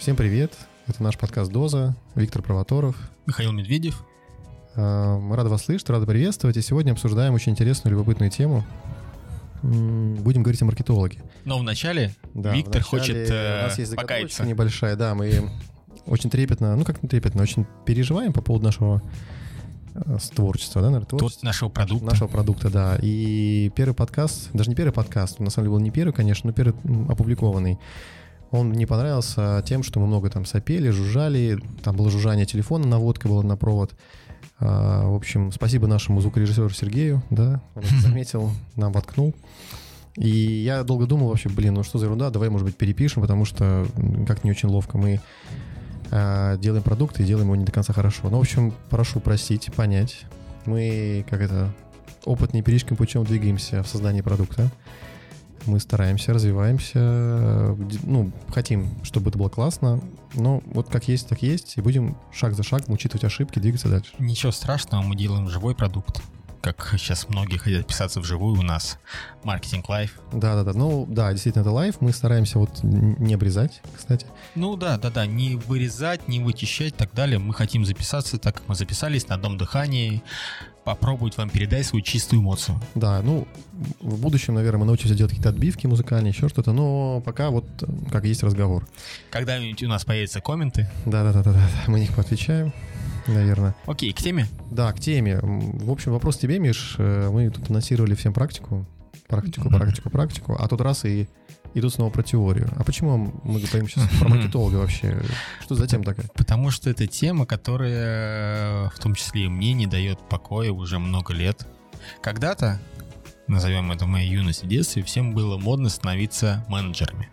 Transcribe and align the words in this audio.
Всем 0.00 0.16
привет! 0.16 0.52
Это 0.88 1.04
наш 1.04 1.16
подкаст 1.16 1.52
«Доза». 1.52 1.94
Виктор 2.16 2.42
Провоторов. 2.42 2.96
Михаил 3.26 3.52
Медведев. 3.52 4.04
А, 4.74 5.18
мы 5.18 5.36
рады 5.36 5.50
вас 5.50 5.64
слышать, 5.66 5.88
рады 5.88 6.04
приветствовать. 6.04 6.56
И 6.56 6.62
сегодня 6.62 6.90
обсуждаем 6.92 7.32
очень 7.34 7.52
интересную, 7.52 7.92
любопытную 7.92 8.30
тему. 8.30 8.64
Будем 9.62 10.42
говорить 10.42 10.60
о 10.62 10.64
маркетологе. 10.64 11.22
Но 11.44 11.58
вначале 11.60 12.12
да, 12.34 12.52
Виктор 12.54 12.82
вначале 12.82 13.00
хочет 13.00 13.30
э, 13.30 13.60
у 13.60 13.66
нас 13.68 13.78
есть 13.78 13.94
покаяться. 13.94 14.44
небольшая, 14.44 14.96
да, 14.96 15.14
мы 15.14 15.48
очень 16.06 16.28
трепетно, 16.28 16.74
ну 16.74 16.84
как 16.84 17.00
не 17.02 17.08
трепетно, 17.08 17.42
очень 17.42 17.64
переживаем 17.86 18.32
по 18.32 18.42
поводу 18.42 18.64
нашего 18.64 19.00
э, 19.94 20.18
творчества, 20.34 20.82
да, 20.82 20.88
наверное, 20.88 21.06
творчества. 21.08 21.46
нашего 21.46 21.68
продукта. 21.68 22.04
Нашего 22.04 22.28
продукта, 22.28 22.70
да. 22.70 22.98
И 23.00 23.70
первый 23.76 23.94
подкаст, 23.94 24.50
даже 24.52 24.70
не 24.70 24.74
первый 24.74 24.92
подкаст, 24.92 25.38
на 25.38 25.50
самом 25.50 25.66
деле 25.66 25.76
был 25.76 25.84
не 25.84 25.90
первый, 25.92 26.12
конечно, 26.12 26.48
но 26.48 26.52
первый 26.52 26.74
опубликованный. 27.08 27.78
Он 28.50 28.68
мне 28.68 28.86
понравился 28.86 29.62
тем, 29.66 29.82
что 29.82 30.00
мы 30.00 30.06
много 30.06 30.30
там 30.30 30.44
сопели, 30.44 30.90
жужжали, 30.90 31.60
там 31.82 31.96
было 31.96 32.10
жужжание 32.10 32.46
телефона, 32.46 32.86
наводка 32.86 33.28
была 33.28 33.42
на 33.42 33.56
провод. 33.56 33.94
А, 34.58 35.06
в 35.08 35.14
общем, 35.14 35.52
спасибо 35.52 35.86
нашему 35.86 36.20
звукорежиссеру 36.20 36.70
Сергею, 36.70 37.22
да, 37.30 37.60
он 37.74 37.82
это 37.82 37.96
заметил, 38.00 38.50
нам 38.76 38.92
воткнул. 38.92 39.34
И 40.16 40.28
я 40.28 40.82
долго 40.82 41.06
думал 41.06 41.28
вообще, 41.28 41.48
блин, 41.48 41.74
ну 41.74 41.84
что 41.84 41.98
за 41.98 42.06
ерунда, 42.06 42.30
давай, 42.30 42.48
может 42.48 42.66
быть, 42.66 42.76
перепишем, 42.76 43.22
потому 43.22 43.44
что 43.44 43.86
как 44.26 44.42
не 44.42 44.50
очень 44.50 44.68
ловко 44.68 44.98
мы 44.98 45.20
а, 46.10 46.56
делаем 46.56 46.82
продукт 46.82 47.20
и 47.20 47.24
делаем 47.24 47.46
его 47.46 47.56
не 47.56 47.64
до 47.64 47.72
конца 47.72 47.92
хорошо. 47.92 48.30
Ну, 48.30 48.38
в 48.38 48.40
общем, 48.40 48.72
прошу 48.90 49.20
простить, 49.20 49.70
понять. 49.74 50.22
Мы, 50.64 51.24
как 51.30 51.40
это, 51.40 51.72
опытным 52.24 52.60
эмпирическим 52.60 52.96
путем 52.96 53.24
двигаемся 53.24 53.82
в 53.82 53.88
создании 53.88 54.22
продукта 54.22 54.70
мы 55.66 55.80
стараемся, 55.80 56.32
развиваемся, 56.32 57.76
ну, 58.02 58.32
хотим, 58.48 59.02
чтобы 59.04 59.30
это 59.30 59.38
было 59.38 59.48
классно, 59.48 60.00
но 60.34 60.62
вот 60.66 60.88
как 60.88 61.08
есть, 61.08 61.28
так 61.28 61.42
есть, 61.42 61.76
и 61.76 61.80
будем 61.80 62.16
шаг 62.32 62.54
за 62.54 62.62
шагом 62.62 62.94
учитывать 62.94 63.24
ошибки, 63.24 63.58
двигаться 63.58 63.88
дальше. 63.88 64.12
Ничего 64.18 64.52
страшного, 64.52 65.02
мы 65.02 65.16
делаем 65.16 65.48
живой 65.48 65.74
продукт 65.74 66.22
как 66.60 66.94
сейчас 66.98 67.28
многие 67.28 67.56
хотят 67.56 67.86
писаться 67.86 68.20
вживую 68.20 68.58
у 68.58 68.62
нас. 68.62 68.98
Маркетинг 69.42 69.88
live. 69.88 70.20
Да-да-да. 70.32 70.72
Ну, 70.72 71.06
да, 71.08 71.30
действительно, 71.30 71.62
это 71.62 71.70
live. 71.70 72.00
Мы 72.00 72.12
стараемся 72.12 72.58
вот 72.58 72.82
не 72.82 73.34
обрезать, 73.34 73.80
кстати. 73.96 74.26
Ну 74.54 74.76
да, 74.76 74.98
да, 74.98 75.10
да. 75.10 75.26
Не 75.26 75.56
вырезать, 75.56 76.28
не 76.28 76.40
вычищать 76.40 76.94
и 76.94 76.96
так 76.96 77.14
далее. 77.14 77.38
Мы 77.38 77.54
хотим 77.54 77.84
записаться, 77.84 78.38
так 78.38 78.56
как 78.56 78.68
мы 78.68 78.74
записались 78.74 79.28
на 79.28 79.36
одном 79.36 79.56
дыхании 79.56 80.22
попробовать 80.88 81.36
вам 81.36 81.50
передать 81.50 81.84
свою 81.84 82.02
чистую 82.02 82.40
эмоцию. 82.40 82.80
Да, 82.94 83.20
ну, 83.20 83.46
в 84.00 84.18
будущем, 84.22 84.54
наверное, 84.54 84.80
мы 84.80 84.86
научимся 84.86 85.14
делать 85.14 85.32
какие-то 85.32 85.50
отбивки 85.50 85.86
музыкальные, 85.86 86.30
еще 86.30 86.48
что-то, 86.48 86.72
но 86.72 87.20
пока 87.26 87.50
вот 87.50 87.66
как 88.10 88.24
есть 88.24 88.42
разговор. 88.42 88.88
Когда-нибудь 89.28 89.82
у 89.82 89.88
нас 89.88 90.06
появятся 90.06 90.40
комменты. 90.40 90.90
Да-да-да, 91.04 91.42
да, 91.42 91.68
мы 91.88 92.00
них 92.00 92.14
поотвечаем, 92.14 92.72
наверное. 93.26 93.76
Окей, 93.84 94.14
к 94.14 94.16
теме? 94.16 94.48
Да, 94.70 94.90
к 94.94 94.98
теме. 94.98 95.40
В 95.42 95.90
общем, 95.90 96.12
вопрос 96.12 96.38
тебе, 96.38 96.58
Миш. 96.58 96.94
Э, 96.96 97.28
мы 97.30 97.50
тут 97.50 97.68
анонсировали 97.68 98.14
всем 98.14 98.32
практику, 98.32 98.86
практику, 99.26 99.68
практику, 99.68 100.08
практику, 100.08 100.56
а 100.58 100.68
тут 100.68 100.80
раз 100.80 101.04
и 101.04 101.28
идут 101.78 101.94
снова 101.94 102.10
про 102.10 102.22
теорию. 102.22 102.70
А 102.76 102.84
почему 102.84 103.32
мы 103.42 103.60
говорим 103.60 103.88
сейчас 103.88 104.08
про 104.18 104.28
маркетолога 104.28 104.76
вообще? 104.76 105.20
Что 105.60 105.74
за 105.74 105.86
тема 105.86 106.04
такая? 106.04 106.26
Потому 106.34 106.70
что 106.70 106.90
это 106.90 107.06
тема, 107.06 107.46
которая 107.46 108.90
в 108.90 108.98
том 108.98 109.14
числе 109.14 109.44
и 109.44 109.48
мне 109.48 109.72
не 109.72 109.86
дает 109.86 110.18
покоя 110.28 110.72
уже 110.72 110.98
много 110.98 111.32
лет. 111.32 111.66
Когда-то, 112.20 112.80
назовем 113.46 113.92
это 113.92 114.04
в 114.04 114.08
моей 114.08 114.30
юности, 114.30 114.66
детстве, 114.66 115.02
всем 115.02 115.34
было 115.34 115.58
модно 115.58 115.88
становиться 115.88 116.64
менеджерами. 116.68 117.28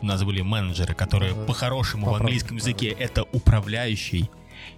У 0.00 0.06
нас 0.06 0.22
были 0.22 0.42
менеджеры, 0.42 0.94
которые 0.94 1.34
по-хорошему 1.34 2.10
в 2.10 2.14
английском 2.14 2.56
языке 2.56 2.88
это 2.88 3.24
управляющий 3.32 4.30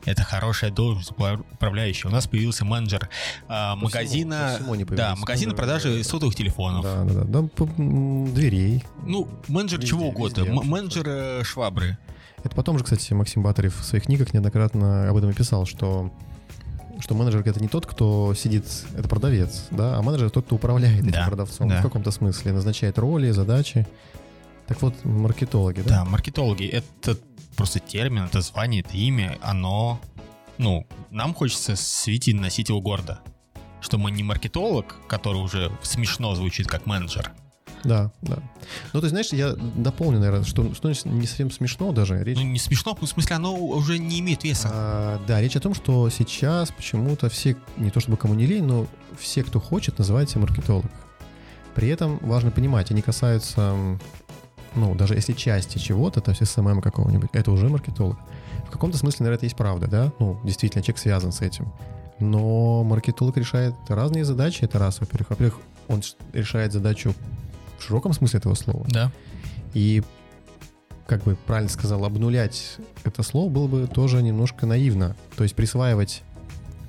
это 0.04 0.22
хорошая 0.22 0.70
должность 0.70 1.10
управляющая. 1.10 2.10
У 2.10 2.12
нас 2.12 2.26
появился 2.26 2.64
менеджер 2.64 3.08
а, 3.48 3.76
магазина, 3.76 4.54
всему, 4.56 4.74
всему 4.74 4.96
да, 4.96 5.16
магазина 5.16 5.54
продажи 5.54 6.02
сотовых 6.04 6.34
телефонов. 6.34 6.82
Да, 6.82 7.04
да, 7.04 7.24
да, 7.24 7.42
да 7.42 7.64
дверей. 7.76 8.84
Ну, 9.04 9.28
менеджер 9.48 9.78
везде, 9.78 9.90
чего 9.90 10.08
угодно, 10.08 10.42
везде. 10.42 10.68
менеджер 10.68 11.04
э, 11.06 11.44
швабры. 11.44 11.98
Это 12.42 12.54
потом 12.54 12.78
же, 12.78 12.84
кстати, 12.84 13.12
Максим 13.14 13.42
Батарев 13.42 13.78
в 13.80 13.84
своих 13.84 14.04
книгах 14.04 14.34
неоднократно 14.34 15.08
об 15.08 15.16
этом 15.16 15.30
и 15.30 15.32
писал, 15.32 15.64
что 15.64 16.12
что 17.00 17.14
менеджер 17.14 17.42
это 17.44 17.60
не 17.60 17.68
тот, 17.68 17.86
кто 17.86 18.34
сидит, 18.34 18.64
это 18.96 19.08
продавец, 19.08 19.66
да, 19.70 19.98
а 19.98 20.02
менеджер 20.02 20.30
тот, 20.30 20.46
кто 20.46 20.56
управляет 20.56 21.00
этим 21.00 21.12
да, 21.12 21.26
продавцом 21.26 21.68
да. 21.68 21.80
в 21.80 21.82
каком-то 21.82 22.10
смысле, 22.10 22.52
назначает 22.52 22.98
роли, 22.98 23.30
задачи. 23.30 23.86
Так 24.66 24.80
вот, 24.80 24.94
маркетологи, 25.04 25.80
да? 25.80 25.88
Да, 25.88 26.04
маркетологи— 26.04 26.66
это 27.02 27.18
просто 27.54 27.80
термин, 27.80 28.24
это 28.24 28.40
звание, 28.40 28.80
это 28.82 28.96
имя, 28.96 29.38
оно, 29.42 30.00
ну, 30.58 30.86
нам 31.10 31.34
хочется 31.34 31.76
светить, 31.76 32.34
носить 32.34 32.68
его 32.68 32.80
гордо. 32.80 33.20
Что 33.80 33.98
мы 33.98 34.10
не 34.10 34.22
маркетолог, 34.22 34.96
который 35.08 35.42
уже 35.42 35.70
смешно 35.82 36.34
звучит 36.34 36.66
как 36.66 36.86
менеджер. 36.86 37.32
Да, 37.84 38.10
да. 38.22 38.38
Ну, 38.94 39.00
ты 39.00 39.10
знаешь, 39.10 39.28
я 39.32 39.52
дополню, 39.52 40.18
наверное, 40.18 40.44
что, 40.44 40.72
что 40.74 40.88
не 40.88 41.26
совсем 41.26 41.50
смешно 41.50 41.92
даже. 41.92 42.22
Речь... 42.24 42.38
Ну, 42.38 42.42
не 42.42 42.58
смешно, 42.58 42.96
в 42.98 43.06
смысле, 43.06 43.36
оно 43.36 43.54
уже 43.54 43.98
не 43.98 44.20
имеет 44.20 44.42
веса. 44.42 44.70
А, 44.72 45.20
да, 45.26 45.40
речь 45.40 45.56
о 45.56 45.60
том, 45.60 45.74
что 45.74 46.08
сейчас 46.08 46.70
почему-то 46.72 47.28
все, 47.28 47.56
не 47.76 47.90
то 47.90 48.00
чтобы 48.00 48.16
кому 48.16 48.34
не 48.34 48.46
лень, 48.46 48.64
но 48.64 48.86
все, 49.20 49.44
кто 49.44 49.60
хочет, 49.60 49.98
называют 49.98 50.30
себя 50.30 50.40
маркетолог. 50.40 50.90
При 51.74 51.88
этом 51.88 52.18
важно 52.22 52.50
понимать, 52.50 52.90
они 52.90 53.02
касаются 53.02 53.98
ну, 54.74 54.94
даже 54.94 55.14
если 55.14 55.32
части 55.32 55.78
чего-то, 55.78 56.20
то 56.20 56.30
есть 56.30 56.42
SMM 56.42 56.80
какого-нибудь, 56.80 57.30
это 57.32 57.50
уже 57.50 57.68
маркетолог. 57.68 58.18
В 58.66 58.70
каком-то 58.70 58.98
смысле, 58.98 59.24
наверное, 59.24 59.36
это 59.36 59.46
есть 59.46 59.56
правда, 59.56 59.86
да? 59.86 60.12
Ну, 60.18 60.40
действительно, 60.44 60.82
человек 60.82 60.98
связан 60.98 61.32
с 61.32 61.40
этим. 61.40 61.72
Но 62.18 62.82
маркетолог 62.84 63.36
решает 63.36 63.74
разные 63.88 64.24
задачи, 64.24 64.64
это 64.64 64.78
раз, 64.78 65.00
во-первых. 65.00 65.30
Во-первых, 65.30 65.60
он 65.88 66.02
решает 66.32 66.72
задачу 66.72 67.14
в 67.78 67.82
широком 67.82 68.12
смысле 68.12 68.38
этого 68.38 68.54
слова. 68.54 68.84
Да. 68.88 69.12
И, 69.74 70.02
как 71.06 71.22
бы 71.24 71.36
правильно 71.46 71.70
сказал, 71.70 72.04
обнулять 72.04 72.78
это 73.04 73.22
слово 73.22 73.50
было 73.50 73.66
бы 73.66 73.86
тоже 73.86 74.22
немножко 74.22 74.66
наивно. 74.66 75.16
То 75.36 75.44
есть 75.44 75.54
присваивать 75.54 76.22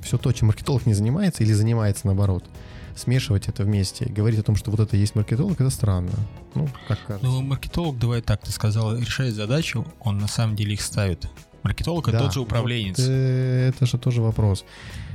все 0.02 0.18
то, 0.18 0.32
чем 0.32 0.48
маркетолог 0.48 0.86
не 0.86 0.94
занимается 0.94 1.44
или 1.44 1.54
занимается 1.54 2.08
наоборот– 2.08 2.46
смешивать 2.96 3.48
это 3.48 3.64
вместе 3.64 4.06
говорить 4.06 4.40
о 4.40 4.44
том, 4.44 4.56
что 4.56 4.72
вот 4.72 4.80
это 4.80 4.98
есть 4.98 5.16
маркетолог, 5.16 5.60
это 5.60 5.70
странно. 5.70 6.12
Ну, 6.54 6.70
как 6.88 7.00
кажется. 7.06 7.28
Ну, 7.28 7.42
маркетолог, 7.42 8.00
давай 8.00 8.22
так, 8.22 8.42
ты 8.42 8.52
сказал, 8.52 8.96
решает 8.98 9.36
задачу, 9.36 9.86
он 10.00 10.18
на 10.18 10.28
самом 10.28 10.56
деле 10.56 10.74
их 10.74 10.82
ставит. 10.82 11.30
Маркетолог 11.64 12.06
да, 12.06 12.12
это 12.12 12.20
тот 12.26 12.34
же 12.34 12.42
управленец. 12.42 12.98
Вот, 12.98 13.08
э, 13.10 13.70
это 13.70 13.86
же 13.86 13.98
тоже 13.98 14.22
вопрос. 14.22 14.66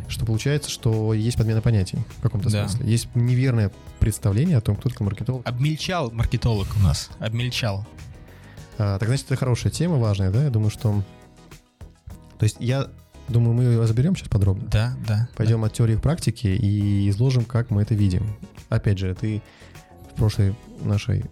Что 0.09 0.27
получается, 0.27 0.69
что 0.69 1.15
есть 1.15 1.37
подмена 1.37 1.63
понятий 1.63 1.99
в 2.19 2.23
каком-то 2.23 2.51
да. 2.51 2.69
смысле. 2.69 2.91
Есть 2.91 3.09
неверное 3.15 3.71
представление 4.01 4.57
о 4.57 4.61
том, 4.61 4.75
кто 4.75 4.89
такой 4.89 5.07
маркетолог. 5.07 5.47
Обмельчал 5.47 6.11
маркетолог 6.11 6.67
у 6.77 6.81
нас. 6.81 7.09
Обмельчал. 7.21 7.87
А, 8.77 8.99
так 8.99 9.09
значит, 9.09 9.27
это 9.27 9.37
хорошая 9.37 9.71
тема, 9.71 9.97
важная, 9.99 10.33
да? 10.33 10.43
Я 10.43 10.51
думаю, 10.51 10.71
что... 10.71 11.05
То 12.39 12.45
есть 12.45 12.57
я 12.59 12.89
Думаю, 13.31 13.55
мы 13.55 13.81
разберем 13.81 14.17
сейчас 14.17 14.29
подробно. 14.29 14.69
Да, 14.71 14.97
да. 15.07 15.29
Пойдем 15.37 15.61
да. 15.61 15.69
от 15.69 15.73
теории 15.73 15.97
к 15.97 16.03
практике 16.03 16.57
и 16.57 17.09
изложим, 17.11 17.45
как 17.45 17.71
мы 17.71 17.83
это 17.83 17.95
видим. 17.95 18.27
Опять 18.69 18.99
же, 18.99 19.15
ты 19.15 19.41
в 20.13 20.17
прошлой 20.17 20.55
нашей, 20.83 21.25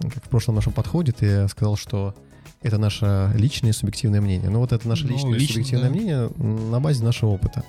в 0.00 0.28
прошлом 0.28 0.56
нашем 0.56 0.72
подходе 0.72 1.12
ты 1.12 1.48
сказал, 1.48 1.76
что 1.76 2.14
это 2.62 2.78
наше 2.78 3.30
личное 3.34 3.72
субъективное 3.72 4.20
мнение. 4.20 4.50
Но 4.50 4.58
вот 4.58 4.72
это 4.72 4.86
наше 4.88 5.06
ну, 5.06 5.12
личное 5.12 5.34
лично, 5.34 5.54
субъективное 5.54 5.88
да. 5.88 5.94
мнение 5.94 6.28
на 6.68 6.80
базе 6.80 7.04
нашего 7.04 7.30
опыта. 7.30 7.64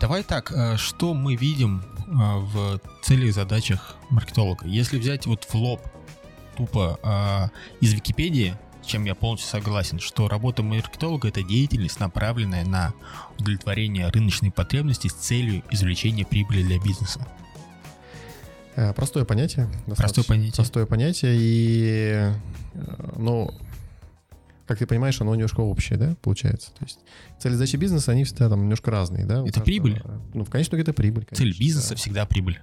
Давай 0.00 0.22
так, 0.22 0.52
э, 0.52 0.76
что 0.76 1.14
мы 1.14 1.36
видим 1.36 1.82
э, 2.06 2.10
в 2.10 2.80
целях 3.02 3.28
и 3.28 3.30
задачах 3.30 3.96
маркетолога? 4.10 4.66
Если 4.66 4.98
взять 4.98 5.26
вот 5.26 5.44
в 5.44 5.54
лоб 5.54 5.80
тупо 6.56 7.00
э, 7.02 7.48
из 7.80 7.94
Википедии, 7.94 8.56
чем 8.86 9.04
я 9.04 9.14
полностью 9.14 9.50
согласен, 9.50 10.00
что 10.00 10.28
работа 10.28 10.62
маркетолога– 10.62 11.28
это 11.30 11.42
деятельность, 11.42 12.00
направленная 12.00 12.64
на 12.64 12.94
удовлетворение 13.38 14.08
рыночной 14.08 14.50
потребности 14.50 15.08
с 15.08 15.14
целью 15.14 15.62
извлечения 15.70 16.24
прибыли 16.24 16.62
для 16.62 16.80
бизнеса. 16.80 17.26
Э, 18.76 18.92
простое 18.92 19.24
понятие. 19.24 19.68
Простое 19.96 20.24
понятие. 20.24 20.54
Простое 20.54 20.86
понятие, 20.86 21.36
и, 21.36 22.32
э, 22.74 23.12
ну, 23.16 23.50
как 24.66 24.78
ты 24.78 24.86
понимаешь, 24.86 25.20
оно 25.20 25.34
немножко 25.34 25.60
общее, 25.60 25.98
да, 25.98 26.16
получается? 26.22 26.70
То 26.72 26.84
есть 26.84 26.98
цели 27.38 27.54
задачи 27.54 27.76
бизнеса, 27.76 28.12
они 28.12 28.24
всегда 28.24 28.48
там 28.48 28.62
немножко 28.62 28.90
разные, 28.90 29.24
да? 29.24 29.44
Это 29.46 29.60
прибыль? 29.60 30.02
Ну, 30.34 30.44
в 30.44 30.50
конечном 30.50 30.78
итоге 30.78 30.82
это 30.82 30.92
прибыль. 30.92 31.24
Конечно, 31.24 31.44
Цель 31.44 31.58
бизнеса 31.58 31.90
да. 31.90 31.96
всегда 31.96 32.26
прибыль. 32.26 32.60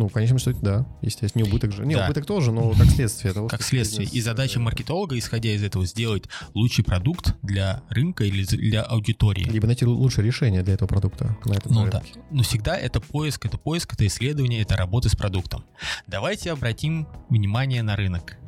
Ну, 0.00 0.08
конечно, 0.08 0.38
что 0.38 0.54
да, 0.54 0.86
естественно, 1.02 1.42
не 1.42 1.50
убыток 1.50 1.72
же. 1.72 1.84
Не, 1.84 1.94
да. 1.94 2.06
убыток 2.06 2.24
тоже, 2.24 2.52
но 2.52 2.70
как 2.70 2.86
следствие 2.86 3.34
того. 3.34 3.48
Как 3.48 3.62
следствие. 3.62 4.06
Бизнес... 4.06 4.16
И 4.16 4.22
задача 4.22 4.58
маркетолога, 4.58 5.18
исходя 5.18 5.50
из 5.50 5.62
этого, 5.62 5.84
сделать 5.84 6.24
лучший 6.54 6.82
продукт 6.84 7.36
для 7.42 7.82
рынка 7.90 8.24
или 8.24 8.44
для 8.44 8.80
аудитории. 8.80 9.44
Либо 9.44 9.66
найти 9.66 9.84
лучшее 9.84 10.24
решение 10.24 10.62
для 10.62 10.72
этого 10.72 10.88
продукта 10.88 11.36
на 11.44 11.52
этом 11.52 11.74
Ну 11.74 11.82
рынке. 11.82 12.00
да. 12.14 12.20
Но 12.30 12.42
всегда 12.42 12.78
это 12.78 13.02
поиск, 13.02 13.44
это 13.44 13.58
поиск, 13.58 13.92
это 13.92 14.06
исследование, 14.06 14.62
это 14.62 14.74
работа 14.74 15.10
с 15.10 15.14
продуктом. 15.14 15.66
Давайте 16.06 16.50
обратим 16.50 17.06
внимание 17.28 17.82
на 17.82 17.94
рынок. 17.94 18.38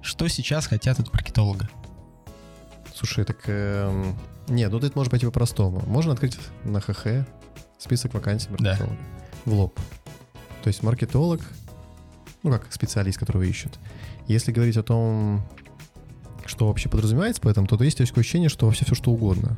Что 0.00 0.26
сейчас 0.26 0.66
хотят 0.66 0.98
от 0.98 1.12
маркетолога? 1.12 1.70
Слушай, 2.96 3.24
так... 3.24 3.44
Э, 3.46 4.12
нет, 4.48 4.72
ну 4.72 4.80
тут 4.80 4.96
может 4.96 5.12
пойти 5.12 5.24
по-простому. 5.24 5.84
Можно 5.86 6.14
открыть 6.14 6.36
на 6.64 6.80
ХХ 6.80 7.24
список 7.78 8.14
вакансий 8.14 8.48
маркетолога. 8.50 8.96
Да. 8.96 9.50
В 9.52 9.54
лоб. 9.54 9.78
То 10.62 10.68
есть 10.68 10.82
маркетолог, 10.82 11.40
ну 12.42 12.50
как 12.50 12.72
специалист, 12.72 13.18
которого 13.18 13.42
ищут. 13.42 13.78
Если 14.28 14.52
говорить 14.52 14.76
о 14.76 14.82
том, 14.82 15.42
что 16.46 16.68
вообще 16.68 16.88
подразумевается 16.88 17.42
по 17.42 17.48
этому, 17.48 17.66
то, 17.66 17.82
есть 17.82 17.98
такое 17.98 18.22
ощущение, 18.22 18.48
что 18.48 18.66
вообще 18.66 18.84
все 18.84 18.94
что 18.94 19.10
угодно. 19.10 19.56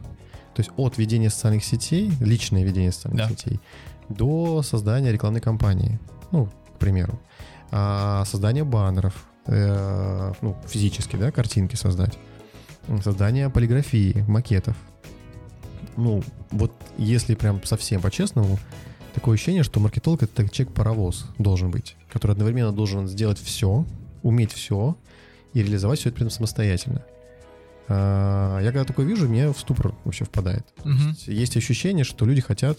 То 0.54 0.60
есть 0.60 0.70
от 0.76 0.98
ведения 0.98 1.30
социальных 1.30 1.64
сетей, 1.64 2.12
личное 2.20 2.64
ведение 2.64 2.92
социальных 2.92 3.28
да. 3.28 3.34
сетей, 3.34 3.60
до 4.08 4.62
создания 4.62 5.12
рекламной 5.12 5.40
кампании, 5.40 5.98
ну, 6.30 6.46
к 6.46 6.78
примеру, 6.78 7.18
а, 7.70 8.24
создание 8.24 8.64
баннеров, 8.64 9.26
э, 9.46 10.32
ну, 10.40 10.56
физически, 10.68 11.16
да, 11.16 11.30
картинки 11.30 11.74
создать, 11.74 12.16
создание 13.02 13.50
полиграфии, 13.50 14.24
макетов. 14.28 14.76
Ну, 15.96 16.22
вот 16.50 16.72
если 16.98 17.34
прям 17.34 17.62
совсем 17.64 18.00
по-честному, 18.00 18.58
такое 19.14 19.34
ощущение, 19.34 19.62
что 19.62 19.80
маркетолог 19.80 20.22
это 20.22 20.48
человек-паровоз 20.48 21.26
должен 21.38 21.70
быть, 21.70 21.96
который 22.12 22.32
одновременно 22.32 22.72
должен 22.72 23.08
сделать 23.08 23.38
все, 23.38 23.86
уметь 24.22 24.52
все 24.52 24.96
и 25.52 25.62
реализовать 25.62 26.00
все 26.00 26.08
это 26.08 26.16
при 26.16 26.26
этом 26.26 26.34
самостоятельно. 26.34 27.04
А, 27.88 28.58
я 28.60 28.72
когда 28.72 28.84
такое 28.84 29.06
вижу, 29.06 29.28
мне 29.28 29.52
в 29.52 29.58
ступор 29.58 29.94
вообще 30.04 30.24
впадает. 30.24 30.66
Угу. 30.80 30.90
Есть, 30.90 31.28
есть 31.28 31.56
ощущение, 31.56 32.04
что 32.04 32.26
люди 32.26 32.40
хотят 32.40 32.78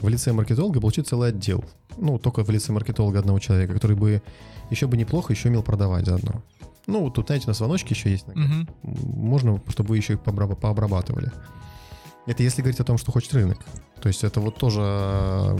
в 0.00 0.08
лице 0.08 0.32
маркетолога 0.32 0.80
получить 0.80 1.08
целый 1.08 1.30
отдел. 1.30 1.64
Ну, 1.96 2.18
только 2.18 2.44
в 2.44 2.50
лице 2.50 2.72
маркетолога 2.72 3.18
одного 3.18 3.38
человека, 3.38 3.72
который 3.72 3.96
бы 3.96 4.22
еще 4.70 4.86
бы 4.86 4.96
неплохо 4.96 5.32
еще 5.32 5.48
умел 5.48 5.62
продавать 5.62 6.06
заодно. 6.06 6.42
Ну, 6.86 7.00
вот 7.00 7.14
тут, 7.14 7.26
знаете, 7.26 7.46
на 7.46 7.54
звоночке 7.54 7.94
еще 7.94 8.10
есть. 8.10 8.26
Угу. 8.28 8.92
Можно, 9.16 9.60
чтобы 9.68 9.90
вы 9.90 9.96
еще 9.96 10.14
их 10.14 10.20
пообрабатывали. 10.20 11.32
Это 12.26 12.42
если 12.42 12.60
говорить 12.60 12.80
о 12.80 12.84
том, 12.84 12.98
что 12.98 13.12
хочет 13.12 13.32
рынок. 13.34 13.58
То 14.00 14.08
есть 14.08 14.24
это 14.24 14.40
вот 14.40 14.58
тоже... 14.58 15.56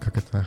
Как 0.00 0.16
это? 0.16 0.46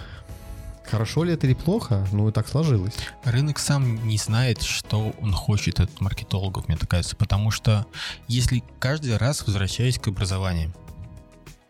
Хорошо 0.86 1.24
ли 1.24 1.34
это 1.34 1.48
или 1.48 1.54
плохо? 1.54 2.06
Ну, 2.12 2.28
и 2.30 2.32
так 2.32 2.48
сложилось. 2.48 2.96
Рынок 3.24 3.60
сам 3.60 4.06
не 4.08 4.18
знает, 4.18 4.62
что 4.62 5.14
он 5.22 5.34
хочет 5.34 5.80
от 5.80 6.02
маркетологов, 6.02 6.68
мне 6.68 6.78
так 6.78 6.90
кажется. 6.90 7.16
Потому 7.16 7.50
что 7.50 7.88
если 8.28 8.64
каждый 8.80 9.18
раз 9.18 9.46
возвращаясь 9.48 9.98
к 9.98 10.08
образованию, 10.10 10.74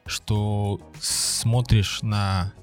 что 0.06 0.82
смотришь 1.00 2.02
на 2.02 2.54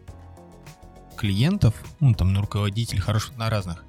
клиентов, 1.21 1.75
ну, 2.01 2.15
там, 2.15 2.33
на 2.33 2.41
руководителей, 2.41 3.01
хороших, 3.01 3.37
на 3.37 3.51
разных. 3.51 3.85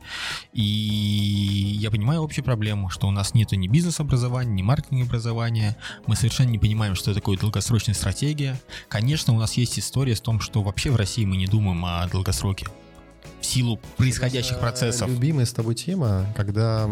И 0.52 0.62
я 0.62 1.90
понимаю 1.90 2.22
общую 2.22 2.44
проблему, 2.44 2.90
что 2.90 3.08
у 3.08 3.12
нас 3.12 3.34
нету 3.34 3.56
ни 3.56 3.70
бизнес-образования, 3.70 4.52
ни 4.52 4.62
маркетинг-образования. 4.62 5.78
Мы 6.08 6.18
совершенно 6.18 6.50
не 6.50 6.60
понимаем, 6.60 6.94
что 6.94 7.14
такое 7.14 7.38
долгосрочная 7.38 7.96
стратегия. 7.96 8.60
Конечно, 8.90 9.34
у 9.34 9.40
нас 9.40 9.54
есть 9.54 9.80
история 9.80 10.14
с 10.14 10.20
том, 10.20 10.42
что 10.42 10.62
вообще 10.62 10.92
в 10.92 10.98
России 10.98 11.24
мы 11.24 11.38
не 11.38 11.48
думаем 11.48 11.86
о 11.86 12.06
долгосроке 12.10 12.68
в 13.40 13.46
силу 13.46 13.80
происходящих 13.96 14.60
процессов. 14.60 15.10
Любимая 15.10 15.46
с 15.46 15.54
тобой 15.54 15.76
тема, 15.76 16.26
когда, 16.36 16.90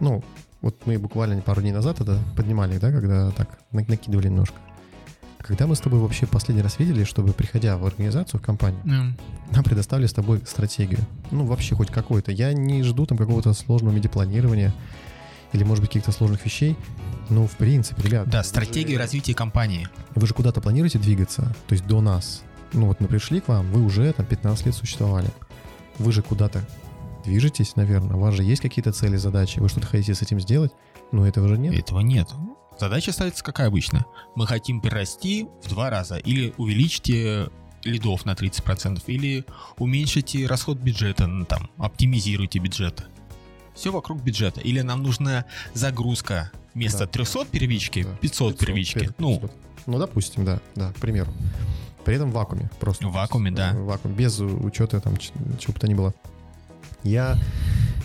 ну, 0.00 0.22
вот 0.60 0.76
мы 0.84 0.98
буквально 0.98 1.40
пару 1.40 1.62
дней 1.62 1.72
назад 1.72 2.00
это 2.02 2.18
поднимали, 2.36 2.76
да, 2.76 2.92
когда 2.92 3.30
так 3.30 3.58
накидывали 3.70 4.28
немножко. 4.28 4.56
Когда 5.52 5.66
мы 5.66 5.76
с 5.76 5.80
тобой 5.80 6.00
вообще 6.00 6.26
последний 6.26 6.62
раз 6.62 6.78
видели, 6.78 7.04
чтобы, 7.04 7.34
приходя 7.34 7.76
в 7.76 7.84
организацию, 7.84 8.40
в 8.40 8.42
компанию, 8.42 8.80
mm. 8.84 9.20
нам 9.50 9.62
предоставили 9.62 10.06
с 10.06 10.12
тобой 10.14 10.40
стратегию? 10.46 11.00
Ну, 11.30 11.44
вообще 11.44 11.74
хоть 11.74 11.90
какой-то. 11.90 12.32
Я 12.32 12.54
не 12.54 12.82
жду 12.82 13.04
там 13.04 13.18
какого-то 13.18 13.52
сложного 13.52 13.92
медиапланирования 13.92 14.72
или, 15.52 15.62
может 15.62 15.82
быть, 15.82 15.90
каких-то 15.90 16.10
сложных 16.10 16.42
вещей. 16.46 16.74
Ну, 17.28 17.46
в 17.46 17.50
принципе, 17.58 18.00
ребят... 18.02 18.30
Да, 18.30 18.42
стратегию 18.44 18.96
же, 18.96 19.02
развития 19.02 19.34
компании. 19.34 19.88
Вы 20.14 20.26
же 20.26 20.32
куда-то 20.32 20.62
планируете 20.62 20.98
двигаться, 20.98 21.54
то 21.66 21.74
есть 21.74 21.86
до 21.86 22.00
нас. 22.00 22.44
Ну, 22.72 22.86
вот 22.86 23.00
мы 23.00 23.06
пришли 23.06 23.40
к 23.40 23.48
вам, 23.48 23.70
вы 23.72 23.84
уже 23.84 24.10
там 24.14 24.24
15 24.24 24.64
лет 24.64 24.74
существовали. 24.74 25.28
Вы 25.98 26.12
же 26.12 26.22
куда-то 26.22 26.66
движетесь, 27.26 27.76
наверное. 27.76 28.16
У 28.16 28.20
вас 28.20 28.34
же 28.34 28.42
есть 28.42 28.62
какие-то 28.62 28.92
цели, 28.92 29.18
задачи. 29.18 29.58
Вы 29.58 29.68
что-то 29.68 29.86
хотите 29.86 30.14
с 30.14 30.22
этим 30.22 30.40
сделать? 30.40 30.72
Но 31.12 31.26
этого 31.26 31.46
же 31.46 31.58
нет. 31.58 31.74
Этого 31.74 32.00
нет. 32.00 32.30
Задача 32.78 33.12
ставится 33.12 33.44
какая 33.44 33.68
обычно? 33.68 34.04
Мы 34.34 34.46
хотим 34.46 34.80
прирасти 34.80 35.46
в 35.62 35.68
два 35.68 35.90
раза 35.90 36.16
или 36.16 36.54
увеличьте 36.56 37.48
лидов 37.84 38.24
на 38.24 38.32
30%, 38.32 39.02
или 39.06 39.44
уменьшите 39.78 40.46
расход 40.46 40.78
бюджета, 40.78 41.26
ну, 41.26 41.44
там, 41.44 41.70
оптимизируйте 41.78 42.58
бюджет. 42.58 43.04
Все 43.74 43.90
вокруг 43.90 44.22
бюджета. 44.22 44.60
Или 44.60 44.80
нам 44.82 45.02
нужна 45.02 45.46
загрузка 45.74 46.50
вместо 46.74 47.00
да. 47.00 47.06
300 47.06 47.46
первички, 47.46 48.04
да. 48.04 48.16
500, 48.20 48.52
500 48.52 48.58
первички. 48.58 48.98
500. 48.98 49.18
Ну, 49.18 49.50
ну, 49.86 49.98
допустим, 49.98 50.44
да, 50.44 50.60
да, 50.74 50.92
к 50.92 50.96
примеру. 50.96 51.32
При 52.04 52.16
этом 52.16 52.30
в 52.30 52.34
вакууме 52.34 52.70
просто. 52.80 53.06
В 53.06 53.12
вакууме, 53.12 53.50
да. 53.50 53.72
В 53.72 53.84
вакууме, 53.84 54.14
без 54.14 54.38
учета 54.40 55.00
там 55.00 55.16
чего 55.16 55.72
бы 55.72 55.80
то 55.80 55.88
ни 55.88 55.94
было. 55.94 56.14
Я 57.04 57.38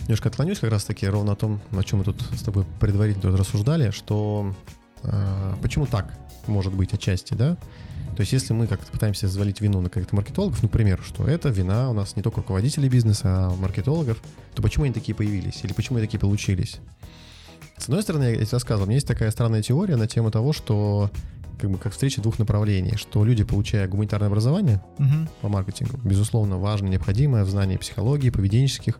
немножко 0.02 0.28
отклонюсь 0.28 0.58
как 0.58 0.70
раз-таки 0.70 1.06
ровно 1.06 1.32
о 1.32 1.36
том, 1.36 1.60
о 1.72 1.82
чем 1.82 2.00
мы 2.00 2.04
тут 2.04 2.20
с 2.36 2.42
тобой 2.42 2.64
предварительно 2.80 3.36
рассуждали, 3.36 3.90
что 3.90 4.54
э, 5.02 5.54
почему 5.62 5.86
так 5.86 6.14
может 6.46 6.72
быть 6.72 6.92
отчасти, 6.94 7.34
да? 7.34 7.56
То 8.16 8.22
есть 8.22 8.32
если 8.32 8.52
мы 8.52 8.66
как-то 8.66 8.90
пытаемся 8.90 9.28
завалить 9.28 9.60
вину 9.60 9.80
на 9.80 9.90
каких-то 9.90 10.16
маркетологов, 10.16 10.60
к 10.60 10.68
примеру, 10.68 11.02
что 11.04 11.28
это 11.28 11.50
вина 11.50 11.90
у 11.90 11.92
нас 11.92 12.16
не 12.16 12.22
только 12.22 12.38
руководителей 12.38 12.88
бизнеса, 12.88 13.22
а 13.24 13.54
маркетологов, 13.54 14.18
то 14.54 14.62
почему 14.62 14.86
они 14.86 14.94
такие 14.94 15.14
появились 15.14 15.60
или 15.62 15.72
почему 15.72 15.98
они 15.98 16.06
такие 16.06 16.18
получились? 16.18 16.78
С 17.76 17.84
одной 17.84 18.02
стороны, 18.02 18.24
я 18.24 18.36
тебе 18.36 18.48
рассказывал, 18.50 18.84
у 18.84 18.86
меня 18.86 18.96
есть 18.96 19.06
такая 19.06 19.30
странная 19.30 19.62
теория 19.62 19.96
на 19.96 20.08
тему 20.08 20.32
того, 20.32 20.52
что 20.52 21.12
как 21.58 21.70
бы 21.70 21.78
как 21.78 21.92
встреча 21.92 22.20
двух 22.22 22.38
направлений, 22.38 22.96
что 22.96 23.24
люди, 23.24 23.44
получая 23.44 23.88
гуманитарное 23.88 24.28
образование 24.28 24.82
угу. 24.98 25.28
по 25.42 25.48
маркетингу, 25.48 25.98
безусловно, 25.98 26.58
важно, 26.58 26.86
необходимое 26.86 27.44
в 27.44 27.50
знании 27.50 27.76
психологии, 27.76 28.30
поведенческих 28.30 28.98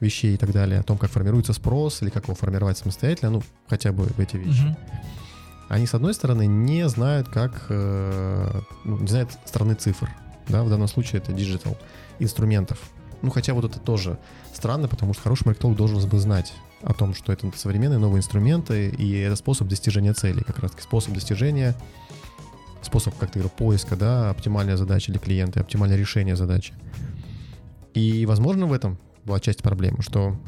вещей 0.00 0.34
и 0.34 0.36
так 0.36 0.52
далее, 0.52 0.80
о 0.80 0.82
том, 0.82 0.96
как 0.96 1.10
формируется 1.10 1.52
спрос 1.52 2.02
или 2.02 2.10
как 2.10 2.24
его 2.24 2.34
формировать 2.34 2.78
самостоятельно, 2.78 3.30
ну, 3.30 3.42
хотя 3.66 3.92
бы 3.92 4.08
эти 4.18 4.36
вещи. 4.36 4.64
Угу. 4.64 4.76
Они, 5.68 5.86
с 5.86 5.94
одной 5.94 6.14
стороны, 6.14 6.46
не 6.46 6.88
знают, 6.88 7.28
как, 7.28 7.66
э, 7.68 8.60
ну, 8.84 8.98
не 8.98 9.06
знают 9.06 9.30
стороны 9.44 9.74
цифр, 9.74 10.08
да, 10.48 10.62
в 10.64 10.70
данном 10.70 10.88
случае 10.88 11.20
это 11.20 11.32
digital, 11.32 11.76
инструментов. 12.18 12.78
Ну, 13.20 13.30
хотя 13.30 13.52
вот 13.52 13.64
это 13.64 13.78
тоже 13.78 14.18
странно, 14.54 14.88
потому 14.88 15.12
что 15.12 15.22
хороший 15.22 15.46
маркетолог 15.46 15.76
должен 15.76 16.08
бы 16.08 16.18
знать 16.18 16.54
о 16.82 16.94
том, 16.94 17.14
что 17.14 17.32
это 17.32 17.50
современные 17.56 17.98
новые 17.98 18.20
инструменты, 18.20 18.88
и 18.88 19.18
это 19.18 19.36
способ 19.36 19.68
достижения 19.68 20.12
целей, 20.12 20.42
как 20.42 20.58
раз 20.58 20.72
таки 20.72 20.82
способ 20.82 21.14
достижения, 21.14 21.74
способ, 22.82 23.16
как 23.16 23.30
ты 23.30 23.40
говорил, 23.40 23.50
поиска, 23.56 23.96
да, 23.96 24.30
оптимальная 24.30 24.76
задача 24.76 25.10
для 25.12 25.20
клиента, 25.20 25.60
оптимальное 25.60 25.96
решение 25.96 26.36
задачи. 26.36 26.74
И, 27.94 28.26
возможно, 28.26 28.66
в 28.66 28.72
этом 28.72 28.98
была 29.24 29.40
часть 29.40 29.62
проблемы, 29.62 30.02
что 30.02 30.38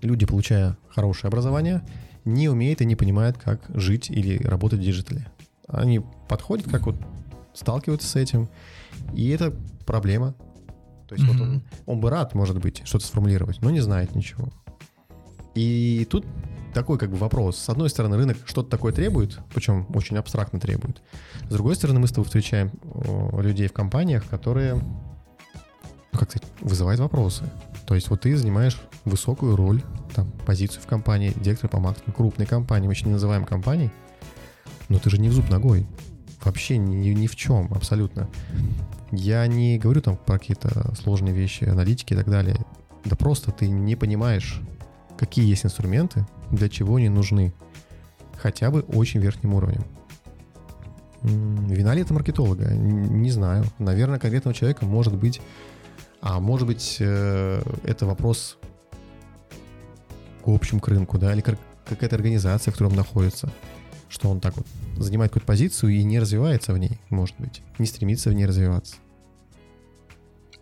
люди, 0.00 0.26
получая 0.26 0.76
хорошее 0.88 1.28
образование, 1.28 1.82
не 2.24 2.48
умеют 2.48 2.80
и 2.80 2.86
не 2.86 2.96
понимают, 2.96 3.36
как 3.38 3.60
жить 3.74 4.10
или 4.10 4.42
работать 4.42 4.80
в 4.80 4.82
digital 4.82 5.19
е. 5.19 5.30
Они 5.68 6.00
подходят, 6.28 6.70
как 6.70 6.86
вот 6.86 6.96
сталкиваются 7.52 8.08
с 8.08 8.16
этим, 8.16 8.48
и 9.14 9.28
это 9.30 9.54
проблема. 9.86 10.34
То 11.08 11.14
есть 11.14 11.26
mm-hmm. 11.26 11.38
вот 11.38 11.40
он, 11.40 11.62
он 11.86 12.00
бы 12.00 12.10
рад, 12.10 12.34
может 12.34 12.58
быть, 12.58 12.82
что-то 12.84 13.04
сформулировать, 13.04 13.60
но 13.60 13.70
не 13.70 13.80
знает 13.80 14.14
ничего. 14.14 14.50
И 15.54 16.06
тут 16.10 16.26
такой 16.72 16.98
как 16.98 17.10
бы 17.10 17.16
вопрос. 17.16 17.58
С 17.58 17.68
одной 17.68 17.90
стороны, 17.90 18.16
рынок 18.16 18.38
что-то 18.46 18.70
такое 18.70 18.92
требует, 18.92 19.38
причем 19.54 19.86
очень 19.94 20.16
абстрактно 20.16 20.58
требует. 20.58 21.02
С 21.48 21.52
другой 21.52 21.76
стороны, 21.76 22.00
мы 22.00 22.06
с 22.06 22.10
тобой 22.10 22.24
встречаем 22.24 22.70
людей 23.38 23.68
в 23.68 23.72
компаниях, 23.72 24.26
которые, 24.26 24.74
ну, 24.74 26.18
как 26.18 26.30
сказать, 26.30 26.48
вызывают 26.60 27.00
вопросы. 27.00 27.44
То 27.86 27.94
есть 27.94 28.08
вот 28.08 28.22
ты 28.22 28.36
занимаешь 28.36 28.80
высокую 29.04 29.56
роль, 29.56 29.82
там, 30.14 30.30
позицию 30.46 30.82
в 30.82 30.86
компании, 30.86 31.32
директор 31.36 31.68
по 31.68 31.78
маркетингу 31.78 32.12
крупной 32.12 32.46
компании, 32.46 32.86
мы 32.86 32.94
еще 32.94 33.06
не 33.06 33.12
называем 33.12 33.44
компанией, 33.44 33.90
но 34.88 34.98
ты 34.98 35.10
же 35.10 35.18
не 35.18 35.28
в 35.28 35.32
зуб 35.32 35.50
ногой. 35.50 35.86
Вообще 36.44 36.76
ни, 36.76 37.08
ни 37.08 37.26
в 37.26 37.36
чем, 37.36 37.72
абсолютно. 37.72 38.28
Я 39.10 39.46
не 39.46 39.78
говорю 39.78 40.00
там 40.00 40.16
про 40.16 40.38
какие-то 40.38 40.94
сложные 40.96 41.34
вещи, 41.34 41.64
аналитики 41.64 42.14
и 42.14 42.16
так 42.16 42.28
далее. 42.28 42.56
Да 43.04 43.14
просто 43.14 43.50
ты 43.52 43.68
не 43.68 43.94
понимаешь, 43.94 44.60
какие 45.18 45.46
есть 45.46 45.64
инструменты, 45.64 46.26
для 46.50 46.68
чего 46.68 46.96
они 46.96 47.08
нужны. 47.08 47.52
Хотя 48.36 48.70
бы 48.70 48.80
очень 48.80 49.20
верхним 49.20 49.54
уровнем. 49.54 49.84
Вина 51.22 51.94
ли 51.94 52.02
это 52.02 52.12
маркетолога? 52.12 52.74
Не 52.74 53.30
знаю. 53.30 53.64
Наверное, 53.78 54.18
конкретного 54.18 54.54
человека 54.54 54.84
может 54.84 55.14
быть... 55.14 55.40
А 56.20 56.38
может 56.38 56.68
быть, 56.68 56.98
э, 57.00 57.62
это 57.82 58.06
вопрос 58.06 58.56
к 60.44 60.48
общему 60.48 60.80
рынку, 60.84 61.18
да, 61.18 61.32
или 61.32 61.40
какая-то 61.40 62.14
организация, 62.14 62.70
в 62.70 62.74
которой 62.74 62.88
он 62.88 62.96
находится, 62.96 63.50
что 64.08 64.28
он 64.28 64.40
так 64.40 64.56
вот 64.56 64.66
занимает 64.96 65.32
какую-то 65.32 65.46
позицию 65.46 65.92
и 65.92 66.04
не 66.04 66.20
развивается 66.20 66.72
в 66.72 66.78
ней, 66.78 67.00
может 67.10 67.34
быть, 67.38 67.62
не 67.78 67.86
стремится 67.86 68.30
в 68.30 68.34
ней 68.34 68.46
развиваться. 68.46 68.96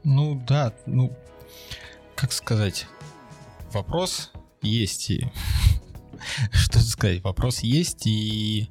Ну 0.02 0.42
да, 0.47 0.73
ну, 0.87 1.12
как 2.14 2.33
сказать, 2.33 2.87
вопрос 3.73 4.33
есть 4.62 5.11
и... 5.11 5.26
Что 6.52 6.81
сказать? 6.81 7.23
Вопрос 7.23 7.61
есть 7.61 8.07
и... 8.07 8.71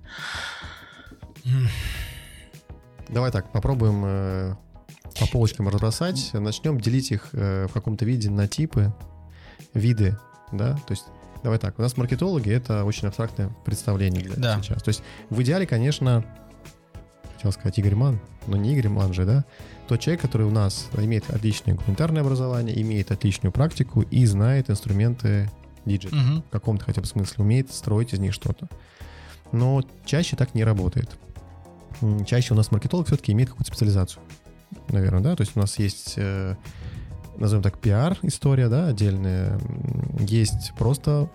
Давай 3.08 3.32
так, 3.32 3.52
попробуем 3.52 4.04
э, 4.06 4.56
по 5.20 5.28
полочкам 5.28 5.68
разбросать. 5.68 6.32
Начнем 6.34 6.80
делить 6.80 7.12
их 7.12 7.30
э, 7.32 7.66
в 7.68 7.74
каком-то 7.74 8.06
виде 8.06 8.30
на 8.30 8.48
типы, 8.48 8.94
виды, 9.74 10.18
да? 10.52 10.76
То 10.88 10.92
есть 10.92 11.06
Давай 11.44 11.58
так, 11.58 11.80
у 11.80 11.82
нас 11.82 11.96
маркетологи— 11.96 12.50
это 12.52 12.84
очень 12.84 13.08
абстрактное 13.08 13.50
представление 13.64 14.22
для 14.22 14.36
Да. 14.36 14.62
сейчас. 14.62 14.84
То 14.84 14.90
есть 14.90 15.02
в 15.30 15.42
идеале, 15.42 15.66
конечно, 15.66 16.26
хотел 17.36 17.54
сказать 17.54 17.80
Игорь 17.80 17.96
Манн, 17.96 18.20
но 18.48 18.58
не 18.58 18.74
Игорь 18.74 18.90
Манн 18.90 19.14
же, 19.14 19.26
да? 19.26 19.46
Тот 19.88 20.02
человек, 20.02 20.22
который 20.22 20.46
у 20.46 20.52
нас 20.52 20.90
имеет 20.98 21.30
отличное 21.30 21.76
гуманитарное 21.76 22.24
образование, 22.24 22.80
имеет 22.82 23.12
отличную 23.12 23.54
практику 23.54 24.02
и 24.02 24.26
знает 24.26 24.70
инструменты 24.70 25.50
digital 25.86 26.12
Мгм. 26.12 26.42
в 26.44 26.50
каком-то 26.50 26.86
хотя 26.86 27.02
бы 27.02 27.08
смысле, 27.08 27.44
умеет 27.44 27.72
строить 27.72 28.14
из 28.14 28.20
них 28.20 28.34
что-то. 28.34 28.68
Но 29.52 29.82
чаще 30.06 30.36
так 30.36 30.54
не 30.56 30.64
работает. 30.64 31.10
Чаще 32.28 32.54
у 32.54 32.58
нас 32.58 32.72
маркетолог 32.72 33.08
все-таки 33.08 33.32
имеет 33.32 33.50
какую-то 33.50 33.72
специализацию, 33.72 34.22
наверное, 34.90 35.22
да? 35.22 35.36
То 35.36 35.42
есть 35.42 35.54
у 35.56 35.60
нас 35.60 35.80
есть, 35.80 36.14
э, 36.18 36.56
назовем 37.38 37.64
так, 37.64 37.78
пиар-история, 37.80 38.70
да, 38.70 38.88
отдельная. 38.88 39.60
Есть 40.20 40.74
просто 40.78 41.30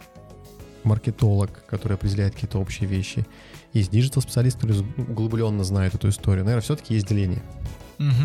маркетолог, 0.85 1.65
который 1.67 1.95
определяет 1.95 2.35
какие-то 2.35 2.59
общие 2.61 2.89
вещи. 2.89 3.27
Есть 3.73 3.91
диджитал-специалист, 3.91 4.59
который 4.61 4.85
углубленно 4.97 5.65
знает 5.65 5.95
эту 5.95 6.09
историю. 6.09 6.45
Наверное, 6.45 6.63
все-таки 6.63 6.95
есть 6.95 7.07
деление. 7.09 7.43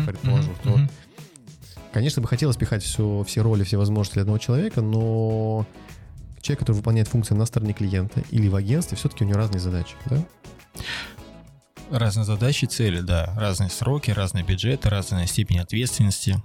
Предположим, 0.06 0.52
Мгм. 0.52 0.60
что- 0.62 0.70
Мгм. 0.70 0.90
Конечно 1.92 2.22
бы 2.22 2.28
хотелось 2.28 2.56
пихать 2.56 2.84
все, 2.84 3.24
все 3.26 3.42
роли, 3.42 3.64
все 3.64 3.76
возможности 3.76 4.14
для 4.14 4.22
одного 4.22 4.38
человека, 4.38 4.80
но 4.80 5.66
человек, 6.42 6.60
который 6.60 6.76
выполняет 6.76 7.08
функции 7.08 7.34
на 7.34 7.46
стороне 7.46 7.72
клиента 7.72 8.22
или 8.30 8.48
в 8.48 8.56
агентстве, 8.56 8.96
все-таки 8.96 9.24
у 9.24 9.26
него 9.26 9.38
разные 9.38 9.60
задачи, 9.60 9.94
да? 10.06 10.22
Разные 11.90 12.24
задачи, 12.24 12.66
цели, 12.66 13.00
да. 13.00 13.34
Разные 13.36 13.68
сроки, 13.70 14.10
разные 14.12 14.44
бюджеты, 14.44 14.88
разная 14.88 15.26
степень 15.26 15.58
ответственности. 15.58 16.40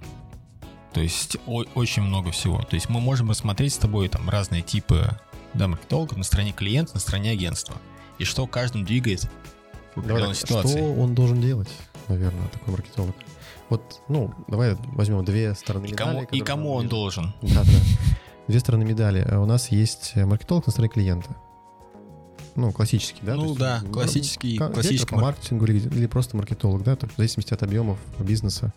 То 0.92 1.00
есть 1.00 1.36
о- 1.46 1.64
очень 1.74 2.02
много 2.02 2.30
всего. 2.32 2.58
То 2.62 2.74
есть 2.74 2.88
мы 2.88 3.00
можем 3.00 3.30
рассмотреть 3.30 3.74
с 3.74 3.78
тобой 3.78 4.08
там 4.08 4.28
разные 4.28 4.62
типы 4.62 5.08
да, 5.54 5.68
маркетологов 5.68 6.16
на 6.16 6.24
стороне 6.24 6.52
клиента, 6.52 6.94
на 6.94 7.00
стороне 7.00 7.30
агентства. 7.30 7.76
И 8.18 8.24
что 8.24 8.46
каждым 8.46 8.84
двигает 8.84 9.22
в 9.94 10.02
Давай 10.02 10.10
определенной 10.22 10.34
так, 10.34 10.48
ситуации. 10.48 10.78
Что 10.78 10.94
он 10.94 11.14
должен 11.14 11.40
делать, 11.40 11.68
наверное, 12.08 12.48
такой 12.48 12.72
маркетолог? 12.72 13.14
Вот, 13.68 14.00
ну, 14.08 14.32
давай 14.48 14.76
возьмем 14.86 15.24
две 15.24 15.54
стороны 15.54 15.86
И 15.86 15.92
медали. 15.92 16.06
кому, 16.08 16.22
и 16.24 16.40
кому 16.40 16.72
он 16.72 16.80
ближе. 16.82 16.90
должен? 16.90 17.34
Да, 17.42 17.62
да. 17.62 17.70
Две 18.48 18.60
стороны 18.60 18.84
медали. 18.84 19.26
А 19.28 19.40
У 19.40 19.46
нас 19.46 19.70
есть 19.70 20.14
маркетолог 20.16 20.66
на 20.66 20.72
стороне 20.72 20.90
клиента. 20.92 21.34
Ну, 22.54 22.72
классический, 22.72 23.20
да? 23.22 23.34
Ну 23.34 23.46
есть, 23.48 23.58
да, 23.58 23.78
м, 23.84 23.92
классический- 23.92 24.56
ка- 24.56 24.70
классический 24.70 25.06
по 25.14 25.20
маркетингу 25.20 25.66
или, 25.66 25.78
или 25.78 26.06
просто 26.06 26.36
маркетолог, 26.38 26.82
да, 26.82 26.96
то 26.96 27.06
в 27.06 27.14
зависимости 27.16 27.52
от 27.52 27.62
объемов 27.62 27.98
бизнеса. 28.18 28.72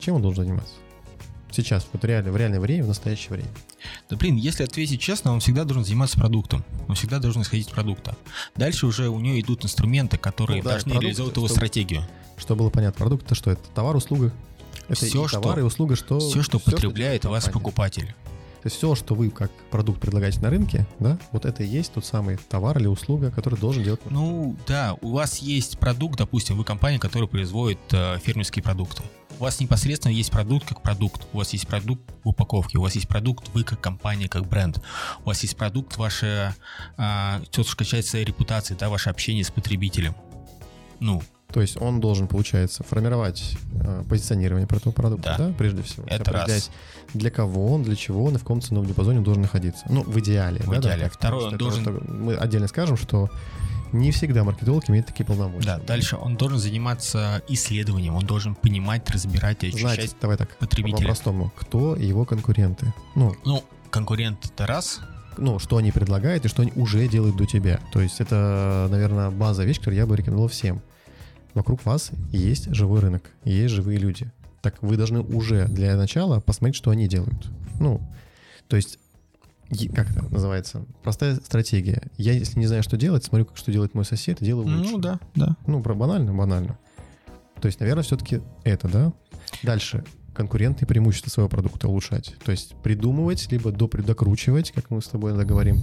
Чем 0.00 0.16
он 0.16 0.22
должен 0.22 0.44
заниматься? 0.44 0.74
Сейчас, 1.52 1.86
вот 1.92 2.04
реально, 2.04 2.32
в 2.32 2.36
реальное 2.36 2.58
время, 2.58 2.82
в 2.82 2.88
настоящее 2.88 3.30
время. 3.34 3.48
Да 4.10 4.16
блин, 4.16 4.34
если 4.34 4.64
ответить 4.64 5.00
честно, 5.00 5.32
он 5.32 5.38
всегда 5.38 5.62
должен 5.62 5.84
заниматься 5.84 6.18
продуктом. 6.18 6.64
Он 6.88 6.96
всегда 6.96 7.20
должен 7.20 7.42
исходить 7.42 7.68
из 7.68 7.72
продукта. 7.72 8.16
Дальше 8.56 8.86
уже 8.88 9.08
у 9.08 9.20
него 9.20 9.38
идут 9.40 9.64
инструменты, 9.64 10.16
которые 10.18 10.58
Ну 10.58 10.64
да, 10.64 10.70
должны 10.70 10.90
продукт, 10.90 11.02
реализовывать 11.04 11.36
его 11.36 11.46
чтобы- 11.46 11.56
стратегию. 11.58 12.02
Что 12.36 12.56
было 12.56 12.70
понятно, 12.70 12.98
продукт 12.98 13.26
это 13.26 13.36
что? 13.36 13.52
Это 13.52 13.62
товар, 13.72 13.94
услуга? 13.94 14.32
Это 14.88 14.96
Всё, 15.06 15.24
и 15.24 15.28
что- 15.28 15.40
товар, 15.40 15.60
и 15.60 15.62
услуга, 15.62 15.94
что... 15.94 16.18
Все, 16.18 16.42
что 16.42 16.58
всё, 16.58 16.72
потребляет 16.72 17.22
делает 17.22 17.24
вас 17.26 17.44
компания. 17.44 17.52
покупатель. 17.62 18.14
То 18.64 18.68
есть 18.68 18.78
все, 18.78 18.94
что 18.94 19.14
вы 19.14 19.28
как 19.28 19.52
продукт 19.70 20.00
предлагаете 20.00 20.40
на 20.40 20.48
рынке, 20.48 20.86
да, 20.98 21.18
вот 21.32 21.44
это 21.44 21.62
и 21.62 21.66
есть 21.66 21.92
тот 21.92 22.06
самый 22.06 22.38
товар 22.48 22.78
или 22.78 22.86
услуга, 22.86 23.30
который 23.30 23.58
должен 23.58 23.82
делать... 23.82 24.00
Ну 24.08 24.56
да, 24.66 24.96
у 25.02 25.10
вас 25.10 25.40
есть 25.40 25.78
продукт, 25.78 26.16
допустим, 26.16 26.56
вы 26.56 26.64
компания, 26.64 26.98
которая 26.98 27.28
производит 27.28 27.78
э, 27.92 28.18
фермерские 28.24 28.62
продукты. 28.62 29.02
У 29.38 29.42
вас 29.42 29.60
непосредственно 29.60 30.12
есть 30.12 30.30
продукт 30.30 30.66
как 30.66 30.80
продукт, 30.80 31.26
у 31.34 31.36
вас 31.36 31.52
есть 31.52 31.66
продукт 31.66 32.10
в 32.24 32.28
упаковке, 32.30 32.78
у 32.78 32.80
вас 32.80 32.94
есть 32.94 33.06
продукт 33.06 33.50
вы 33.52 33.64
как 33.64 33.82
компания, 33.82 34.30
как 34.30 34.46
бренд, 34.48 34.80
у 35.24 35.26
вас 35.26 35.42
есть 35.42 35.58
продукт 35.58 35.98
ваша, 35.98 36.56
а, 36.96 37.42
то, 37.50 37.64
что 37.64 37.76
касается 37.76 38.22
репутации, 38.22 38.74
да, 38.80 38.88
ваше 38.88 39.10
общение 39.10 39.44
с 39.44 39.50
потребителем. 39.50 40.14
Ну, 41.00 41.22
То 41.52 41.60
есть 41.60 41.80
он 41.80 42.00
должен, 42.00 42.26
получается, 42.26 42.82
формировать 42.82 43.56
э, 43.80 44.02
позиционирование 44.08 44.66
этого 44.68 44.92
продукта, 44.92 45.34
Да. 45.38 45.48
да, 45.48 45.54
прежде 45.56 45.82
всего. 45.82 46.04
Это 46.08 46.32
раз. 46.32 46.42
Определять, 46.42 46.70
для 47.14 47.30
кого 47.30 47.72
он, 47.72 47.84
для 47.84 47.94
чего 47.94 48.24
он 48.24 48.34
и 48.34 48.38
в 48.38 48.40
каком 48.40 48.60
ценовом 48.60 48.86
диапазоне 48.86 49.18
он 49.18 49.24
должен 49.24 49.42
находиться. 49.42 49.84
Ну, 49.88 50.02
в 50.02 50.18
идеале. 50.18 50.60
В 50.60 50.70
да, 50.70 50.80
идеале. 50.80 51.08
Второе, 51.08 51.50
потому 51.52 51.70
он 51.70 51.80
это 51.82 51.92
вот, 51.92 52.08
мы 52.08 52.34
отдельно 52.34 52.66
скажем, 52.66 52.96
что 52.96 53.30
не 53.92 54.10
всегда 54.10 54.42
маркетолог 54.42 54.90
имеет 54.90 55.06
такие 55.06 55.24
полномочия. 55.24 55.66
да, 55.66 55.78
дальше 55.78 56.16
он 56.16 56.36
должен 56.36 56.58
заниматься 56.58 57.40
исследованием, 57.48 58.16
он 58.16 58.26
должен 58.26 58.56
понимать, 58.56 59.08
разбирать 59.10 59.62
и 59.62 59.68
ощущать. 59.68 59.94
Знать, 59.94 60.16
давай 60.20 60.36
так, 60.36 60.56
потребителя. 60.58 60.98
по-простому, 60.98 61.52
кто 61.54 61.94
его 61.94 62.24
конкуренты. 62.24 62.92
Ну, 63.14 63.36
Ну, 63.44 63.62
конкурент 63.90 64.44
это 64.46 64.66
раз, 64.66 65.00
ну, 65.38 65.60
что 65.60 65.76
они 65.76 65.92
предлагают 65.92 66.44
и 66.44 66.48
что 66.48 66.62
они 66.62 66.72
уже 66.74 67.06
делают 67.06 67.36
до 67.36 67.46
тебя. 67.46 67.78
То 67.92 68.00
есть 68.00 68.20
это, 68.20 68.88
наверное, 68.90 69.30
база 69.30 69.62
вещь, 69.64 69.78
которую 69.78 69.98
я 69.98 70.06
бы 70.06 70.16
рекомендовал 70.16 70.48
всем. 70.48 70.82
Вокруг 71.54 71.84
вас 71.84 72.10
есть 72.30 72.72
живой 72.74 73.00
рынок, 73.00 73.30
есть 73.44 73.72
живые 73.74 73.98
люди. 73.98 74.30
Так 74.60 74.82
вы 74.82 74.96
должны 74.96 75.20
уже 75.20 75.66
для 75.68 75.96
начала 75.96 76.40
посмотреть, 76.40 76.76
что 76.76 76.90
они 76.90 77.06
делают. 77.06 77.50
Ну, 77.78 78.00
то 78.66 78.76
есть, 78.76 78.98
как 79.94 80.10
это 80.10 80.24
называется? 80.32 80.84
Простая 81.02 81.36
стратегия. 81.36 82.02
Я, 82.16 82.32
если 82.32 82.58
не 82.58 82.66
знаю, 82.66 82.82
что 82.82 82.96
делать, 82.96 83.24
смотрю, 83.24 83.48
что 83.54 83.70
делает 83.70 83.94
мой 83.94 84.04
сосед, 84.04 84.40
и 84.40 84.44
делаю 84.44 84.66
лучше. 84.66 84.92
ну 84.92 84.98
да, 84.98 85.20
да. 85.34 85.56
Ну, 85.66 85.82
про 85.82 85.94
банально, 85.94 86.32
банально. 86.34 86.78
То 87.60 87.66
есть, 87.66 87.80
наверное, 87.80 88.02
все-таки 88.04 88.40
это, 88.64 88.88
да? 88.88 89.12
Дальше. 89.62 90.04
Конкурентные 90.34 90.88
преимущества 90.88 91.30
своего 91.30 91.48
продукта 91.48 91.88
улучшать. 91.88 92.34
То 92.44 92.50
есть 92.50 92.74
придумывать, 92.82 93.50
либо 93.52 93.70
допри- 93.70 94.04
докручивать, 94.04 94.72
как 94.72 94.90
мы 94.90 95.00
с 95.00 95.06
тобой 95.06 95.30
иногда 95.30 95.44
говорим, 95.44 95.76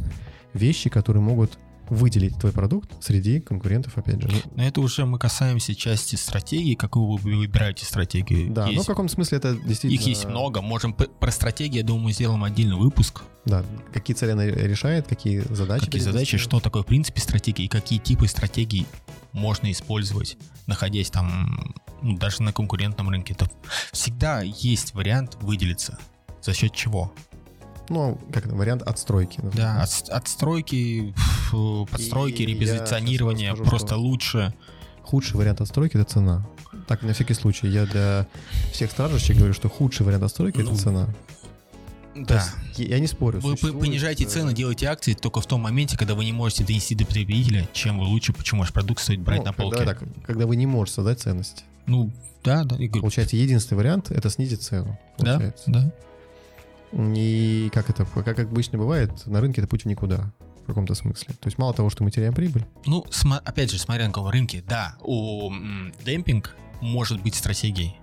вещи, 0.54 0.90
которые 0.90 1.24
могут 1.24 1.58
выделить 1.92 2.40
твой 2.40 2.54
продукт 2.54 3.04
среди 3.04 3.42
конкурентов, 3.42 3.98
опять 3.98 4.22
же. 4.22 4.30
Ну, 4.30 4.38
Но 4.56 4.64
это 4.64 4.80
уже 4.80 5.06
мы 5.06 5.20
касаемся 5.20 5.76
части 5.76 6.16
стратегии, 6.16 6.74
какую 6.74 7.18
вы 7.18 7.36
выбираете 7.38 7.86
стратегию. 7.86 8.50
да, 8.50 8.68
Есть- 8.68 8.86
в 8.86 8.88
каком 8.88 9.10
смысле 9.10 9.40
это 9.40 9.56
действительно... 9.56 10.02
Их 10.02 10.08
есть 10.08 10.24
много. 10.24 10.62
Можем 10.62 10.94
про 10.94 11.32
стратегии, 11.32 11.80
я 11.80 11.84
думаю, 11.84 12.14
сделаем 12.14 12.46
отдельный 12.46 12.78
выпуск. 12.78 13.24
Да, 13.44 13.66
какие 13.92 14.16
цели 14.16 14.32
она 14.32 14.46
решает, 14.46 15.08
какие 15.08 15.42
задачи. 15.54 15.86
Какие 15.86 16.02
задачи, 16.02 16.38
что 16.38 16.62
такое 16.62 16.84
в 16.84 16.86
принципе 16.86 17.20
стратегии 17.20 17.66
и 17.66 17.68
какие 17.68 18.00
типы 18.00 18.28
стратегий 18.28 18.88
можно 19.34 19.70
использовать, 19.70 20.38
находясь 20.68 21.10
там 21.10 21.76
ну, 22.02 22.18
даже 22.18 22.42
на 22.42 22.54
конкурентном 22.54 23.10
рынке. 23.10 23.34
Это 23.34 23.52
всегда 23.92 24.42
есть 24.44 24.94
вариант 24.94 25.36
выделиться. 25.42 26.00
За 26.42 26.54
счет 26.54 26.74
чего? 26.74 27.14
Ну, 27.92 28.18
как 28.32 28.46
это, 28.46 28.56
вариант 28.56 28.84
отстройки. 28.84 29.42
например. 29.42 29.68
Да, 29.68 29.82
от, 29.84 30.10
отстройки, 30.10 31.14
подстройки, 31.92 32.44
репозиционирования 32.44 33.54
скажу, 33.54 33.70
просто 33.70 33.88
что- 33.88 33.98
лучше. 33.98 34.54
Худший 35.04 35.38
вариант 35.38 35.60
отстройки— 35.62 35.98
это 35.98 36.06
цена. 36.06 36.48
Так, 36.88 37.02
на 37.04 37.14
всякий 37.14 37.34
случай, 37.34 37.68
я 37.68 37.86
для 37.86 38.28
всех 38.72 38.92
стражей 38.92 39.36
говорю, 39.36 39.54
что 39.54 39.68
худший 39.68 40.06
вариант 40.06 40.24
отстройки— 40.24 40.58
Ну, 40.60 40.72
это 40.72 40.78
цена. 40.78 41.08
То 42.14 42.26
Да. 42.26 42.36
есть 42.36 42.80
я 42.90 43.00
не 43.00 43.08
спорю. 43.08 43.40
Вы 43.42 43.56
понижаете 43.56 44.26
э, 44.26 44.28
цены, 44.28 44.54
делаете 44.54 44.88
акции 44.88 45.14
только 45.14 45.42
в 45.42 45.46
том 45.46 45.62
моменте, 45.62 45.98
когда 45.98 46.14
вы 46.14 46.24
не 46.26 46.34
можете 46.34 46.64
донести 46.64 46.94
до 46.96 47.06
потребителя, 47.06 47.68
чем 47.74 48.00
вы 48.00 48.06
лучше, 48.06 48.34
почему 48.34 48.62
ваш 48.62 48.72
продукт 48.74 49.02
стоит 49.02 49.22
брать 49.22 49.40
ну, 49.40 49.46
на 49.46 49.54
полке. 49.54 49.78
Когда, 49.78 49.94
так, 49.96 50.04
когда 50.26 50.46
вы 50.46 50.56
не 50.56 50.66
можете 50.66 50.96
создать 50.96 51.20
ценность. 51.22 51.64
Ну, 51.88 52.12
да, 52.44 52.64
да, 52.64 52.76
Игорь. 52.76 53.02
Получается, 53.02 53.36
единственный 53.38 53.78
вариант— 53.78 54.12
это 54.12 54.30
снизить 54.30 54.62
цену. 54.62 54.98
Да, 55.18 55.34
Получается. 55.34 55.64
да. 55.68 55.92
И 56.94 57.70
как 57.74 57.90
это, 57.90 58.06
как 58.06 58.40
обычно 58.40 58.78
бывает, 58.78 59.26
на 59.26 59.40
рынке 59.42 59.62
это 59.62 59.68
путь 59.70 59.84
в 59.84 59.86
никуда 59.86 60.32
в 60.64 60.66
каком-то 60.68 60.94
смысле. 60.94 61.34
То 61.40 61.48
есть 61.48 61.58
мало 61.58 61.74
того, 61.74 61.90
что 61.90 62.04
мы 62.04 62.12
теряем 62.12 62.34
прибыль, 62.34 62.66
Ну, 62.86 63.04
сма- 63.10 63.40
опять 63.44 63.72
же, 63.72 63.80
смотря 63.80 64.06
на 64.08 64.14
каком 64.14 64.30
рынке, 64.30 64.64
да, 64.68 64.96
у 65.02 65.50
м, 65.52 65.94
демпинг 66.06 66.56
может 66.82 67.22
быть 67.22 67.36
стратегией. 67.36 67.96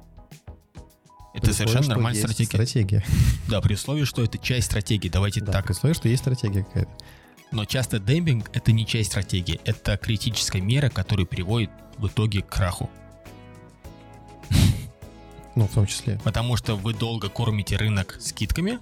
Это 1.35 1.47
при 1.47 1.53
совершенно 1.53 1.89
нормальная 1.89 2.21
стратегия. 2.21 2.47
стратегия. 2.49 3.05
Да, 3.49 3.61
при 3.61 3.75
условии, 3.75 4.05
что 4.05 4.25
это 4.25 4.39
часть 4.39 4.67
стратегии, 4.67 5.09
давайте 5.09 5.41
Да, 5.41 5.53
так. 5.53 5.67
при 5.67 5.73
условии, 5.73 5.95
что 5.95 6.09
есть 6.09 6.23
стратегия 6.23 6.65
какая-то. 6.65 6.91
Но 7.53 7.65
часто 7.65 7.99
демпинг 7.99 8.51
это 8.53 8.73
не 8.73 8.85
часть 8.87 9.11
стратегии, 9.11 9.61
это 9.65 9.97
критическая 9.97 10.61
мера, 10.61 10.91
которая 10.91 11.27
приводит 11.27 11.71
в 11.97 12.09
итоге 12.09 12.43
к 12.43 12.49
краху. 12.49 12.91
Ну, 15.59 15.67
в 15.67 15.73
том 15.73 15.87
числе. 15.87 16.21
Потому 16.23 16.57
что 16.57 16.77
вы 16.77 16.95
долго 16.95 17.29
кормите 17.29 17.77
рынок 17.77 18.17
скидками, 18.21 18.79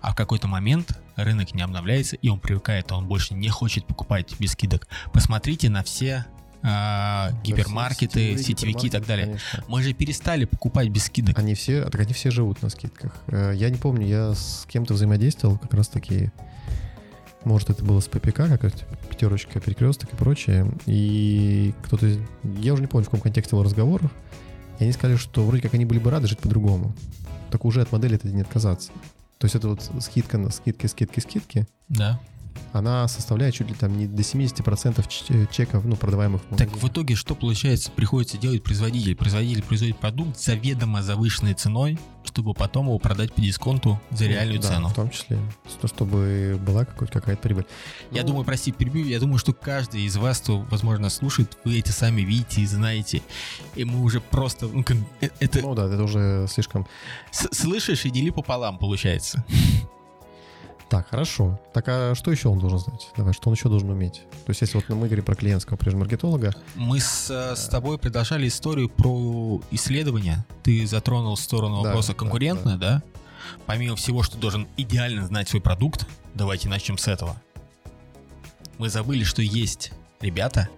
а 0.00 0.12
в 0.12 0.14
какой-то 0.14 0.46
момент 0.46 0.96
рынок 1.16 1.52
не 1.52 1.62
обновляется, 1.62 2.14
и 2.14 2.28
он 2.28 2.38
привыкает, 2.38 2.92
а 2.92 2.96
он 2.96 3.08
больше 3.08 3.34
не 3.34 3.48
хочет 3.48 3.84
покупать 3.86 4.36
без 4.38 4.52
скидок. 4.52 4.86
Посмотрите 5.12 5.68
на 5.68 5.82
все 5.82 6.24
а, 6.62 7.32
гипермаркеты, 7.42 8.36
все 8.36 8.44
сетевики 8.44 8.86
и 8.86 8.90
так 8.90 9.04
далее. 9.04 9.26
конечно. 9.26 9.64
Мы 9.66 9.82
же 9.82 9.94
перестали 9.94 10.44
покупать 10.44 10.90
без 10.90 11.06
скидок. 11.06 11.36
Они 11.40 11.54
все, 11.54 11.82
так 11.86 12.00
они 12.00 12.12
все 12.12 12.30
живут 12.30 12.62
на 12.62 12.68
скидках. 12.68 13.12
Э, 13.26 13.52
Я 13.56 13.68
не 13.70 13.76
помню, 13.76 14.06
я 14.06 14.32
с 14.32 14.64
кем-то 14.68 14.94
взаимодействовал, 14.94 15.58
как 15.58 15.74
раз 15.74 15.88
таки, 15.88 16.30
может, 17.42 17.68
это 17.68 17.84
было 17.84 17.98
с 17.98 18.06
ППК, 18.06 18.46
как 18.60 18.72
пятерочка, 19.10 19.58
перекресток 19.58 20.12
и 20.12 20.16
прочее. 20.16 20.70
И 20.86 21.74
кто-то, 21.82 22.06
я 22.60 22.74
уже 22.74 22.82
не 22.82 22.88
помню, 22.88 23.02
в 23.02 23.08
каком 23.08 23.22
контексте 23.22 23.56
был 23.56 23.64
разговор, 23.64 24.08
и 24.78 24.84
они 24.84 24.92
сказали, 24.92 25.16
что 25.16 25.44
вроде 25.44 25.62
как 25.62 25.74
они 25.74 25.84
были 25.84 25.98
бы 25.98 26.10
рады 26.10 26.26
жить 26.26 26.38
по-другому. 26.38 26.94
Так 27.50 27.64
уже 27.64 27.80
от 27.82 27.92
модели 27.92 28.16
это 28.16 28.28
не 28.28 28.42
отказаться. 28.42 28.92
То 29.38 29.44
есть 29.44 29.54
это 29.54 29.68
вот 29.68 29.90
скидка 30.00 30.38
на 30.38 30.50
скидки, 30.50 30.86
скидки, 30.86 31.20
скидки, 31.20 31.66
Да. 31.88 32.20
Она 32.72 33.06
составляет 33.08 33.54
чуть 33.54 33.68
ли 33.68 33.74
там 33.74 33.96
не 33.98 34.06
до 34.06 34.22
70% 34.22 35.06
ч- 35.08 35.46
чеков, 35.52 35.84
ну, 35.84 35.96
продаваемых 35.96 36.42
в 36.50 36.56
Так 36.56 36.70
в 36.76 36.88
итоге 36.88 37.14
что 37.14 37.34
получается? 37.34 37.90
Приходится 37.90 38.38
делать 38.38 38.62
производитель. 38.62 39.14
Производитель 39.16 39.62
производит 39.62 39.98
продукт 39.98 40.38
заведомо 40.38 41.02
завышенной 41.02 41.54
ценой, 41.54 41.98
чтобы 42.24 42.54
потом 42.54 42.86
его 42.86 42.98
продать 42.98 43.32
по 43.32 43.40
дисконту 43.40 44.00
за 44.10 44.26
реальную 44.26 44.60
Да, 44.60 44.68
цену. 44.68 44.88
в 44.88 44.94
том 44.94 45.10
числе, 45.10 45.38
то, 45.80 45.86
чтобы 45.88 46.58
была 46.66 46.84
какая-то 46.84 47.36
прибыль. 47.36 47.64
Я 48.10 48.22
Ну, 48.22 48.28
думаю, 48.28 48.44
прости, 48.44 48.72
перебью, 48.72 49.06
я 49.06 49.20
думаю, 49.20 49.38
что 49.38 49.52
каждый 49.52 50.02
из 50.02 50.16
вас, 50.16 50.40
кто, 50.40 50.58
возможно, 50.70 51.08
слушает, 51.10 51.56
вы 51.64 51.78
эти 51.78 51.90
сами 51.90 52.22
видите 52.22 52.62
и 52.62 52.66
знаете. 52.66 53.22
И 53.74 53.84
мы 53.84 54.02
уже 54.02 54.20
просто... 54.20 54.66
ну, 54.66 54.84
э, 55.20 55.28
это 55.40 55.60
Ну 55.60 55.74
да, 55.74 55.86
это 55.86 56.02
уже 56.02 56.46
слишком... 56.48 56.86
с- 57.30 57.48
слышишь 57.56 58.04
и 58.06 58.10
дели 58.10 58.30
пополам, 58.30 58.78
получается. 58.78 59.44
Так, 60.88 61.08
хорошо. 61.08 61.60
Так, 61.74 61.84
а 61.88 62.14
что 62.14 62.30
еще 62.30 62.48
он 62.48 62.60
должен 62.60 62.78
знать? 62.78 63.08
Давай, 63.16 63.32
что 63.32 63.48
он 63.50 63.56
еще 63.56 63.68
должен 63.68 63.90
уметь? 63.90 64.22
То 64.44 64.50
есть, 64.50 64.60
если 64.60 64.76
вот 64.76 64.88
мы 64.88 65.06
говорим 65.06 65.24
про 65.24 65.34
клиентского 65.34 65.76
прежде 65.76 65.98
маркетолога, 65.98 66.54
Мы 66.76 67.00
с, 67.00 67.28
э, 67.28 67.56
с 67.56 67.66
тобой 67.68 67.98
продолжали 67.98 68.46
историю 68.46 68.88
про 68.88 69.60
исследования. 69.72 70.46
Ты 70.62 70.86
затронул 70.86 71.36
сторону 71.36 71.82
Да, 71.82 71.88
вопроса 71.88 72.12
да, 72.12 72.14
конкурентно, 72.14 72.78
да, 72.78 73.02
Помимо 73.66 73.96
всего, 73.96 74.22
что 74.22 74.38
должен 74.38 74.66
идеально 74.76 75.26
знать 75.26 75.48
свой 75.48 75.60
продукт, 75.60 76.06
давайте 76.34 76.68
начнем 76.68 76.98
с 76.98 77.08
этого. 77.08 77.40
Мы 78.78 78.88
забыли, 78.88 79.24
что 79.24 79.42
есть 79.42 79.92
ребята, 80.20 80.68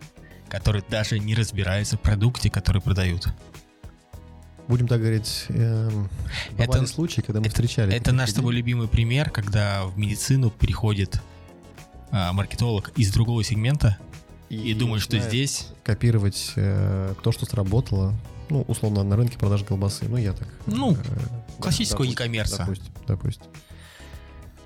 которые 0.48 0.84
даже 0.88 1.18
не 1.18 1.34
разбираются 1.34 1.96
в 1.96 2.00
продукте, 2.00 2.50
который 2.50 2.80
продают. 2.80 3.28
Будем 4.68 4.86
так 4.86 5.00
говорить, 5.00 5.46
эм, 5.48 6.08
Это- 6.56 6.86
случаи, 6.86 7.20
когда 7.20 7.40
мы. 7.40 7.46
Это 7.46 7.62
таких 7.62 8.12
наш 8.12 8.30
с 8.30 8.34
тобой 8.34 8.54
любимый 8.54 8.88
пример, 8.88 9.30
когда 9.30 9.84
в 9.86 9.98
медицину 9.98 10.50
приходит 10.50 11.20
а, 12.10 12.32
маркетолог 12.32 12.92
из 12.96 13.12
другого 13.12 13.44
сегмента 13.44 13.98
и, 14.48 14.74
думает, 14.74 15.02
что 15.02 15.18
здесь... 15.18 15.68
Копировать 15.84 16.52
э, 16.56 17.14
то, 17.22 17.32
что 17.32 17.44
сработало, 17.44 18.14
ну, 18.48 18.62
условно, 18.62 19.02
на 19.02 19.16
рынке 19.16 19.38
продаж 19.38 19.62
колбасы. 19.62 20.06
Ну, 20.08 20.16
я 20.16 20.32
так... 20.32 20.48
Ну, 20.66 20.92
э, 20.92 20.96
классического 21.60 22.06
допустим, 22.06 22.32
e-commerce. 22.32 22.56
Допустим, 22.58 22.92
допустим. 23.06 23.46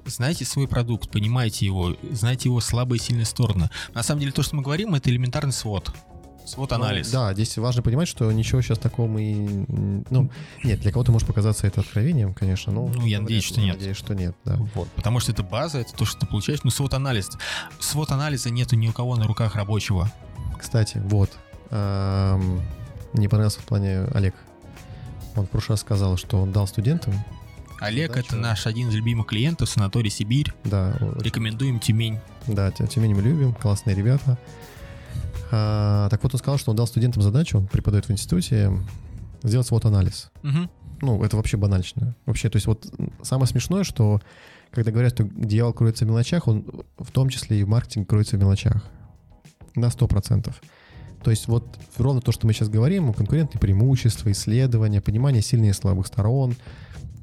Знаете 0.04 0.44
свой 0.44 0.66
продукт, 0.66 1.11
понимаете 1.11 1.66
его, 1.66 1.97
знаете 2.11 2.49
его 2.49 2.61
слабые 2.61 2.99
и 2.99 3.02
сильные 3.02 3.25
стороны. 3.25 3.71
На 3.94 4.02
самом 4.02 4.21
деле, 4.21 4.32
то, 4.32 4.42
что 4.42 4.56
мы 4.56 4.62
говорим, 4.62 4.94
это 4.94 5.11
элементарный 5.11 5.52
свод. 5.52 5.92
Свод-анализ. 6.46 7.12
Ну, 7.12 7.18
да, 7.18 7.34
здесь 7.34 7.56
важно 7.58 7.82
понимать, 7.82 8.08
что 8.08 8.30
ничего 8.32 8.61
сейчас 8.62 8.78
такого 8.78 9.06
мы... 9.06 9.66
Ну, 10.11 10.30
нет, 10.64 10.80
для 10.80 10.92
кого-то 10.92 11.12
может 11.12 11.26
показаться 11.26 11.66
это 11.66 11.80
откровением, 11.80 12.34
конечно, 12.34 12.72
но... 12.72 12.88
Ну, 12.88 13.06
я 13.06 13.20
надеюсь, 13.20 13.44
что 13.44 13.61
нет. 13.61 13.76
Надеюсь, 13.76 13.96
что 13.96 14.14
нет, 14.14 14.34
да. 14.44 14.56
Вот, 14.75 14.88
потому 14.92 15.20
что 15.20 15.32
это 15.32 15.42
база, 15.42 15.78
это 15.78 15.92
то, 15.94 16.04
что 16.04 16.20
ты 16.20 16.26
получаешь. 16.26 16.61
Ну, 16.64 16.70
свод-анализ. 16.70 17.30
Свод-анализа 17.78 18.50
нету 18.50 18.76
ни 18.76 18.88
у 18.88 18.92
кого 18.92 19.16
на 19.16 19.26
руках 19.26 19.56
рабочего. 19.56 20.11
Кстати, 20.58 20.99
вот. 21.04 21.30
Мне 21.70 23.28
понравился 23.28 23.61
в 23.61 23.64
плане 23.64 24.04
Олег. 24.14 24.34
Он 25.37 25.46
в 25.46 25.50
прошлый 25.50 25.75
раз 25.75 25.80
сказал, 25.80 26.16
что 26.16 26.40
он 26.42 26.52
дал 26.52 26.66
студентам, 26.66 27.14
Олег 27.82 28.11
Задача. 28.11 28.28
это 28.28 28.37
наш 28.37 28.66
один 28.68 28.90
из 28.90 28.94
любимых 28.94 29.26
клиентов, 29.26 29.68
санаторий 29.68 30.11
Сибирь. 30.11 30.52
да, 30.62 30.96
Рекомендуем 31.20 31.80
Тюмень. 31.80 32.20
да, 32.46 32.72
менее 32.96 33.17
мы 33.17 33.23
любим, 33.23 33.54
классные 33.54 33.97
ребята. 33.97 34.38
А, 35.54 36.08
так 36.08 36.23
вот 36.23 36.32
он 36.34 36.38
сказал, 36.38 36.58
что 36.58 36.71
он 36.71 36.76
дал 36.76 36.86
студентам 36.86 37.23
задачу, 37.23 37.69
преподает 37.71 38.08
в 38.08 38.10
институте, 38.10 38.73
сделать 39.43 39.67
свод 39.67 39.84
анализ. 39.84 40.30
Мгм. 40.43 40.71
Ну, 41.02 41.23
это 41.23 41.36
вообще 41.36 41.58
банально. 41.58 42.17
Вообще, 42.25 42.49
то 42.49 42.56
есть 42.56 42.67
вот 42.67 42.86
самое 43.23 43.47
смешное, 43.47 43.84
что 43.84 44.23
когда 44.71 44.91
говорят, 44.91 45.12
что 45.12 45.25
дьявол 45.25 45.75
кроется 45.75 46.06
в 46.06 46.08
мелочах, 46.08 46.49
он 46.49 46.65
в 46.97 47.10
том 47.10 47.28
числе 47.28 47.60
и 47.60 47.65
в 47.65 47.69
маркетинге 47.69 48.06
кроется 48.06 48.36
в 48.36 48.41
мелочах. 48.41 48.82
На 49.75 49.86
100%. 49.86 50.54
То 51.23 51.30
есть 51.30 51.49
вот 51.49 51.78
ровно 51.99 52.23
то, 52.23 52.32
что 52.32 52.47
мы 52.47 52.54
сейчас 52.54 52.69
говорим, 52.69 53.12
конкурентные 53.12 53.60
преимущества, 53.60 54.32
исследования, 54.32 55.02
понимание 55.02 55.43
сильных 55.43 55.71
и 55.71 55.75
слабых 55.75 56.06
сторон, 56.06 56.56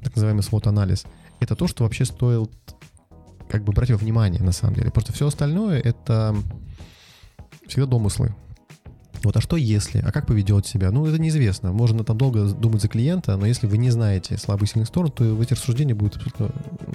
так 0.02 0.14
называемый 0.14 0.44
свод-анализ, 0.44 1.04
это 1.40 1.56
то, 1.56 1.66
что 1.66 1.84
вообще 1.84 2.04
стоит 2.04 2.52
как 3.48 3.64
бы 3.64 3.72
брать 3.72 3.90
во 3.90 3.96
внимание 3.96 4.42
на 4.42 4.52
самом 4.52 4.74
деле. 4.74 4.90
Просто 4.90 5.12
все 5.12 5.26
остальное— 5.26 5.80
это 5.84 6.36
всегда 7.70 7.86
домыслы. 7.86 8.34
Вот, 9.22 9.36
а 9.36 9.40
что 9.40 9.56
если? 9.56 9.98
А 9.98 10.12
как 10.12 10.26
поведет 10.26 10.66
себя? 10.66 10.90
Ну, 10.90 11.04
это 11.06 11.18
неизвестно. 11.18 11.72
Можно 11.72 12.04
там 12.04 12.16
долго 12.16 12.44
думать 12.46 12.80
за 12.80 12.88
клиента, 12.88 13.36
но 13.36 13.46
если 13.46 13.66
вы 13.66 13.76
не 13.76 13.90
знаете 13.90 14.38
слабых 14.38 14.68
и 14.68 14.72
сильных 14.72 14.88
сторон, 14.88 15.10
то 15.10 15.42
эти 15.42 15.52
рассуждения 15.52 15.94
будут 15.94 16.16
абсолютно 16.16 16.50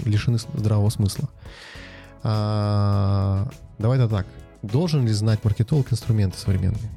лишены 0.06 0.40
здравого 0.56 0.90
смысла. 0.90 1.30
А, 2.24 3.48
давай 3.78 4.00
это 4.00 4.10
так. 4.10 4.26
Должен 4.64 5.06
ли 5.06 5.14
знать 5.14 5.44
маркетолог 5.44 5.92
инструменты 5.94 6.40
современные? 6.40 6.90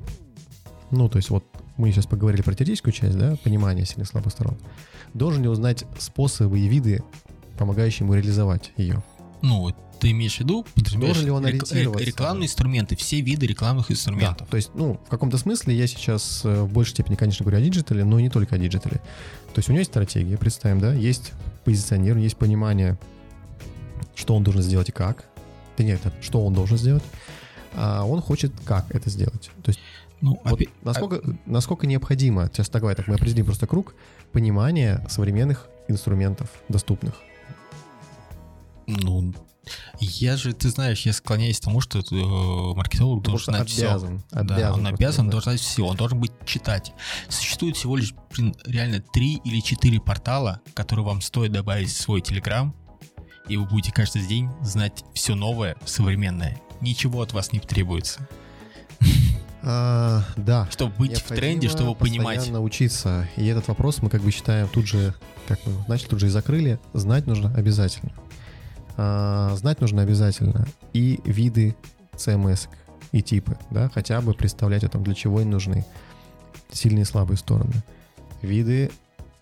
Ну, 0.90 1.10
то 1.10 1.18
есть 1.18 1.28
вот 1.28 1.44
мы 1.76 1.92
сейчас 1.92 2.06
поговорили 2.06 2.40
про 2.40 2.54
теоретическую 2.54 2.94
часть, 2.94 3.18
да, 3.18 3.36
понимание 3.44 3.84
сильных 3.84 4.08
и 4.08 4.10
слабых 4.10 4.32
сторон. 4.32 4.56
Должен 5.12 5.42
ли 5.42 5.48
узнать 5.48 5.84
способы 5.98 6.58
и 6.58 6.68
виды, 6.68 7.02
помогающие 7.58 8.06
ему 8.06 8.14
реализовать 8.14 8.72
ее? 8.78 9.02
Ну, 9.42 9.74
ты 10.00 10.10
имеешь 10.12 10.36
в 10.36 10.40
виду, 10.40 10.64
подразумеваешь 10.74 11.22
ли 11.22 11.30
он 11.30 11.44
ориентироваться? 11.44 12.04
рекламные 12.04 12.46
инструменты, 12.46 12.96
все 12.96 13.20
виды 13.20 13.46
рекламных 13.46 13.90
инструментов. 13.90 14.48
То 14.48 14.56
есть, 14.56 14.70
ну, 14.74 15.00
в 15.06 15.10
каком-то 15.10 15.38
смысле 15.38 15.74
я 15.76 15.86
сейчас 15.86 16.42
э, 16.44 16.62
в 16.62 16.72
большей 16.72 16.92
степени, 16.92 17.16
конечно, 17.16 17.44
говорю 17.44 17.58
о 17.58 17.60
диджитале, 17.60 18.04
но 18.04 18.20
не 18.20 18.30
только 18.30 18.54
о 18.56 18.58
диджитале. 18.58 18.96
То 19.54 19.58
есть 19.58 19.68
у 19.68 19.72
него 19.72 19.80
есть 19.80 19.90
стратегия, 19.90 20.36
представим, 20.36 20.78
да, 20.80 20.92
есть 20.92 21.32
позиционирование, 21.64 22.24
есть 22.24 22.36
понимание, 22.36 22.98
что 24.14 24.34
он 24.34 24.44
должен 24.44 24.62
сделать 24.62 24.88
и 24.88 24.92
как. 24.92 25.24
Да 25.76 25.84
нет, 25.84 26.00
что 26.20 26.44
он 26.44 26.54
должен 26.54 26.76
сделать, 26.78 27.04
а 27.74 28.04
он 28.04 28.20
хочет 28.20 28.52
как 28.64 28.92
это 28.94 29.10
сделать. 29.10 29.50
То 29.62 29.70
есть 29.70 29.80
Ну, 30.20 30.40
вот 30.44 30.60
опи- 30.60 30.68
насколько, 30.82 31.22
насколько 31.46 31.86
необходимо, 31.86 32.48
сейчас 32.52 32.68
так, 32.68 32.82
давай 32.82 32.96
так 32.96 33.06
мы 33.06 33.14
определим 33.14 33.44
просто 33.44 33.66
круг, 33.66 33.94
понимания 34.32 35.04
современных 35.08 35.68
инструментов 35.88 36.50
доступных. 36.68 37.14
Ну, 38.86 39.32
я 40.00 40.36
же, 40.36 40.52
ты 40.52 40.68
знаешь, 40.70 41.02
я 41.06 41.12
склоняюсь 41.12 41.58
к 41.60 41.64
тому, 41.64 41.80
что 41.80 41.98
э, 41.98 42.74
маркетолог 42.76 43.22
должен 43.22 43.54
знать 43.54 43.68
все. 43.68 43.88
обязан, 43.88 44.22
Да, 44.30 44.40
обязан 44.40 44.80
он 44.80 44.86
обязан, 44.86 45.30
должен 45.30 45.50
знать 45.52 45.60
все, 45.60 45.84
он 45.86 45.96
должен 45.96 46.20
быть 46.20 46.32
читать. 46.46 46.92
Существует 47.28 47.76
всего 47.76 47.96
лишь 47.96 48.14
блин, 48.34 48.54
реально 48.64 49.00
три 49.12 49.36
или 49.44 49.60
четыре 49.60 50.00
портала, 50.00 50.60
которые 50.74 51.04
вам 51.04 51.20
стоит 51.20 51.52
добавить 51.52 51.88
в 51.90 52.00
свой 52.00 52.20
Телеграм, 52.20 52.74
и 53.48 53.56
вы 53.56 53.64
будете 53.64 53.92
каждый 53.92 54.26
день 54.26 54.50
знать 54.62 55.04
все 55.14 55.34
новое, 55.34 55.76
современное. 55.84 56.60
Ничего 56.80 57.22
от 57.22 57.32
вас 57.32 57.52
не 57.52 57.60
требуется. 57.60 58.28
А, 59.62 60.22
да, 60.36 60.68
Чтобы 60.70 60.94
быть 60.96 61.18
в 61.20 61.26
тренде, 61.28 61.68
чтобы 61.68 61.94
понимать. 61.94 62.36
постоянно 62.36 62.62
учиться. 62.62 63.28
И 63.36 63.44
этот 63.46 63.66
вопрос 63.68 64.00
мы 64.02 64.08
как 64.08 64.22
бы 64.22 64.30
считаем 64.30 64.68
тут 64.68 64.86
же, 64.86 65.14
как 65.48 65.58
мы 65.66 65.72
начали, 65.88 66.08
тут 66.08 66.20
же 66.20 66.26
и 66.26 66.30
закрыли. 66.30 66.78
Знать 66.94 67.26
нужно 67.26 67.52
обязательно. 67.54 68.12
А, 69.00 69.54
знать 69.54 69.80
нужно 69.80 70.02
обязательно 70.02 70.66
и 70.92 71.20
виды 71.24 71.76
CMS 72.14 72.68
и 73.12 73.22
типы, 73.22 73.56
да, 73.70 73.88
хотя 73.94 74.20
бы 74.20 74.34
представлять 74.34 74.82
о 74.82 74.88
том, 74.88 75.04
для 75.04 75.14
чего 75.14 75.38
они 75.38 75.48
нужны. 75.48 75.86
Сильные 76.72 77.02
и 77.02 77.06
слабые 77.06 77.38
стороны. 77.38 77.72
Виды 78.42 78.90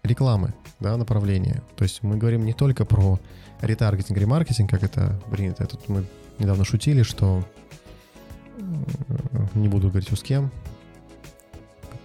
рекламы, 0.03 0.53
да, 0.79 0.97
направления. 0.99 1.63
То 1.75 1.85
есть 1.85 2.03
мы 2.03 2.19
говорим 2.19 2.45
не 2.45 2.53
только 2.53 2.85
про 2.85 3.19
ретаргетинг, 3.63 4.19
ремаркетинг, 4.19 4.71
как 4.71 4.83
это 4.83 5.19
принято. 5.31 5.67
Тут 5.67 5.89
мы 5.89 6.05
недавно 6.39 6.65
шутили, 6.65 7.03
что 7.03 7.43
не 9.55 9.69
буду 9.69 9.89
говорить 9.89 10.09
с 10.11 10.23
кем, 10.23 10.51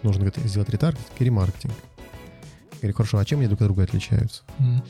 нужно 0.04 0.32
сделать 0.46 0.70
ретаргетинг 0.70 1.12
и 1.20 1.26
ремаркетинг. 1.26 1.74
Я 2.76 2.78
говорю, 2.80 2.96
хорошо, 2.96 3.18
а 3.18 3.26
чем 3.26 3.40
они 3.40 3.48
друг 3.48 3.60
от 3.60 3.68
друга 3.68 3.84
отличаются? 3.84 4.44
М. 4.58 4.82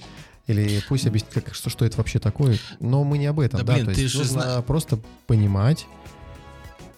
Или 0.51 0.81
пусть 0.87 1.07
объяснит, 1.07 1.31
как, 1.33 1.53
что, 1.53 1.69
что 1.69 1.85
это 1.85 1.97
вообще 1.97 2.19
такое. 2.19 2.57
Но 2.79 3.03
мы 3.03 3.17
не 3.17 3.25
об 3.27 3.39
этом, 3.39 3.59
Да, 3.59 3.65
да. 3.65 3.73
блин, 3.73 3.85
то 3.93 3.99
есть 3.99 4.15
нужно 4.15 4.41
зна- 4.41 4.61
просто 4.61 4.99
понимать 5.27 5.85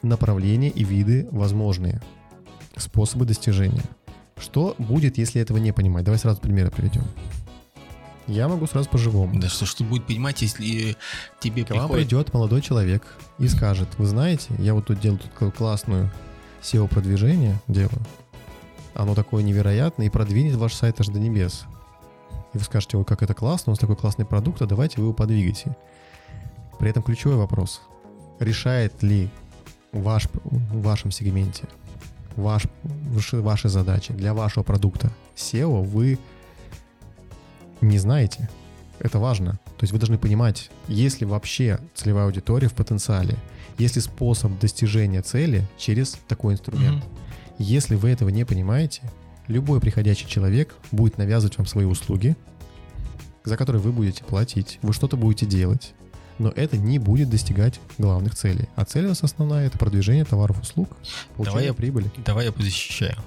направления 0.01 0.69
и 0.69 0.83
виды 0.83 1.27
возможные, 1.31 2.01
способы 2.77 3.25
достижения. 3.25 3.83
Что 4.37 4.75
будет, 4.77 5.17
если 5.17 5.41
этого 5.41 5.57
не 5.57 5.71
понимать? 5.71 6.03
Давай 6.03 6.19
сразу 6.19 6.41
примеры 6.41 6.71
приведем. 6.71 7.05
Я 8.27 8.47
могу 8.47 8.67
сразу 8.67 8.89
по-живому. 8.89 9.39
Да 9.39 9.49
что, 9.49 9.65
что 9.65 9.83
будет 9.83 10.05
понимать, 10.07 10.41
если 10.41 10.95
тебе 11.41 11.65
К 11.65 11.71
вам 11.71 11.79
приходит... 11.89 12.07
придет 12.07 12.33
молодой 12.33 12.61
человек 12.61 13.03
и 13.37 13.47
скажет, 13.47 13.89
вы 13.97 14.05
знаете, 14.05 14.53
я 14.59 14.73
вот 14.73 14.85
тут 14.87 14.99
делаю 15.01 15.19
тут 15.19 15.53
классную 15.53 16.09
SEO-продвижение 16.61 17.59
делаю, 17.67 18.01
оно 18.93 19.13
такое 19.15 19.43
невероятное 19.43 20.07
и 20.07 20.09
продвинет 20.09 20.55
ваш 20.55 20.73
сайт 20.73 21.01
аж 21.01 21.07
до 21.07 21.19
небес. 21.19 21.65
И 22.53 22.57
вы 22.57 22.63
скажете, 22.63 22.97
ой, 22.97 23.05
как 23.05 23.23
это 23.23 23.33
классно, 23.33 23.71
у 23.71 23.73
нас 23.73 23.79
такой 23.79 23.95
классный 23.95 24.25
продукт, 24.25 24.61
а 24.61 24.65
давайте 24.65 24.97
вы 24.97 25.05
его 25.05 25.13
подвигаете. 25.13 25.75
При 26.79 26.89
этом 26.89 27.03
ключевой 27.03 27.37
вопрос. 27.37 27.81
Решает 28.39 29.01
ли 29.01 29.29
ваш, 29.91 30.27
в 30.43 30.81
вашем 30.81 31.11
сегменте 31.11 31.67
ваш, 32.35 32.63
ваши 33.31 33.69
задачи 33.69 34.13
для 34.13 34.33
вашего 34.33 34.63
продукта 34.63 35.11
SEO 35.35 35.83
вы 35.83 36.19
не 37.81 37.97
знаете? 37.97 38.49
Это 38.99 39.19
важно. 39.19 39.53
То 39.77 39.83
есть 39.83 39.91
вы 39.91 39.99
должны 39.99 40.17
понимать, 40.17 40.69
есть 40.87 41.19
ли 41.19 41.25
вообще 41.25 41.79
целевая 41.93 42.25
аудитория 42.25 42.69
в 42.69 42.73
потенциале, 42.73 43.37
есть 43.77 43.95
ли 43.95 44.01
способ 44.01 44.57
достижения 44.59 45.21
цели 45.21 45.67
через 45.77 46.17
такой 46.27 46.53
инструмент. 46.53 47.03
Mm-hmm. 47.03 47.55
Если 47.59 47.95
вы 47.95 48.09
этого 48.09 48.29
не 48.29 48.45
понимаете, 48.45 49.01
любой 49.47 49.79
приходящий 49.79 50.27
человек 50.27 50.75
будет 50.91 51.17
навязывать 51.17 51.57
вам 51.57 51.67
свои 51.67 51.85
услуги, 51.85 52.35
за 53.43 53.57
которые 53.57 53.81
вы 53.81 53.91
будете 53.91 54.23
платить, 54.23 54.79
вы 54.81 54.93
что-то 54.93 55.17
будете 55.17 55.45
делать, 55.45 55.93
но 56.39 56.49
это 56.49 56.77
не 56.77 56.99
будет 56.99 57.29
достигать 57.29 57.79
главных 57.97 58.35
целей. 58.35 58.67
А 58.75 58.85
цель 58.85 59.05
у 59.05 59.09
нас 59.09 59.23
основная— 59.23 59.65
это 59.67 59.77
продвижение 59.77 60.25
товаров, 60.25 60.61
услуг, 60.61 60.89
получение 61.35 61.45
давай 61.45 61.65
я, 61.65 61.73
прибыли. 61.73 62.11
Давай 62.25 62.45
я 62.45 62.51
позащищаю. 62.51 63.17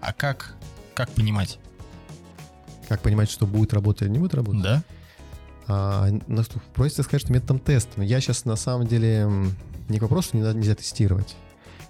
А 0.00 0.12
как, 0.12 0.54
как 0.94 1.10
понимать? 1.10 1.58
Как 2.88 3.02
понимать, 3.02 3.30
что 3.30 3.46
будет 3.46 3.74
работать 3.74 4.02
или 4.02 4.10
не 4.10 4.18
будет 4.18 4.34
работать? 4.34 4.62
Да. 4.62 4.82
А, 5.66 6.08
просится 6.74 7.02
сказать, 7.02 7.22
что 7.22 7.32
методом 7.32 7.58
теста. 7.58 7.92
Но 7.96 8.02
я 8.02 8.20
сейчас 8.20 8.46
на 8.46 8.56
самом 8.56 8.86
деле 8.86 9.28
не 9.88 9.98
к 9.98 10.02
вопросу, 10.02 10.30
не 10.36 10.40
нельзя 10.54 10.74
тестировать. 10.74 11.36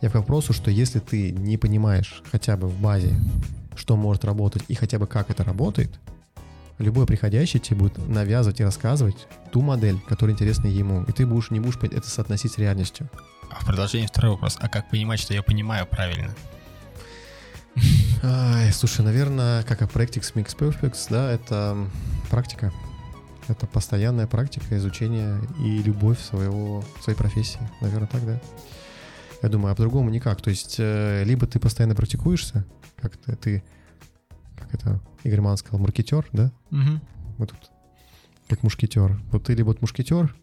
Я 0.01 0.11
к 0.11 0.15
вопросу, 0.15 0.53
что 0.53 0.71
если 0.71 0.99
ты 0.99 1.31
не 1.31 1.57
понимаешь 1.57 2.23
хотя 2.31 2.57
бы 2.57 2.69
в 2.69 2.81
базе, 2.81 3.17
что 3.79 3.97
может 3.97 4.25
работать 4.25 4.65
и 4.69 4.75
хотя 4.75 4.99
бы 4.99 5.07
как 5.07 5.31
это 5.31 5.45
работает, 5.45 5.99
любой 6.79 7.07
приходящий 7.07 7.61
тебе 7.61 7.77
будет 7.77 7.99
навязывать 8.09 8.61
и 8.61 8.65
рассказывать 8.65 9.27
ту 9.53 9.63
модель, 9.63 9.99
которая 10.09 10.35
интересна 10.35 10.67
ему, 10.67 11.05
и 11.05 11.13
ты 11.13 11.27
будешь, 11.27 11.51
не 11.51 11.61
будешь 11.61 11.79
это 11.81 12.09
соотносить 12.09 12.53
с 12.53 12.59
реальностью. 12.59 13.09
А 13.51 13.61
в 13.61 13.67
продолжение 13.67 14.09
второй 14.09 14.33
вопрос. 14.33 14.59
А 14.61 14.69
как 14.69 14.91
понимать, 14.91 15.21
что 15.21 15.33
я 15.33 15.43
понимаю 15.43 15.87
правильно? 15.87 16.35
Ай, 18.23 18.73
слушай, 18.73 19.03
наверное, 19.03 19.63
как 19.63 19.83
и 19.83 19.85
Practice 19.85 20.35
Mix 20.35 20.57
Perfects, 20.57 21.07
да, 21.09 21.31
это 21.33 21.77
практика. 22.31 22.73
Это 23.47 23.67
постоянная 23.67 24.27
практика 24.27 24.77
изучения 24.77 25.41
и 25.59 25.83
любовь 25.83 26.21
своего, 26.21 26.85
своей 27.01 27.17
профессии. 27.17 27.61
Наверное, 27.81 28.09
так, 28.09 28.27
да? 28.27 28.41
Я 29.41 29.49
думаю, 29.49 29.73
а 29.73 29.75
по-другому 29.75 30.11
никак. 30.11 30.43
То 30.43 30.51
есть, 30.51 30.77
э, 30.79 31.23
либо 31.25 31.47
ты 31.47 31.59
постоянно 31.59 31.95
практикуешься, 31.95 32.67
как 33.01 33.17
ты, 33.17 33.37
ты 33.37 33.65
как 34.57 34.75
это 34.75 35.01
Игорь 35.25 35.41
Ман 35.41 35.57
сказал, 35.57 35.81
маркетер, 35.81 36.27
да? 36.33 36.53
Угу. 36.71 37.01
Мы 37.39 37.47
тут 37.47 37.71
как 38.49 38.63
мушкетер. 38.63 39.21
Вот 39.31 39.45
ты 39.45 39.55
либо 39.55 39.69
вот 39.69 39.81
мушкетер, 39.83 40.35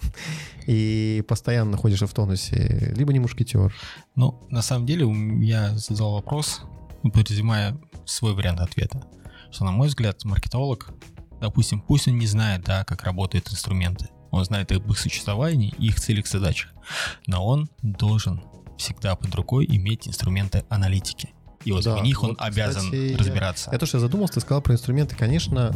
и 0.66 1.24
постоянно 1.26 1.72
находишься 1.72 2.06
в 2.06 2.12
тонусе, 2.12 2.92
либо 2.94 3.12
не 3.12 3.18
мушкетер. 3.18 3.74
Ну, 4.14 4.46
на 4.50 4.62
самом 4.62 4.86
деле, 4.86 5.06
я 5.44 5.76
задал 5.76 6.12
вопрос, 6.12 6.62
подразумевая 7.02 7.78
свой 8.04 8.34
вариант 8.34 8.60
ответа. 8.60 9.02
Что, 9.50 9.64
на 9.64 9.72
мой 9.72 9.88
взгляд, 9.88 10.24
маркетолог, 10.24 10.92
допустим, 11.40 11.80
пусть 11.80 12.08
он 12.08 12.18
не 12.18 12.26
знает, 12.26 12.62
да, 12.62 12.84
как 12.84 13.04
работают 13.04 13.50
инструменты, 13.50 14.08
он 14.30 14.44
знает 14.44 14.70
об 14.70 14.90
их 14.90 14.98
существовании 14.98 15.74
и 15.78 15.86
их 15.86 15.98
целях 15.98 16.26
задачах, 16.28 16.72
но 17.26 17.44
он 17.44 17.68
должен 17.82 18.42
всегда 18.78 19.16
под 19.16 19.34
рукой 19.34 19.66
иметь 19.66 20.06
инструменты 20.06 20.64
аналитики. 20.68 21.30
И 21.64 21.72
вот 21.72 21.84
да, 21.84 21.96
в 21.96 22.02
них 22.02 22.22
он 22.22 22.30
вот, 22.30 22.40
обязан 22.40 22.84
кстати, 22.84 23.14
разбираться. 23.18 23.70
Я, 23.70 23.74
я 23.74 23.78
то, 23.78 23.86
что 23.86 23.98
я 23.98 24.00
задумался, 24.00 24.34
ты 24.34 24.40
сказал 24.40 24.62
про 24.62 24.72
инструменты, 24.72 25.14
конечно, 25.14 25.74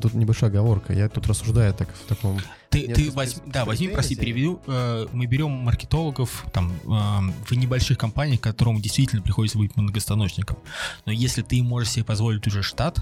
тут 0.00 0.14
небольшая 0.14 0.50
оговорка. 0.50 0.94
Я 0.94 1.08
тут 1.10 1.26
рассуждаю 1.26 1.74
так 1.74 1.88
в 1.92 2.08
таком. 2.08 2.40
Ты, 2.70 2.88
ты 2.88 3.10
возьми, 3.10 3.42
да, 3.46 3.66
возьми, 3.66 3.88
прости, 3.88 4.16
переведу. 4.16 4.60
Э, 4.66 5.06
мы 5.12 5.26
берем 5.26 5.50
маркетологов 5.50 6.46
там 6.52 6.72
э, 6.72 7.32
в 7.46 7.52
небольших 7.52 7.98
компаниях, 7.98 8.40
которым 8.40 8.80
действительно 8.80 9.20
приходится 9.20 9.58
быть 9.58 9.76
многостаночником. 9.76 10.56
Но 11.04 11.12
если 11.12 11.42
ты 11.42 11.62
можешь 11.62 11.90
себе 11.90 12.04
позволить 12.04 12.46
уже 12.46 12.62
штат, 12.62 12.98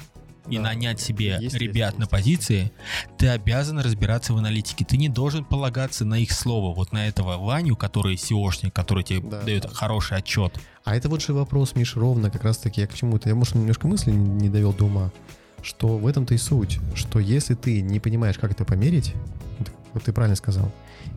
и 0.48 0.56
да. 0.56 0.62
нанять 0.62 1.00
себе 1.00 1.38
есть, 1.40 1.54
ребят 1.54 1.92
есть, 1.92 1.98
на 1.98 2.06
позиции, 2.06 2.72
ты 3.16 3.28
обязан 3.28 3.78
разбираться 3.78 4.34
в 4.34 4.36
аналитике. 4.36 4.84
Ты 4.84 4.96
не 4.96 5.08
должен 5.08 5.44
полагаться 5.44 6.04
на 6.04 6.18
их 6.18 6.32
слово, 6.32 6.74
вот 6.74 6.92
на 6.92 7.08
этого 7.08 7.38
Ваню, 7.38 7.76
который 7.76 8.16
SEOшник, 8.16 8.70
который 8.70 9.04
тебе 9.04 9.20
да, 9.20 9.40
дает 9.42 9.62
да. 9.62 9.68
хороший 9.70 10.18
отчет. 10.18 10.58
А 10.84 10.94
это 10.94 11.08
вот 11.08 11.22
же 11.22 11.32
вопрос, 11.32 11.74
Миш, 11.74 11.96
ровно 11.96 12.30
как 12.30 12.44
раз-таки 12.44 12.80
я 12.80 12.86
к 12.86 12.94
чему-то. 12.94 13.28
Я, 13.28 13.34
может, 13.34 13.54
немножко 13.54 13.88
мысли 13.88 14.10
не 14.10 14.48
довел 14.48 14.72
до 14.72 14.84
ума, 14.84 15.10
что 15.62 15.96
в 15.96 16.06
этом-то 16.06 16.34
и 16.34 16.38
суть, 16.38 16.78
что 16.94 17.18
если 17.18 17.54
ты 17.54 17.80
не 17.80 18.00
понимаешь, 18.00 18.38
как 18.38 18.52
это 18.52 18.64
померить, 18.64 19.14
вот 19.94 20.02
ты 20.02 20.12
правильно 20.12 20.36
сказал, 20.36 20.70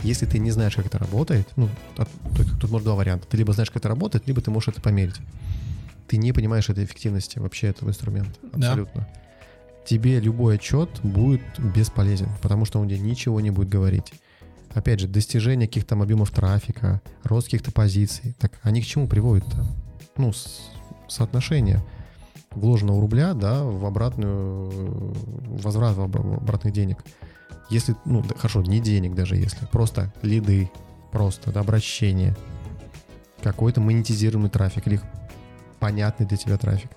если 0.04 0.26
ты 0.26 0.40
не 0.40 0.52
знаешь, 0.52 0.76
как 0.76 0.86
это 0.86 0.98
работает, 0.98 1.50
ну, 1.56 1.68
тут, 2.36 2.60
тут 2.60 2.72
может 2.72 2.86
два 2.86 2.96
варианта. 2.96 3.28
Ты 3.28 3.38
либо 3.38 3.52
знаешь, 3.54 3.70
как 3.70 3.78
это 3.78 3.90
работает, 3.90 4.28
либо 4.28 4.42
ты 4.42 4.52
можешь 4.52 4.70
это 4.70 4.82
померить 4.82 5.16
ты 6.08 6.18
не 6.18 6.32
понимаешь 6.32 6.70
этой 6.70 6.86
эффективности 6.86 7.40
вообще 7.40 7.68
этого 7.68 7.90
инструмента. 7.90 8.32
Абсолютно. 8.54 9.02
Да. 9.02 9.86
Тебе 9.86 10.20
любой 10.20 10.56
отчет 10.56 10.90
будет 11.04 11.42
бесполезен, 11.58 12.30
потому 12.42 12.66
что 12.66 12.80
он 12.80 12.90
тебе 12.90 13.00
ничего 13.00 13.40
не 13.40 13.52
будет 13.52 13.70
говорить. 13.70 14.14
Опять 14.78 15.00
же, 15.00 15.08
достижение 15.08 15.68
каких-то 15.68 15.96
объемов 15.96 16.30
трафика, 16.30 17.02
рост 17.24 17.48
каких-то 17.48 17.72
позиций. 17.72 18.36
Так 18.38 18.52
они 18.62 18.84
к 18.84 18.86
чему 18.86 19.08
приводят-то? 19.08 19.66
Ну, 20.18 20.32
соотношение 21.08 21.84
вложенного 22.52 23.02
рубля, 23.02 23.34
да, 23.34 23.64
в 23.64 23.84
обратную, 23.88 25.16
возврат 25.64 25.96
в 25.98 26.02
обратных 26.02 26.74
денег. 26.74 27.00
Если, 27.72 27.96
ну, 28.06 28.22
да, 28.22 28.36
хорошо, 28.38 28.62
не 28.62 28.80
денег 28.80 29.16
даже 29.16 29.36
если, 29.36 29.66
просто 29.66 30.14
лиды, 30.22 30.70
просто, 31.12 31.52
да, 31.52 31.62
обращение, 31.62 32.38
какой-то 33.42 33.82
монетизируемый 33.82 34.52
трафик 34.52 34.86
или 34.86 35.02
понятный 35.80 36.28
для 36.28 36.38
тебя 36.38 36.56
трафик. 36.56 36.92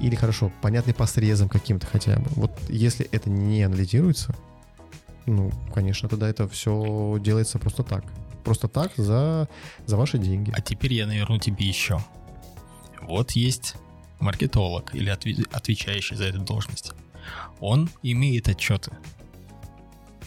Или 0.00 0.14
хорошо, 0.14 0.52
понятный 0.62 0.94
по 0.94 1.06
срезам 1.06 1.48
каким-то 1.48 1.88
хотя 1.88 2.16
бы. 2.16 2.26
Вот 2.36 2.52
если 2.68 3.06
это 3.10 3.28
не 3.28 3.64
анализируется, 3.64 4.36
ну, 5.26 5.50
конечно, 5.72 6.08
тогда 6.08 6.28
это 6.28 6.48
все 6.48 7.16
делается 7.20 7.58
просто 7.58 7.82
так. 7.82 8.04
Просто 8.44 8.68
так 8.68 8.92
за, 8.96 9.48
за 9.86 9.96
ваши 9.96 10.18
деньги. 10.18 10.52
А 10.54 10.60
теперь 10.60 10.92
я 10.92 11.06
наверну 11.06 11.38
тебе 11.38 11.66
еще. 11.66 11.98
Вот 13.02 13.32
есть 13.32 13.76
маркетолог 14.20 14.94
или 14.94 15.08
отвечающий 15.08 16.16
за 16.16 16.24
эту 16.24 16.40
должность. 16.40 16.92
Он 17.60 17.88
имеет 18.02 18.48
отчеты, 18.48 18.92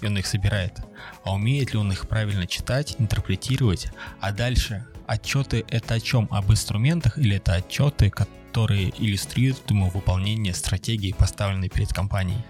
и 0.02 0.08
он 0.08 0.18
их 0.18 0.26
собирает. 0.26 0.80
А 1.24 1.34
умеет 1.34 1.74
ли 1.74 1.80
он 1.80 1.92
их 1.92 2.08
правильно 2.08 2.48
читать, 2.48 2.96
интерпретировать, 2.98 3.92
а 4.20 4.32
дальше 4.32 4.86
отчеты 5.06 5.64
это 5.70 5.96
о 5.96 6.00
чем? 6.00 6.28
Об 6.32 6.52
инструментах 6.52 7.18
или 7.18 7.38
это 7.38 7.54
отчеты, 7.54 8.10
которые 8.10 8.90
иллюстрируют 8.98 9.70
ему 9.70 9.90
выполнение 9.90 10.54
стратегии, 10.54 11.12
поставленной 11.12 11.70
перед 11.70 11.94
компанией? 11.94 12.42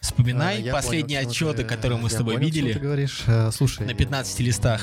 Вспоминай 0.00 0.68
а, 0.68 0.72
последние 0.72 1.20
понял, 1.20 1.30
отчеты, 1.30 1.62
ты, 1.62 1.64
которые 1.64 1.98
мы 1.98 2.10
с 2.10 2.14
тобой 2.14 2.34
понял, 2.34 2.46
видели. 2.46 2.72
ты 2.72 2.78
говоришь. 2.78 3.22
Э, 3.26 3.50
слушай. 3.52 3.86
На 3.86 3.94
15 3.94 4.40
листах. 4.40 4.82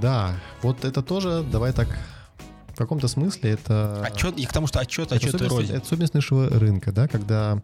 Да, 0.00 0.36
вот 0.62 0.84
это 0.84 1.02
тоже, 1.02 1.44
давай 1.50 1.72
так, 1.72 1.88
в 2.68 2.76
каком-то 2.76 3.08
смысле 3.08 3.52
это... 3.52 4.02
Отчет, 4.04 4.36
и 4.38 4.46
к 4.46 4.52
тому, 4.52 4.66
что 4.66 4.80
отчет, 4.80 5.12
отчет 5.12 5.34
это 5.34 5.44
это 5.44 5.76
особенность 5.82 6.14
нашего 6.14 6.48
рынка, 6.48 6.92
да, 6.92 7.08
когда 7.08 7.62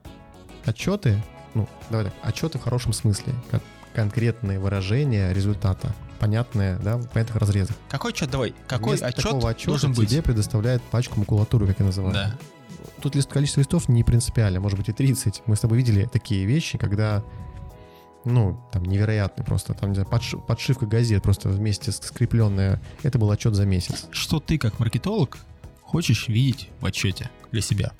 отчеты, 0.64 1.22
ну, 1.54 1.68
давай 1.90 2.06
так, 2.06 2.14
отчеты 2.22 2.58
в 2.58 2.62
хорошем 2.62 2.92
смысле, 2.92 3.34
как 3.50 3.62
конкретные 3.94 4.58
выражения 4.58 5.32
результата 5.32 5.94
понятные, 6.20 6.78
да, 6.78 6.98
в 6.98 7.08
понятных 7.08 7.36
разрезах. 7.36 7.74
Какой 7.88 8.12
отчет, 8.12 8.30
давай, 8.30 8.54
какой 8.68 8.90
Вместо 8.90 9.06
отчет 9.06 9.42
отчета 9.42 9.70
должен 9.70 9.94
быть? 9.94 10.10
тебе 10.10 10.22
предоставляет 10.22 10.82
пачку 10.82 11.18
макулатуры, 11.18 11.66
как 11.66 11.80
я 11.80 11.86
называю. 11.86 12.14
Да. 12.14 12.36
Тут 13.00 13.14
лист, 13.14 13.30
количество 13.30 13.60
листов 13.60 13.88
не 13.88 14.04
принципиально, 14.04 14.60
может 14.60 14.78
быть 14.78 14.88
и 14.88 14.92
30. 14.92 15.42
Мы 15.46 15.56
с 15.56 15.60
тобой 15.60 15.78
видели 15.78 16.08
такие 16.10 16.44
вещи, 16.44 16.78
когда 16.78 17.24
ну, 18.24 18.60
там 18.72 18.84
невероятный 18.84 19.44
просто, 19.44 19.74
там, 19.74 19.90
не 19.90 19.94
знаю, 19.94 20.08
подш, 20.08 20.34
подшивка 20.46 20.86
газет 20.86 21.22
просто 21.22 21.48
вместе 21.48 21.92
скрепленная. 21.92 22.80
Это 23.02 23.18
был 23.18 23.30
отчет 23.30 23.54
за 23.54 23.64
месяц. 23.64 24.06
Что 24.10 24.40
ты, 24.40 24.58
как 24.58 24.78
маркетолог, 24.78 25.38
хочешь 25.82 26.28
видеть 26.28 26.68
в 26.80 26.86
отчете 26.86 27.30
для 27.50 27.62
себя? 27.62 27.92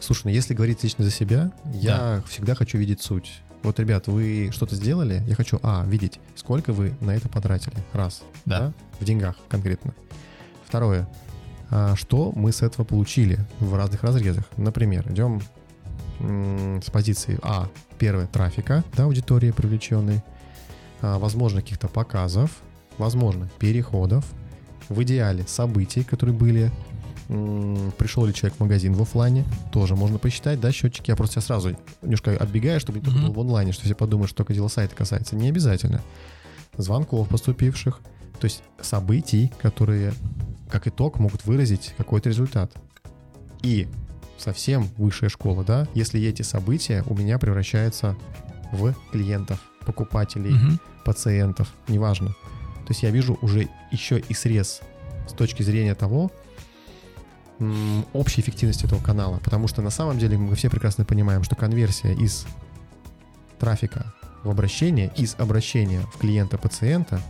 Слушай, 0.00 0.22
ну 0.24 0.30
если 0.30 0.54
говорить 0.54 0.82
лично 0.82 1.04
за 1.04 1.10
себя, 1.10 1.52
я 1.72 1.96
да. 1.96 2.22
всегда 2.28 2.54
хочу 2.54 2.78
видеть 2.78 3.02
суть. 3.02 3.40
Вот, 3.62 3.80
ребят, 3.80 4.06
вы 4.06 4.50
что-то 4.52 4.76
сделали, 4.76 5.22
я 5.26 5.34
хочу, 5.34 5.58
а, 5.62 5.84
видеть, 5.86 6.20
сколько 6.36 6.72
вы 6.72 6.94
на 7.00 7.12
это 7.12 7.28
потратили. 7.28 7.76
Раз. 7.92 8.22
Да. 8.44 8.60
да? 8.60 8.72
В 9.00 9.04
деньгах 9.04 9.36
конкретно. 9.48 9.94
Второе. 10.64 11.08
А, 11.70 11.96
что 11.96 12.32
мы 12.34 12.52
с 12.52 12.62
этого 12.62 12.84
получили 12.84 13.38
в 13.60 13.74
разных 13.74 14.02
разрезах. 14.04 14.44
Например, 14.56 15.04
идем 15.10 15.40
с 16.20 16.90
позиции 16.90 17.38
А, 17.42 17.68
первое, 17.98 18.26
трафика, 18.26 18.82
да, 18.96 19.04
аудитории 19.04 19.50
привлеченной, 19.50 20.22
а, 21.02 21.18
возможно, 21.18 21.60
каких-то 21.60 21.88
показов, 21.88 22.50
возможно, 22.96 23.48
переходов 23.58 24.24
в 24.88 25.02
идеале 25.02 25.44
событий, 25.46 26.04
которые 26.04 26.34
были, 26.34 26.70
пришел 27.98 28.24
ли 28.24 28.32
человек 28.32 28.56
в 28.56 28.60
магазин 28.60 28.94
в 28.94 29.02
оффлайне, 29.02 29.44
тоже 29.72 29.94
можно 29.96 30.16
посчитать, 30.18 30.60
да, 30.60 30.70
счетчики. 30.72 31.10
Я 31.10 31.16
просто 31.16 31.40
сразу 31.40 31.76
немножко 32.00 32.30
отбегаю, 32.36 32.80
чтобы 32.80 33.00
не 33.00 33.04
только 33.04 33.18
Мгм. 33.18 33.26
был 33.26 33.34
в 33.34 33.40
онлайне, 33.40 33.72
что 33.72 33.84
все 33.84 33.94
подумают, 33.94 34.30
что 34.30 34.38
только 34.38 34.54
дело 34.54 34.68
сайта 34.68 34.94
касается. 34.94 35.36
Не 35.36 35.48
обязательно. 35.48 36.00
Звонков 36.78 37.28
поступивших, 37.28 38.00
то 38.38 38.44
есть 38.44 38.62
событий, 38.80 39.52
которые 39.60 40.12
как 40.70 40.86
итог 40.86 41.18
могут 41.18 41.44
выразить 41.44 41.94
какой-то 41.96 42.28
результат. 42.28 42.72
И 43.62 43.88
совсем 44.38 44.88
высшая 44.96 45.28
школа, 45.28 45.64
да, 45.64 45.88
если 45.94 46.20
эти 46.22 46.42
события 46.42 47.02
у 47.06 47.14
меня 47.14 47.38
превращаются 47.38 48.16
в 48.72 48.94
клиентов, 49.12 49.60
покупателей, 49.84 50.50
Мгм. 50.52 50.80
пациентов, 51.04 51.72
неважно. 51.88 52.28
То 52.28 52.90
есть 52.90 53.02
я 53.02 53.10
вижу 53.10 53.38
уже 53.42 53.68
еще 53.90 54.18
и 54.18 54.34
срез 54.34 54.80
с 55.28 55.32
точки 55.32 55.62
зрения 55.62 55.94
того, 55.94 56.30
общей 58.12 58.42
эффективности 58.42 58.84
этого 58.84 59.00
канала. 59.02 59.40
Потому 59.42 59.66
что 59.66 59.80
на 59.82 59.90
самом 59.90 60.18
деле 60.18 60.36
мы 60.36 60.54
все 60.56 60.68
прекрасно 60.68 61.04
понимаем, 61.04 61.42
что 61.42 61.56
конверсия 61.56 62.12
из 62.12 62.46
трафика 63.58 64.12
в 64.44 64.50
обращение, 64.50 65.10
из 65.16 65.34
обращения 65.38 66.00
в 66.14 66.18
клиента-пациента, 66.18 67.20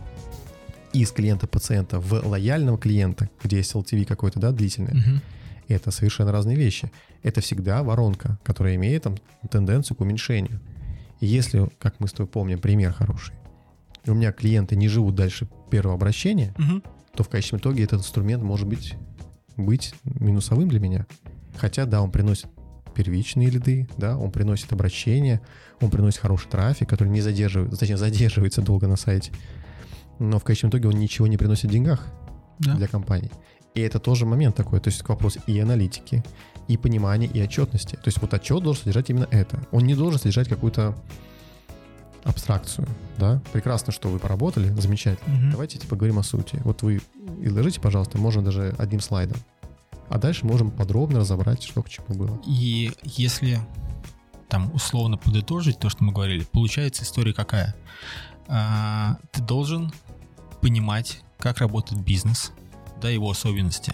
из 0.93 1.11
клиента-пациента 1.11 1.99
в 1.99 2.13
лояльного 2.25 2.77
клиента, 2.77 3.29
где 3.43 3.57
есть 3.57 3.73
LTV 3.73 4.05
какой-то, 4.05 4.39
да, 4.39 4.51
длительный, 4.51 4.93
Мгм. 4.93 5.21
это 5.67 5.91
совершенно 5.91 6.31
разные 6.31 6.55
вещи. 6.57 6.91
Это 7.23 7.41
всегда 7.41 7.83
воронка, 7.83 8.39
которая 8.43 8.75
имеет 8.75 9.03
там, 9.03 9.17
тенденцию 9.51 9.97
к 9.97 10.01
уменьшению. 10.01 10.59
И 11.19 11.25
если, 11.25 11.69
как 11.79 11.99
мы 11.99 12.07
с 12.07 12.11
тобой 12.13 12.27
помним, 12.27 12.59
пример 12.59 12.93
хороший, 12.93 13.33
у 14.05 14.13
меня 14.13 14.31
клиенты 14.31 14.75
не 14.75 14.87
живут 14.87 15.15
дальше 15.15 15.47
первого 15.69 15.95
обращения, 15.95 16.53
Мгм. 16.57 16.83
то 17.13 17.23
в 17.23 17.29
конечном 17.29 17.59
итоге 17.59 17.83
этот 17.83 17.99
инструмент 18.01 18.43
может 18.43 18.67
быть, 18.67 18.93
быть 19.57 19.93
минусовым 20.05 20.69
для 20.69 20.79
меня. 20.79 21.05
Хотя, 21.57 21.85
да, 21.85 22.01
он 22.01 22.11
приносит 22.11 22.45
первичные 22.93 23.49
лиды, 23.49 23.87
да, 23.97 24.17
он 24.17 24.31
приносит 24.31 24.71
обращения, 24.71 25.41
он 25.81 25.89
приносит 25.89 26.19
хороший 26.19 26.47
трафик, 26.49 26.87
который 26.87 27.09
не 27.09 27.21
задерживает, 27.21 27.77
точнее, 27.77 27.97
задерживается 27.97 28.61
долго 28.61 28.87
на 28.87 28.95
сайте. 28.95 29.31
Но 30.19 30.39
в 30.39 30.43
конечном 30.43 30.69
итоге 30.71 30.87
он 30.89 30.95
ничего 30.95 31.27
не 31.27 31.37
приносит 31.37 31.65
в 31.69 31.73
деньгах 31.73 32.05
Да. 32.59 32.75
для 32.75 32.87
компаний. 32.87 33.31
И 33.75 33.81
это 33.81 33.99
тоже 33.99 34.25
момент 34.25 34.55
такой, 34.55 34.79
то 34.79 34.89
есть 34.89 35.07
вопрос 35.07 35.37
и 35.45 35.59
аналитики, 35.59 36.23
и 36.67 36.77
понимания, 36.77 37.27
и 37.27 37.41
отчетности. 37.41 37.95
То 37.95 38.07
есть 38.07 38.19
вот 38.21 38.33
отчет 38.33 38.63
должен 38.63 38.81
содержать 38.81 39.09
именно 39.11 39.27
это. 39.29 39.59
Он 39.71 39.83
не 39.85 39.93
должен 39.95 40.19
содержать 40.19 40.49
какую-то 40.49 40.95
абстракцию, 42.23 42.87
да? 43.17 43.41
Прекрасно, 43.53 43.93
что 43.93 44.09
вы 44.09 44.19
поработали, 44.19 44.69
замечательно. 44.79 45.35
Мгм. 45.35 45.51
Давайте 45.51 45.77
теперь 45.77 45.89
поговорим 45.89 46.19
о 46.19 46.23
сути. 46.23 46.59
Вот 46.63 46.81
вы 46.81 47.01
изложите, 47.41 47.79
пожалуйста, 47.79 48.17
можно 48.17 48.41
даже 48.43 48.73
одним 48.77 48.99
слайдом. 48.99 49.37
А 50.09 50.17
дальше 50.17 50.45
можем 50.45 50.71
подробно 50.71 51.19
разобрать, 51.19 51.63
что 51.63 51.83
к 51.83 51.89
чему 51.89 52.07
было. 52.09 52.41
И 52.45 52.91
если 53.03 53.59
там 54.49 54.73
условно 54.73 55.17
подытожить 55.17 55.79
то, 55.79 55.89
что 55.89 56.03
мы 56.03 56.11
говорили, 56.13 56.43
получается 56.51 57.03
история 57.03 57.33
какая? 57.33 57.75
А, 58.47 59.17
ты 59.31 59.41
должен 59.41 59.91
понимать, 60.61 61.21
как 61.39 61.59
работает 61.59 62.01
бизнес, 62.01 62.51
да, 63.01 63.09
его 63.09 63.29
особенности. 63.29 63.93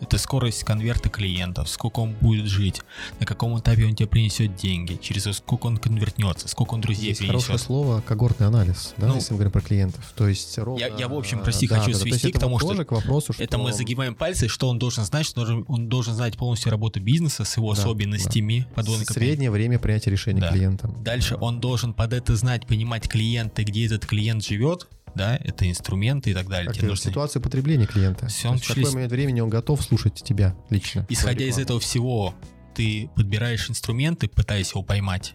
Это 0.00 0.18
скорость 0.18 0.64
конверта 0.64 1.08
клиентов, 1.08 1.68
сколько 1.68 2.00
он 2.00 2.14
будет 2.20 2.46
жить, 2.46 2.82
на 3.20 3.24
каком 3.26 3.56
этапе 3.60 3.86
он 3.86 3.94
тебе 3.94 4.08
принесет 4.08 4.56
деньги, 4.56 4.98
через 5.00 5.32
сколько 5.36 5.66
он 5.66 5.76
конвертнется, 5.76 6.48
сколько 6.48 6.74
он 6.74 6.80
друзей 6.80 7.10
Есть 7.10 7.20
хорошее 7.20 7.50
принесет. 7.50 7.66
слово 7.66 8.00
когортный 8.00 8.48
анализ, 8.48 8.94
да, 8.96 9.06
Ну, 9.06 9.14
если 9.14 9.32
мы 9.32 9.36
говорим 9.36 9.52
про 9.52 9.60
клиентов. 9.60 10.12
То 10.16 10.26
есть 10.26 10.58
ровно, 10.58 10.80
Я- 10.80 10.88
я, 10.88 11.06
в 11.06 11.14
общем, 11.14 11.38
прости, 11.38 11.68
да, 11.68 11.76
хочу 11.78 11.92
да, 11.92 11.98
да. 11.98 12.02
То 12.04 12.10
свести 12.10 12.30
это 12.30 12.38
к 12.38 12.40
тому, 12.40 12.58
что 12.58 12.84
к 12.84 12.90
вопросу, 12.90 13.32
что 13.32 13.44
Это 13.44 13.58
мы 13.58 13.72
загибаем 13.72 14.16
пальцы, 14.16 14.48
что 14.48 14.68
он 14.68 14.80
должен 14.80 15.04
знать, 15.04 15.24
что 15.24 15.44
должен- 15.44 15.64
он 15.68 15.88
должен 15.88 16.14
знать 16.14 16.36
полностью 16.36 16.72
работу 16.72 16.98
бизнеса 17.00 17.44
с 17.44 17.56
его 17.56 17.72
Да, 17.72 17.80
особенностями 17.82 18.66
подводной 18.74 19.06
компании. 19.06 19.28
среднее 19.28 19.50
время 19.52 19.78
принятия 19.78 20.10
решения 20.10 20.40
Да. 20.40 20.48
клиентом. 20.50 20.96
Дальше 21.04 21.36
он 21.40 21.60
должен 21.60 21.94
под 21.94 22.12
это 22.12 22.34
знать, 22.34 22.66
понимать 22.66 23.08
клиента, 23.08 23.62
где 23.62 23.86
этот 23.86 24.04
клиент 24.04 24.44
живет, 24.44 24.88
да, 25.14 25.36
это 25.36 25.68
инструменты 25.68 26.30
и 26.30 26.34
так 26.34 26.48
далее. 26.48 26.66
Как 26.66 26.76
Тебе 26.76 26.86
и 26.86 26.90
нужно- 26.90 27.10
ситуацию 27.10 27.42
потребления 27.42 27.86
клиента. 27.86 28.28
Всё, 28.28 28.48
То 28.48 28.54
есть 28.54 28.64
в 28.64 28.68
числе- 28.68 28.82
какой 28.82 28.94
момент 28.94 29.12
времени 29.12 29.40
он 29.40 29.50
готов 29.50 29.82
слушать 29.82 30.22
тебя 30.22 30.56
лично. 30.70 31.06
Исходя 31.08 31.44
из 31.44 31.58
этого 31.58 31.80
всего, 31.80 32.34
ты 32.74 33.10
подбираешь 33.14 33.68
инструменты, 33.68 34.28
пытаясь 34.28 34.70
его 34.70 34.82
поймать. 34.82 35.34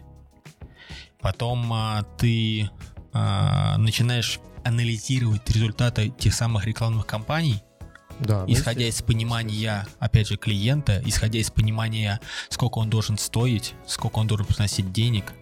Потом 1.20 1.72
а, 1.72 2.02
ты 2.18 2.70
а, 3.12 3.76
начинаешь 3.78 4.40
анализировать 4.64 5.48
результаты 5.50 6.10
тех 6.10 6.34
самых 6.34 6.66
рекламных 6.66 7.06
кампаний, 7.06 7.62
Да, 8.20 8.44
ну, 8.46 8.52
исходя 8.52 8.86
из 8.86 9.00
понимания, 9.02 9.86
опять 9.98 10.28
же, 10.28 10.36
клиента, 10.36 11.02
исходя 11.06 11.38
из 11.38 11.50
понимания, 11.50 12.20
сколько 12.50 12.78
он 12.78 12.90
должен 12.90 13.16
стоить, 13.18 13.74
сколько 13.86 14.18
он 14.18 14.26
должен 14.26 14.46
приносить 14.46 14.92
денег 14.92 15.32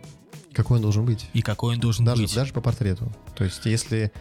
какой 0.57 0.79
он 0.79 0.83
должен 0.83 1.05
быть. 1.05 1.29
и 1.35 1.42
какой 1.42 1.75
он 1.75 1.81
должен 1.81 2.05
Даже, 2.05 2.23
быть. 2.23 2.35
даже 2.35 2.53
по 2.53 2.61
портрету. 2.61 3.12
То 3.37 3.45
есть 3.45 3.64
если 3.66 4.12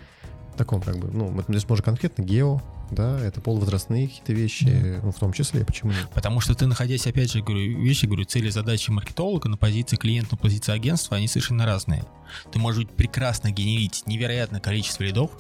таком 0.57 0.81
как 0.81 0.97
бы, 0.97 1.09
ну, 1.11 1.43
здесь 1.49 1.67
можно 1.67 1.83
конкретно 1.83 2.23
гео, 2.23 2.61
да, 2.91 3.19
это 3.19 3.41
полувозрастные 3.41 4.07
какие-то 4.07 4.31
вещи, 4.33 4.99
ну, 5.03 5.11
в 5.11 5.19
том 5.19 5.33
числе, 5.33 5.65
почему 5.65 5.91
нет? 5.91 6.07
Потому 6.13 6.39
что 6.39 6.53
ты, 6.55 6.65
находясь, 6.67 7.05
опять 7.07 7.31
же, 7.31 7.41
говорю, 7.41 7.81
вещи, 7.81 8.05
говорю, 8.05 8.23
цели, 8.25 8.49
задачи 8.49 8.89
маркетолога 8.91 9.49
на 9.49 9.57
позиции 9.57 9.97
клиента, 9.97 10.35
на 10.35 10.37
позиции 10.37 10.71
агентства, 10.73 11.17
они 11.17 11.27
совершенно 11.27 11.65
разные. 11.65 12.05
Ты 12.51 12.59
можешь 12.59 12.85
быть 12.85 12.95
прекрасно 12.95 13.51
генерить 13.51 14.03
невероятное 14.05 14.61
количество 14.61 15.03
лидов, 15.03 15.31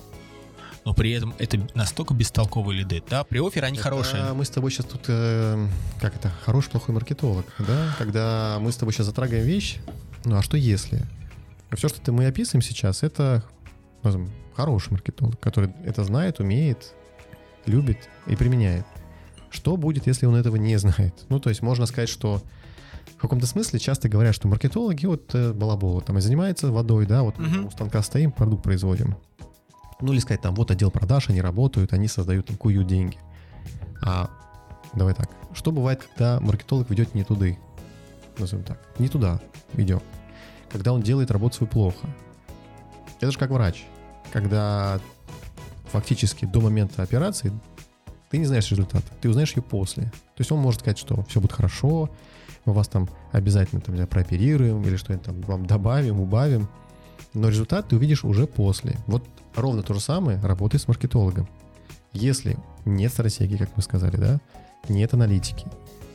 но 0.83 0.93
при 0.93 1.11
этом 1.11 1.33
это 1.39 1.65
настолько 1.75 2.13
бестолковые 2.13 2.79
лиды. 2.79 3.01
Да, 3.09 3.23
при 3.23 3.39
оффере 3.45 3.67
они 3.67 3.77
Это 3.77 3.87
хорошие. 3.87 4.33
Мы 4.33 4.43
с 4.43 4.49
тобой 4.49 4.71
сейчас 4.71 4.85
тут, 4.85 5.01
э, 5.07 5.67
как 6.01 6.15
это, 6.15 6.31
хороший, 6.43 6.71
плохой 6.71 6.93
маркетолог, 6.93 7.45
да? 7.59 7.95
Когда 7.97 8.57
мы 8.59 8.71
с 8.71 8.75
тобой 8.75 8.93
сейчас 8.93 9.05
затрагиваем 9.05 9.45
вещь, 9.45 9.77
ну 10.25 10.37
а 10.37 10.41
что 10.41 10.57
если? 10.57 11.03
Все, 11.71 11.87
что 11.89 12.11
мы 12.11 12.25
описываем 12.27 12.61
сейчас, 12.61 13.03
это 13.03 13.43
назовем, 14.03 14.29
хороший 14.55 14.91
маркетолог, 14.91 15.39
который 15.39 15.71
это 15.83 16.03
знает, 16.03 16.39
умеет, 16.39 16.93
любит 17.65 17.97
и 18.27 18.35
применяет. 18.35 18.85
Что 19.49 19.77
будет, 19.77 20.07
если 20.07 20.25
он 20.25 20.35
этого 20.35 20.55
не 20.57 20.77
знает? 20.77 21.13
Ну, 21.29 21.39
то 21.39 21.49
есть 21.49 21.61
можно 21.61 21.85
сказать, 21.85 22.09
что 22.09 22.41
в 23.17 23.21
каком-то 23.21 23.47
смысле 23.47 23.79
часто 23.79 24.09
говорят, 24.09 24.35
что 24.35 24.47
маркетологи 24.47 25.05
вот 25.05 25.33
э, 25.33 25.53
балаболы, 25.53 26.01
там 26.01 26.17
и 26.17 26.21
занимаются 26.21 26.71
водой, 26.71 27.05
да, 27.05 27.23
вот 27.23 27.37
Мгм. 27.37 27.67
у 27.67 27.71
станка 27.71 28.01
стоим, 28.01 28.31
продукт 28.31 28.63
производим. 28.63 29.15
Ну, 30.01 30.11
или 30.11 30.19
сказать, 30.19 30.41
там, 30.41 30.55
вот 30.55 30.71
отдел 30.71 30.91
продаж, 30.91 31.29
они 31.29 31.41
работают, 31.41 31.93
они 31.93 32.07
создают, 32.07 32.47
там, 32.47 32.57
деньги. 32.85 33.17
А 34.01 34.29
давай 34.93 35.13
так, 35.13 35.29
что 35.53 35.71
бывает, 35.71 36.03
когда 36.03 36.39
маркетолог 36.41 36.89
ведет 36.89 37.15
не 37.15 37.23
туды? 37.23 37.57
Назовем 38.37 38.63
так, 38.63 38.79
не 38.99 39.07
туда 39.07 39.39
ведет. 39.73 40.03
Когда 40.71 40.93
он 40.93 41.01
делает 41.01 41.31
работу 41.31 41.57
свою 41.57 41.71
плохо. 41.71 42.07
Это 43.19 43.31
же 43.31 43.37
как 43.37 43.49
врач. 43.49 43.85
Когда 44.33 44.99
фактически 45.85 46.45
до 46.45 46.59
момента 46.59 47.01
операции 47.01 47.53
ты 48.29 48.37
не 48.37 48.45
знаешь 48.45 48.69
результат, 48.69 49.03
ты 49.21 49.29
узнаешь 49.29 49.55
ее 49.55 49.63
после. 49.63 50.03
То 50.03 50.39
есть 50.39 50.51
он 50.51 50.59
может 50.59 50.81
сказать, 50.81 50.97
что 50.97 51.23
все 51.23 51.39
будет 51.39 51.53
хорошо, 51.53 52.09
мы 52.65 52.73
вас 52.73 52.87
там 52.87 53.07
обязательно 53.31 53.81
там, 53.81 53.95
знаю, 53.95 54.09
прооперируем 54.09 54.81
или 54.83 54.95
что-нибудь 54.95 55.25
там 55.25 55.41
вам 55.41 55.65
добавим, 55.65 56.19
убавим. 56.19 56.67
Но 57.33 57.49
результат 57.49 57.87
ты 57.87 57.95
увидишь 57.95 58.23
уже 58.23 58.47
после. 58.47 58.97
Вот 59.07 59.25
ровно 59.55 59.83
то 59.83 59.93
же 59.93 59.99
самое 59.99 60.39
работает 60.41 60.81
с 60.81 60.87
маркетологом. 60.87 61.47
Если 62.13 62.57
нет 62.85 63.11
стратегии, 63.11 63.57
как 63.57 63.69
мы 63.75 63.83
сказали, 63.83 64.17
да, 64.17 64.39
нет 64.89 65.13
аналитики, 65.13 65.67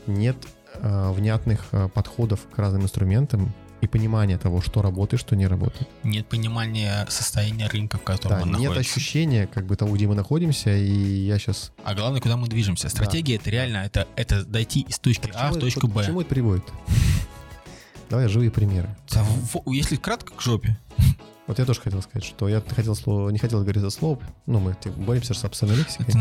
нет 0.06 0.36
внятных 0.82 1.66
э, 1.72 1.88
подходов 1.92 2.40
к 2.54 2.58
разным 2.58 2.82
инструментам 2.82 3.52
и 3.80 3.86
понимания 3.86 4.36
того, 4.38 4.60
что 4.60 4.82
работает, 4.82 5.20
что 5.20 5.36
не 5.36 5.46
работает. 5.46 5.88
Нет 6.02 6.26
понимания 6.26 7.06
состояния 7.08 7.66
рынка, 7.66 7.96
в 7.98 8.02
котором 8.02 8.36
Да, 8.36 8.42
он 8.42 8.50
нет 8.52 8.68
находится. 8.70 8.92
ощущения, 8.98 9.46
как 9.46 9.66
бы 9.66 9.76
того, 9.76 9.94
где 9.94 10.06
мы 10.06 10.14
находимся, 10.14 10.74
и 10.76 10.92
я 11.24 11.38
сейчас... 11.38 11.72
А 11.84 11.94
главное, 11.94 12.20
куда 12.20 12.36
мы 12.36 12.46
движемся. 12.48 12.88
Стратегия 12.88 13.36
это 13.36 13.50
реально, 13.50 13.78
это, 13.78 14.06
это 14.16 14.44
дойти 14.44 14.80
из 14.82 14.98
точки 14.98 15.30
А 15.34 15.50
в 15.50 15.58
точку 15.58 15.88
К 15.88 15.92
Б. 15.92 16.04
чему 16.04 16.20
это 16.20 16.30
приводит? 16.30 16.64
Давай 18.10 18.28
живые 18.28 18.50
примеры. 18.50 18.88
Да, 19.10 19.24
Если 19.66 19.96
кратко 19.96 20.34
к 20.34 20.40
жопе. 20.40 20.78
Вот 21.46 21.58
я 21.58 21.64
тоже 21.64 21.80
хотел 21.80 22.00
сказать, 22.00 22.24
что 22.24 22.48
я 22.48 22.60
хотел 22.60 22.94
слово, 22.94 23.28
не 23.30 23.38
хотел 23.38 23.58
говорить 23.62 23.82
это 23.82 23.90
слово, 23.90 24.20
ну, 24.46 24.60
мы 24.60 24.76
боремся 24.98 25.34
с 25.34 25.42
абсолютной 25.44 25.80
лексикой. 25.80 26.14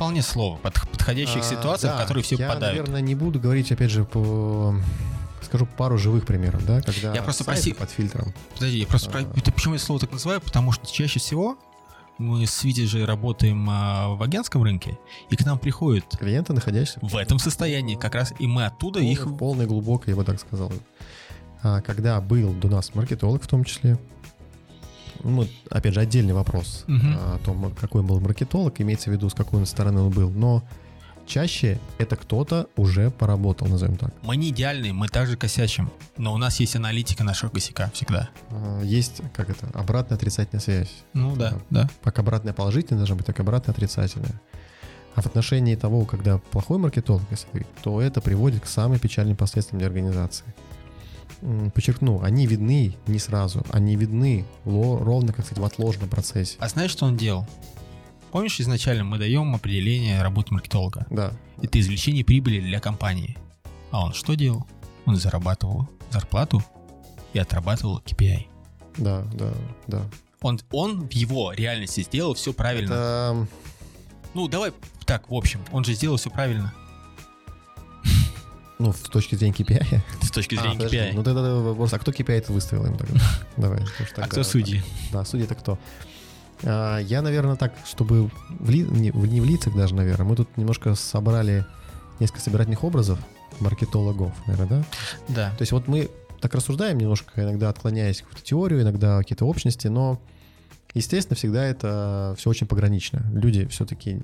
Вполне 0.00 0.22
слово. 0.22 0.56
под- 0.56 0.80
подходящих 0.92 1.40
А, 1.40 1.42
ситуациях, 1.42 1.92
да, 1.92 1.98
в 1.98 2.00
которые 2.00 2.24
все 2.24 2.36
я, 2.36 2.48
попадают. 2.48 2.78
наверное, 2.78 3.02
не 3.02 3.14
буду 3.14 3.38
говорить, 3.38 3.70
опять 3.70 3.90
же, 3.90 4.04
по... 4.04 4.74
Скажу 5.42 5.66
пару 5.66 5.98
живых 5.98 6.24
примеров, 6.24 6.64
да, 6.64 6.80
когда 6.80 7.14
Я 7.14 7.22
просто 7.22 7.44
проси- 7.44 7.74
под 7.74 7.90
фильтром. 7.90 8.32
Подожди, 8.54 8.78
я 8.78 8.86
просто... 8.86 9.10
про- 9.10 9.20
А. 9.20 9.32
Это 9.36 9.52
почему 9.52 9.74
я 9.74 9.78
слово 9.80 10.00
так 10.00 10.10
называю? 10.10 10.40
Потому 10.40 10.72
что 10.72 10.86
чаще 10.90 11.18
всего 11.18 11.58
мы 12.16 12.46
с 12.46 12.64
Витей 12.64 12.86
же 12.86 13.04
работаем 13.04 13.68
а, 13.68 14.08
в 14.14 14.22
агентском 14.22 14.62
рынке, 14.62 14.98
и 15.28 15.36
к 15.36 15.44
нам 15.44 15.58
приходят 15.58 16.06
Клиенты, 16.18 16.54
находящиеся 16.54 16.98
в 17.02 17.14
этом 17.16 17.38
состоянии 17.38 17.94
как 17.96 18.14
раз, 18.14 18.32
и 18.38 18.46
мы 18.46 18.64
оттуда 18.64 19.00
их... 19.00 19.24
полной, 19.24 19.38
полной 19.38 19.66
глубокой, 19.66 20.10
я 20.12 20.16
бы 20.16 20.24
так 20.24 20.40
сказал. 20.40 20.72
А, 21.62 21.82
когда 21.82 22.18
был 22.22 22.54
до 22.54 22.68
нас 22.68 22.94
маркетолог 22.94 23.42
в 23.42 23.46
том 23.48 23.64
числе, 23.64 23.98
ну, 25.24 25.46
опять 25.70 25.94
же, 25.94 26.00
отдельный 26.00 26.32
вопрос 26.34 26.84
Мгм. 26.86 27.16
о 27.16 27.38
том, 27.44 27.74
какой 27.80 28.00
он 28.00 28.06
был 28.06 28.20
маркетолог, 28.20 28.80
имеется 28.80 29.10
в 29.10 29.12
виду, 29.12 29.28
с 29.28 29.34
какой 29.34 29.60
он 29.60 29.66
стороны 29.66 30.00
он 30.00 30.10
был. 30.10 30.30
Но 30.30 30.62
чаще 31.26 31.78
это 31.98 32.16
кто-то 32.16 32.66
уже 32.76 33.10
поработал, 33.10 33.68
назовем 33.68 33.96
так. 33.96 34.12
Мы 34.22 34.36
не 34.36 34.48
идеальны, 34.50 34.92
мы 34.92 35.08
также 35.08 35.36
косячим, 35.36 35.90
но 36.16 36.34
у 36.34 36.38
нас 36.38 36.58
есть 36.60 36.74
аналитика 36.76 37.22
нашего 37.24 37.50
косяка 37.50 37.90
всегда. 37.94 38.28
А, 38.50 38.82
Есть, 38.82 39.22
как 39.34 39.48
это, 39.50 39.68
обратная 39.74 40.16
отрицательная 40.16 40.60
связь. 40.60 40.90
Ну 41.12 41.36
да, 41.36 41.50
Да. 41.70 41.82
да. 41.82 41.90
Как 42.02 42.18
обратная 42.18 42.52
положительная 42.52 42.98
должна 43.00 43.16
быть, 43.16 43.26
так 43.26 43.38
обратная 43.40 43.72
отрицательная. 43.74 44.40
А 45.16 45.22
в 45.22 45.26
отношении 45.26 45.74
того, 45.74 46.04
когда 46.04 46.38
плохой 46.38 46.78
маркетолог, 46.78 47.22
если 47.30 47.46
говорить, 47.48 47.68
то 47.82 48.00
это 48.00 48.20
приводит 48.20 48.62
к 48.62 48.66
самым 48.66 48.98
печальным 49.00 49.36
последствиям 49.36 49.78
для 49.80 49.88
организации. 49.88 50.44
Подчеркну, 51.74 52.22
они 52.22 52.46
видны 52.46 52.96
не 53.06 53.18
сразу, 53.18 53.64
они 53.70 53.96
видны 53.96 54.44
ровно, 54.64 55.32
как 55.32 55.44
сказать, 55.44 55.62
в 55.62 55.64
отложенном 55.64 56.08
процессе. 56.08 56.56
А 56.60 56.68
знаешь, 56.68 56.90
что 56.90 57.06
он 57.06 57.16
делал? 57.16 57.46
Помнишь, 58.30 58.60
изначально 58.60 59.04
мы 59.04 59.18
даем 59.18 59.54
определение 59.54 60.22
работы 60.22 60.54
маркетолога? 60.54 61.06
Да, 61.10 61.32
Это 61.62 61.80
извлечение 61.80 62.24
прибыли 62.24 62.60
для 62.60 62.80
компании. 62.80 63.36
А 63.90 64.04
он 64.04 64.12
что 64.12 64.34
делал? 64.34 64.66
Он 65.04 65.16
зарабатывал 65.16 65.88
зарплату 66.10 66.62
и 67.32 67.38
отрабатывал 67.38 68.00
KPI. 68.04 68.46
да, 68.98 69.24
да, 69.34 69.52
да. 69.86 70.02
Он, 70.42 70.58
он 70.70 71.08
в 71.08 71.12
его 71.12 71.52
реальности 71.52 72.02
сделал 72.02 72.34
все 72.34 72.52
правильно. 72.52 72.92
Это, 72.92 73.46
Ну, 74.34 74.48
давай 74.48 74.72
так, 75.04 75.28
в 75.28 75.34
общем, 75.34 75.60
он 75.72 75.84
же 75.84 75.94
сделал 75.94 76.16
все 76.16 76.30
правильно 76.30 76.72
ну, 78.80 78.92
с 78.94 79.00
точки 79.02 79.34
зрения 79.36 79.54
KPI. 79.54 80.00
с 80.22 80.30
точки 80.30 80.56
А, 80.56 80.60
зрения 80.62 80.76
подожди, 80.76 80.96
KPI. 80.96 81.12
Ну, 81.14 81.22
тогда 81.22 81.54
вопрос, 81.54 81.92
а 81.92 81.98
кто 81.98 82.10
KPI 82.10 82.32
это 82.38 82.52
выставил 82.52 82.86
им 82.86 82.96
тогда? 82.96 83.20
Давай. 83.56 83.84
а 84.16 84.26
кто 84.26 84.42
судьи? 84.42 84.82
Да, 85.12 85.24
судьи 85.24 85.44
это 85.46 85.54
кто? 85.54 85.78
А, 86.62 86.98
Я, 86.98 87.22
наверное, 87.22 87.56
так, 87.56 87.74
чтобы 87.86 88.30
в- 88.58 88.70
не 89.00 89.40
в 89.40 89.44
лицах 89.44 89.74
даже, 89.76 89.94
наверное, 89.94 90.26
мы 90.26 90.36
тут 90.36 90.56
немножко 90.56 90.94
собрали 90.94 91.64
несколько 92.18 92.40
собирательных 92.40 92.82
образов 92.84 93.18
маркетологов, 93.60 94.32
наверное, 94.46 94.68
да? 94.80 94.84
Да. 95.28 95.50
То 95.56 95.62
есть 95.62 95.72
вот 95.72 95.88
мы 95.88 96.10
так 96.40 96.54
рассуждаем 96.54 96.98
немножко, 96.98 97.42
иногда 97.42 97.68
отклоняясь 97.68 98.20
в 98.20 98.24
какую-то 98.24 98.42
теорию, 98.44 98.82
иногда 98.82 99.18
какие-то 99.18 99.44
общности, 99.44 99.88
но, 99.88 100.20
естественно, 100.94 101.36
всегда 101.36 101.64
это 101.64 102.34
все 102.38 102.48
очень 102.50 102.66
погранично. 102.66 103.22
Люди 103.32 103.66
все-таки 103.66 104.22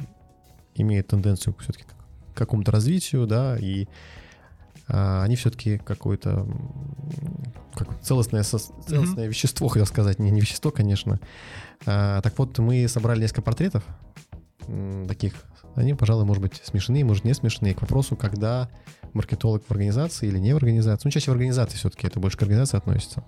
имеют 0.74 1.08
тенденцию 1.08 1.54
все-таки 1.60 1.84
к 2.34 2.36
какому-то 2.38 2.70
развитию, 2.72 3.26
да, 3.26 3.56
и 3.58 3.84
а, 3.84 3.88
они 4.88 5.36
все-таки 5.36 5.78
какое-то 5.78 6.46
как 7.74 8.00
целостное, 8.00 8.42
целостное 8.42 9.26
вещество, 9.26 9.68
хотел 9.68 9.86
сказать, 9.86 10.18
не, 10.18 10.30
не 10.30 10.40
вещество, 10.40 10.70
конечно. 10.70 11.20
А, 11.84 12.20
так 12.22 12.38
вот, 12.38 12.58
мы 12.58 12.86
собрали 12.88 13.20
несколько 13.20 13.42
портретов 13.42 13.84
таких. 15.08 15.34
Они, 15.74 15.94
пожалуй, 15.94 16.24
может 16.24 16.42
быть, 16.42 16.60
смешные, 16.64 17.04
может, 17.04 17.24
не 17.24 17.34
смешные. 17.34 17.74
К 17.74 17.82
вопросу, 17.82 18.16
когда 18.16 18.70
маркетолог 19.12 19.64
в 19.66 19.70
организации 19.70 20.28
или 20.28 20.38
не 20.38 20.52
в 20.54 20.56
организации. 20.56 21.02
Ну, 21.06 21.10
чаще 21.10 21.30
в 21.30 21.34
организации 21.34 21.76
все-таки, 21.76 22.06
это 22.06 22.18
больше 22.18 22.38
к 22.38 22.42
организации 22.42 22.78
относится. 22.78 23.24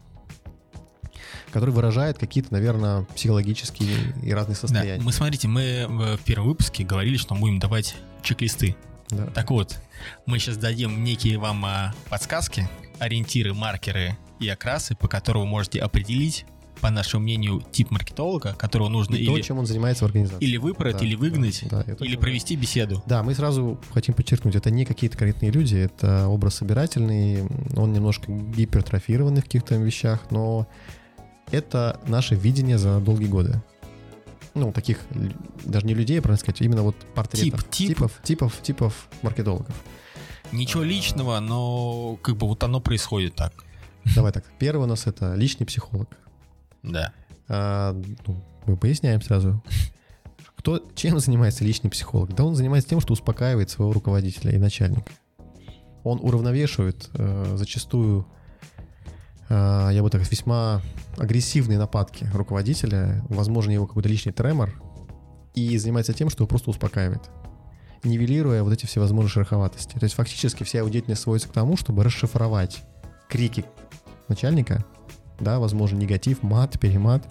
Который 1.53 1.71
выражает 1.71 2.19
какие-то, 2.19 2.53
наверное, 2.53 3.05
психологические 3.15 4.15
и 4.23 4.33
разные 4.33 4.55
Да, 4.55 4.61
состояния. 4.61 5.03
мы 5.03 5.13
смотрите, 5.13 5.49
мы 5.49 5.87
в 5.89 6.25
первом 6.25 6.49
выпуске 6.49 6.85
говорили, 6.85 7.17
что 7.17 7.35
мы 7.35 7.41
будем 7.43 7.59
давать 7.59 7.97
чек-листы. 8.23 8.77
Да. 9.11 9.27
Так 9.27 9.51
вот, 9.51 9.79
мы 10.27 10.39
сейчас 10.39 10.57
дадим 10.57 11.03
некие 11.05 11.39
вам 11.39 11.65
а, 11.65 11.95
подсказки, 12.11 12.69
ориентиры, 12.99 13.55
маркеры 13.55 14.17
и 14.41 14.49
окрасы, 14.49 14.95
по 14.95 15.09
которым 15.09 15.43
вы 15.43 15.49
можете 15.49 15.81
определить, 15.81 16.45
по 16.81 16.91
нашему 16.91 17.25
мнению, 17.25 17.61
тип 17.73 17.91
маркетолога, 17.91 18.55
которого 18.55 18.89
нужно 18.89 19.17
И 19.17 19.27
то, 19.27 19.35
или, 19.37 19.43
чем 19.43 19.59
он 19.59 19.67
занимается 19.67 20.05
в 20.05 20.09
организации. 20.09 20.45
или 20.45 20.57
выбрать, 20.59 20.99
Да, 20.99 21.05
или 21.05 21.17
выгнать, 21.17 21.65
да, 21.69 21.83
да, 21.83 22.05
или 22.05 22.17
провести 22.17 22.55
беседу. 22.55 23.03
Да, 23.07 23.23
мы 23.25 23.35
сразу 23.35 23.81
хотим 23.93 24.15
подчеркнуть, 24.15 24.55
это 24.55 24.71
не 24.71 24.85
какие-то 24.85 25.19
конкретные 25.19 25.51
люди, 25.51 25.77
это 25.77 26.29
образ 26.29 26.57
собирательный, 26.57 27.49
он 27.77 27.93
немножко 27.93 28.31
гипертрофированный 28.31 29.41
в 29.41 29.45
каких-то 29.45 29.75
вещах, 29.77 30.31
но 30.31 30.69
это 31.51 32.01
наше 32.07 32.37
видение 32.37 32.79
за 32.79 33.01
долгие 33.01 33.27
годы. 33.27 33.61
Ну, 34.55 34.73
таких, 34.73 35.01
даже 35.65 35.87
не 35.87 35.95
людей, 35.95 36.21
правильно 36.21 36.41
сказать, 36.41 36.61
именно 36.61 36.83
вот 36.83 36.97
портретов. 37.15 37.65
Тип, 37.65 37.71
тип. 37.71 37.89
Типов, 37.89 38.21
типов, 38.23 38.63
типов 38.63 39.09
маркетологов. 39.23 39.75
Ничего 40.53 40.83
личного, 40.83 41.41
но 41.41 42.17
как 42.23 42.37
бы 42.37 42.47
вот 42.47 42.63
оно 42.65 42.81
происходит 42.81 43.35
так. 43.35 43.53
Давай 44.15 44.33
так, 44.33 44.45
первый 44.59 44.85
у 44.85 44.87
нас 44.87 45.07
это 45.07 45.35
личный 45.35 45.67
психолог. 45.67 46.09
Да. 46.83 47.13
А, 47.49 47.93
ну, 48.27 48.43
мы 48.67 48.77
поясняем 48.77 49.21
сразу. 49.21 49.63
Кто, 50.57 50.83
чем 50.95 51.19
занимается 51.21 51.65
личный 51.65 51.91
психолог? 51.91 52.35
Да 52.35 52.45
он 52.45 52.55
занимается 52.55 52.89
тем, 52.89 53.01
что 53.01 53.13
успокаивает 53.13 53.71
своего 53.71 53.93
руководителя 53.93 54.53
и 54.53 54.59
начальника. 54.59 55.13
Он 56.05 56.19
уравновешивает 56.21 57.11
э, 57.15 57.55
зачастую, 57.57 58.23
э, 58.23 58.38
я 59.49 60.01
бы 60.03 60.11
так 60.11 60.21
сказать, 60.21 60.33
весьма 60.33 60.83
агрессивные 61.17 61.79
нападки 61.79 62.29
руководителя, 62.35 63.25
возможно, 63.29 63.71
его 63.71 63.87
какой-то 63.87 64.09
личный 64.09 64.33
тремор, 64.33 64.73
и 65.55 65.77
занимается 65.79 66.13
тем, 66.13 66.31
что 66.31 66.43
его 66.43 66.49
просто 66.49 66.71
успокаивает, 66.71 67.23
нивелируя 68.05 68.63
вот 68.63 68.73
эти 68.73 68.87
всевозможные 68.87 69.31
шероховатости. 69.31 69.95
То 69.95 70.05
есть 70.05 70.15
фактически 70.15 70.65
вся 70.65 70.79
его 70.79 70.89
деятельность 70.89 71.23
сводится 71.23 71.49
к 71.49 71.53
тому, 71.53 71.77
чтобы 71.77 72.05
расшифровать 72.05 72.85
крики 73.29 73.65
начальника, 74.29 74.85
да, 75.41 75.59
возможно, 75.59 75.97
негатив, 75.97 76.43
мат, 76.43 76.79
перемат, 76.79 77.27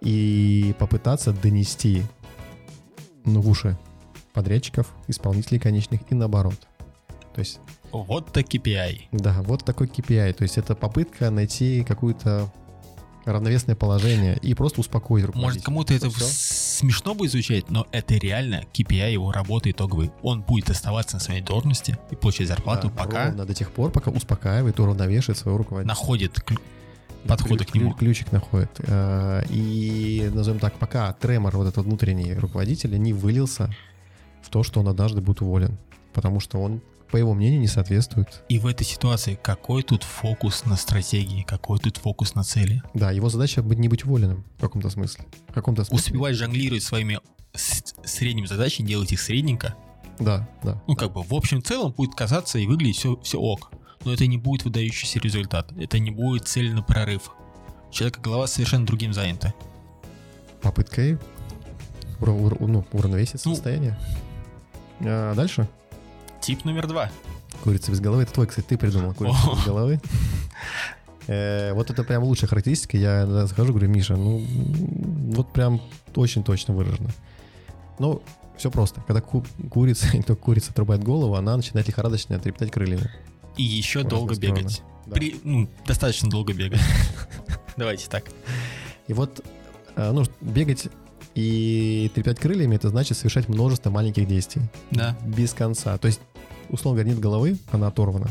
и 0.00 0.74
попытаться 0.78 1.32
донести 1.32 2.04
ну, 3.24 3.40
в 3.40 3.48
уши 3.48 3.76
подрядчиков, 4.32 4.94
исполнителей 5.08 5.58
конечных 5.58 6.00
и 6.08 6.14
наоборот. 6.14 6.68
То 7.34 7.40
есть, 7.40 7.58
Вот 7.92 8.32
так 8.32 8.46
KPI. 8.46 9.02
да, 9.12 9.42
вот 9.42 9.64
такой 9.64 9.86
KPI. 9.86 10.32
То 10.34 10.42
есть 10.42 10.58
это 10.58 10.74
попытка 10.74 11.30
найти 11.30 11.84
какое-то 11.84 12.52
равновесное 13.24 13.74
положение 13.76 14.38
и 14.40 14.54
просто 14.54 14.80
успокоить 14.80 15.24
руководителя. 15.26 15.52
Может, 15.52 15.64
кому-то 15.64 15.92
это 15.94 16.08
Всё. 16.10 16.24
смешно 16.24 17.14
будет 17.14 17.30
звучать, 17.32 17.70
но 17.70 17.86
это 17.92 18.14
реально 18.14 18.64
KPI 18.72 19.12
его 19.12 19.32
работы 19.32 19.70
итоговый. 19.70 20.10
Он 20.22 20.40
будет 20.42 20.70
оставаться 20.70 21.16
на 21.16 21.20
своей 21.20 21.42
должности 21.42 21.98
и 22.10 22.16
получать 22.16 22.48
зарплату, 22.48 22.88
Да, 22.88 23.04
пока 23.04 23.26
ровно 23.26 23.44
до 23.44 23.52
тех 23.54 23.70
пор, 23.70 23.90
пока 23.90 24.10
успокаивает, 24.10 24.80
уравновешивает 24.80 25.36
своего 25.38 25.58
руководителя. 25.58 25.88
находит 25.94 26.38
подходы 27.26 27.64
к 27.66 27.74
нему. 27.74 27.90
ключ- 27.92 27.98
Ключик 27.98 28.32
находит. 28.32 28.70
Э, 28.78 29.42
И, 29.50 30.30
назовем 30.32 30.58
так, 30.58 30.74
пока 30.74 31.12
тремор 31.12 31.54
вот 31.56 31.66
этот 31.68 31.84
внутренний 31.84 32.32
руководителя 32.34 32.96
не 32.96 33.12
вылился 33.12 33.70
в 34.42 34.48
то, 34.48 34.62
что 34.62 34.80
он 34.80 34.88
однажды 34.88 35.20
будет 35.20 35.42
уволен. 35.42 35.76
Потому 36.14 36.40
что 36.40 36.58
он, 36.62 36.80
по 37.10 37.16
его 37.16 37.34
мнению, 37.34 37.60
не 37.60 37.66
соответствует. 37.68 38.42
И 38.48 38.58
в 38.58 38.66
этой 38.66 38.84
ситуации 38.84 39.38
какой 39.40 39.82
тут 39.82 40.02
фокус 40.02 40.64
на 40.66 40.76
стратегии, 40.76 41.42
какой 41.42 41.78
тут 41.78 41.96
фокус 41.96 42.34
на 42.34 42.44
цели? 42.44 42.82
Да, 42.94 43.10
его 43.10 43.28
задача 43.30 43.62
быть 43.62 43.78
не 43.78 43.88
быть 43.88 44.04
уволенным 44.04 44.44
в 44.58 44.60
каком-то 44.60 44.90
смысле. 44.90 45.24
В 45.48 45.52
каком-то 45.52 45.84
смысле. 45.84 46.04
Успевать 46.04 46.36
жонглировать 46.36 46.82
своими 46.82 47.20
средними 47.54 48.46
задачами, 48.46 48.86
делать 48.86 49.10
их 49.12 49.20
средненько. 49.20 49.74
Да, 50.18 50.48
да. 50.62 50.82
Ну, 50.86 50.96
как 50.96 51.12
бы, 51.12 51.22
в 51.22 51.32
общем 51.34 51.62
целом 51.62 51.92
будет 51.92 52.14
казаться 52.14 52.58
и 52.58 52.66
выглядеть 52.66 52.96
все, 52.98 53.18
все 53.22 53.38
ок. 53.38 53.70
Но 54.04 54.12
это 54.12 54.26
не 54.26 54.36
будет 54.36 54.64
выдающийся 54.64 55.18
результат. 55.18 55.72
Это 55.78 55.98
не 55.98 56.10
будет 56.10 56.46
цель 56.46 56.72
на 56.74 56.82
прорыв. 56.82 57.30
Человека 57.90 58.20
голова 58.20 58.46
совершенно 58.46 58.84
другим 58.86 59.12
занята. 59.12 59.54
Попыткой 60.60 61.18
ура- 62.20 62.32
ура- 62.36 62.56
ну, 62.66 62.84
уравновесить 62.92 63.44
Ну. 63.44 63.54
состояние. 63.54 63.98
А 65.00 65.34
дальше? 65.34 65.68
Тип 66.48 66.64
номер 66.64 66.86
два. 66.86 67.10
Курица 67.62 67.90
без 67.90 68.00
головы. 68.00 68.22
Это 68.22 68.32
твой, 68.32 68.46
кстати, 68.46 68.64
ты 68.64 68.78
придумал. 68.78 69.12
Курица 69.12 69.36
О. 69.50 69.54
без 69.54 69.64
головы. 69.66 70.00
Э, 71.26 71.74
Вот 71.74 71.90
это 71.90 72.02
прям 72.04 72.22
лучшая 72.22 72.48
характеристика. 72.48 72.96
Я 72.96 73.24
иногда 73.24 73.46
захожу, 73.46 73.74
говорю, 73.74 73.90
Миша, 73.90 74.16
ну 74.16 74.42
вот 75.34 75.52
прям 75.52 75.78
очень 76.14 76.42
точно 76.42 76.72
выражено. 76.72 77.10
Ну, 77.98 78.22
все 78.56 78.70
просто. 78.70 79.02
Когда 79.06 79.20
ку- 79.20 79.44
курица, 79.70 80.06
и 80.16 80.22
только 80.22 80.40
курица 80.40 80.70
отрубает 80.70 81.04
голову, 81.04 81.34
она 81.34 81.54
начинает 81.54 81.86
лихорадочно 81.86 82.38
трепетать 82.38 82.70
крыльями. 82.70 83.10
И 83.58 83.62
еще 83.62 84.02
долго 84.02 84.34
стороны. 84.34 84.60
бегать. 84.60 84.82
Да. 85.04 85.16
При- 85.16 85.38
ну, 85.44 85.68
достаточно 85.86 86.30
долго 86.30 86.54
бегать. 86.54 86.80
Давайте 87.76 88.08
так. 88.08 88.24
И 89.06 89.12
вот, 89.12 89.44
э, 89.96 90.12
ну, 90.12 90.24
бегать 90.40 90.88
и 91.34 92.10
трепетать 92.14 92.40
крыльями, 92.40 92.76
это 92.76 92.88
значит 92.88 93.18
совершать 93.18 93.50
множество 93.50 93.90
маленьких 93.90 94.26
действий. 94.26 94.62
Да. 94.90 95.14
Без 95.26 95.52
конца. 95.52 95.98
То 95.98 96.06
есть, 96.06 96.20
условно 96.70 97.00
говоря, 97.00 97.14
нет 97.14 97.20
головы, 97.20 97.58
она 97.70 97.88
оторвана. 97.88 98.28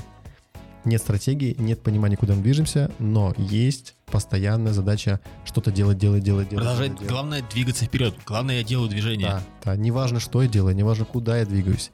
Нет 0.86 1.02
стратегии, 1.02 1.56
нет 1.60 1.82
понимания, 1.82 2.16
куда 2.16 2.34
мы 2.34 2.42
движемся, 2.42 2.92
но 2.98 3.34
есть 3.38 3.96
постоянная 4.06 4.72
задача 4.72 5.20
что-то 5.44 5.72
делать, 5.72 5.98
делать, 5.98 6.24
делать, 6.24 6.50
делать. 6.50 6.64
Продолжать. 6.64 6.94
делать. 6.94 7.10
Главное 7.10 7.44
двигаться 7.52 7.86
вперед. 7.86 8.16
Главное, 8.26 8.58
я 8.60 8.64
делаю 8.64 8.90
движение. 8.90 9.28
Да, 9.28 9.42
да, 9.66 9.76
неважно, 9.76 10.20
что 10.20 10.42
я 10.42 10.48
делаю, 10.48 10.76
неважно, 10.76 11.04
куда 11.04 11.38
я 11.40 11.46
двигаюсь. 11.46 11.92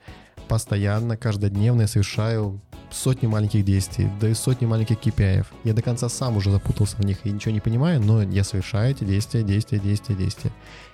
Постоянно, 0.48 1.18
каждодневно 1.18 1.82
я 1.82 1.88
совершаю 1.88 2.62
сотни 2.91 3.28
маленьких 3.28 3.66
действий, 3.66 4.08
даю 4.22 4.36
сотни 4.36 4.66
маленьких 4.66 4.98
KPI. 4.98 5.46
Я 5.64 5.74
до 5.74 5.82
конца 5.82 6.10
сам 6.10 6.38
уже 6.38 6.52
запутался 6.52 6.98
в 6.98 7.06
них 7.06 7.26
и 7.26 7.32
ничего 7.32 7.52
не 7.52 7.60
понимаю, 7.60 8.00
но 8.00 8.22
я 8.22 8.44
совершаю 8.44 8.91
эти 8.91 9.04
действия, 9.04 9.44
действия, 9.44 9.80
действия, 9.80 10.16
действия. 10.16 10.52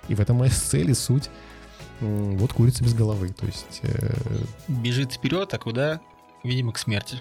И 0.08 0.14
в 0.14 0.20
этом 0.20 0.36
моя 0.36 0.50
цель 0.54 0.90
и 0.90 0.94
суть. 0.94 1.28
Вот 2.00 2.52
курица 2.52 2.82
без 2.82 2.94
головы. 2.94 3.28
То 3.30 3.46
есть... 3.46 3.80
Э... 3.82 4.14
Бежит 4.68 5.12
вперед, 5.12 5.52
а 5.52 5.58
куда? 5.58 6.00
Видимо, 6.42 6.72
к 6.72 6.78
смерти. 6.78 7.18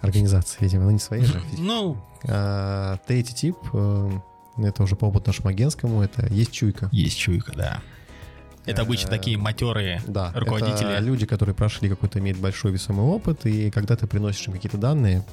Организация, 0.00 0.60
видимо, 0.60 0.84
но 0.84 0.90
не 0.90 0.98
своей 0.98 1.24
же. 1.24 1.40
Ну... 1.58 1.96
А, 2.24 2.98
третий 3.06 3.34
тип, 3.34 3.56
э, 3.72 4.10
это 4.58 4.82
уже 4.82 4.94
по 4.96 5.06
опыту 5.06 5.28
нашему 5.28 5.48
агентскому, 5.48 6.02
это 6.02 6.26
есть 6.26 6.52
чуйка. 6.52 6.88
Есть 6.92 7.18
чуйка, 7.18 7.52
да. 7.56 7.82
Это 8.64 8.82
обычно 8.82 9.08
э, 9.08 9.10
такие 9.10 9.38
матерые 9.38 10.02
да, 10.06 10.32
руководители. 10.34 10.92
Это 10.92 11.02
люди, 11.02 11.26
которые 11.26 11.54
прошли 11.54 11.88
какой-то, 11.88 12.18
имеют 12.18 12.38
большой 12.38 12.72
весомый 12.72 13.04
опыт, 13.04 13.46
и 13.46 13.70
когда 13.70 13.96
ты 13.96 14.06
приносишь 14.06 14.46
им 14.46 14.52
какие-то 14.52 14.78
данные, 14.78 15.24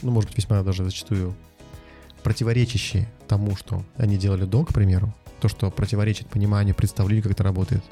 ну, 0.00 0.10
может 0.10 0.30
быть, 0.30 0.38
весьма 0.38 0.62
даже 0.62 0.84
зачастую 0.84 1.34
противоречащие 2.22 3.08
тому, 3.28 3.56
что 3.56 3.82
они 3.96 4.16
делали 4.16 4.44
до, 4.44 4.64
к 4.64 4.72
примеру, 4.72 5.12
то, 5.42 5.48
что 5.48 5.70
противоречит 5.72 6.28
пониманию, 6.28 6.72
представлению, 6.72 7.24
как 7.24 7.32
это 7.32 7.42
работает, 7.42 7.82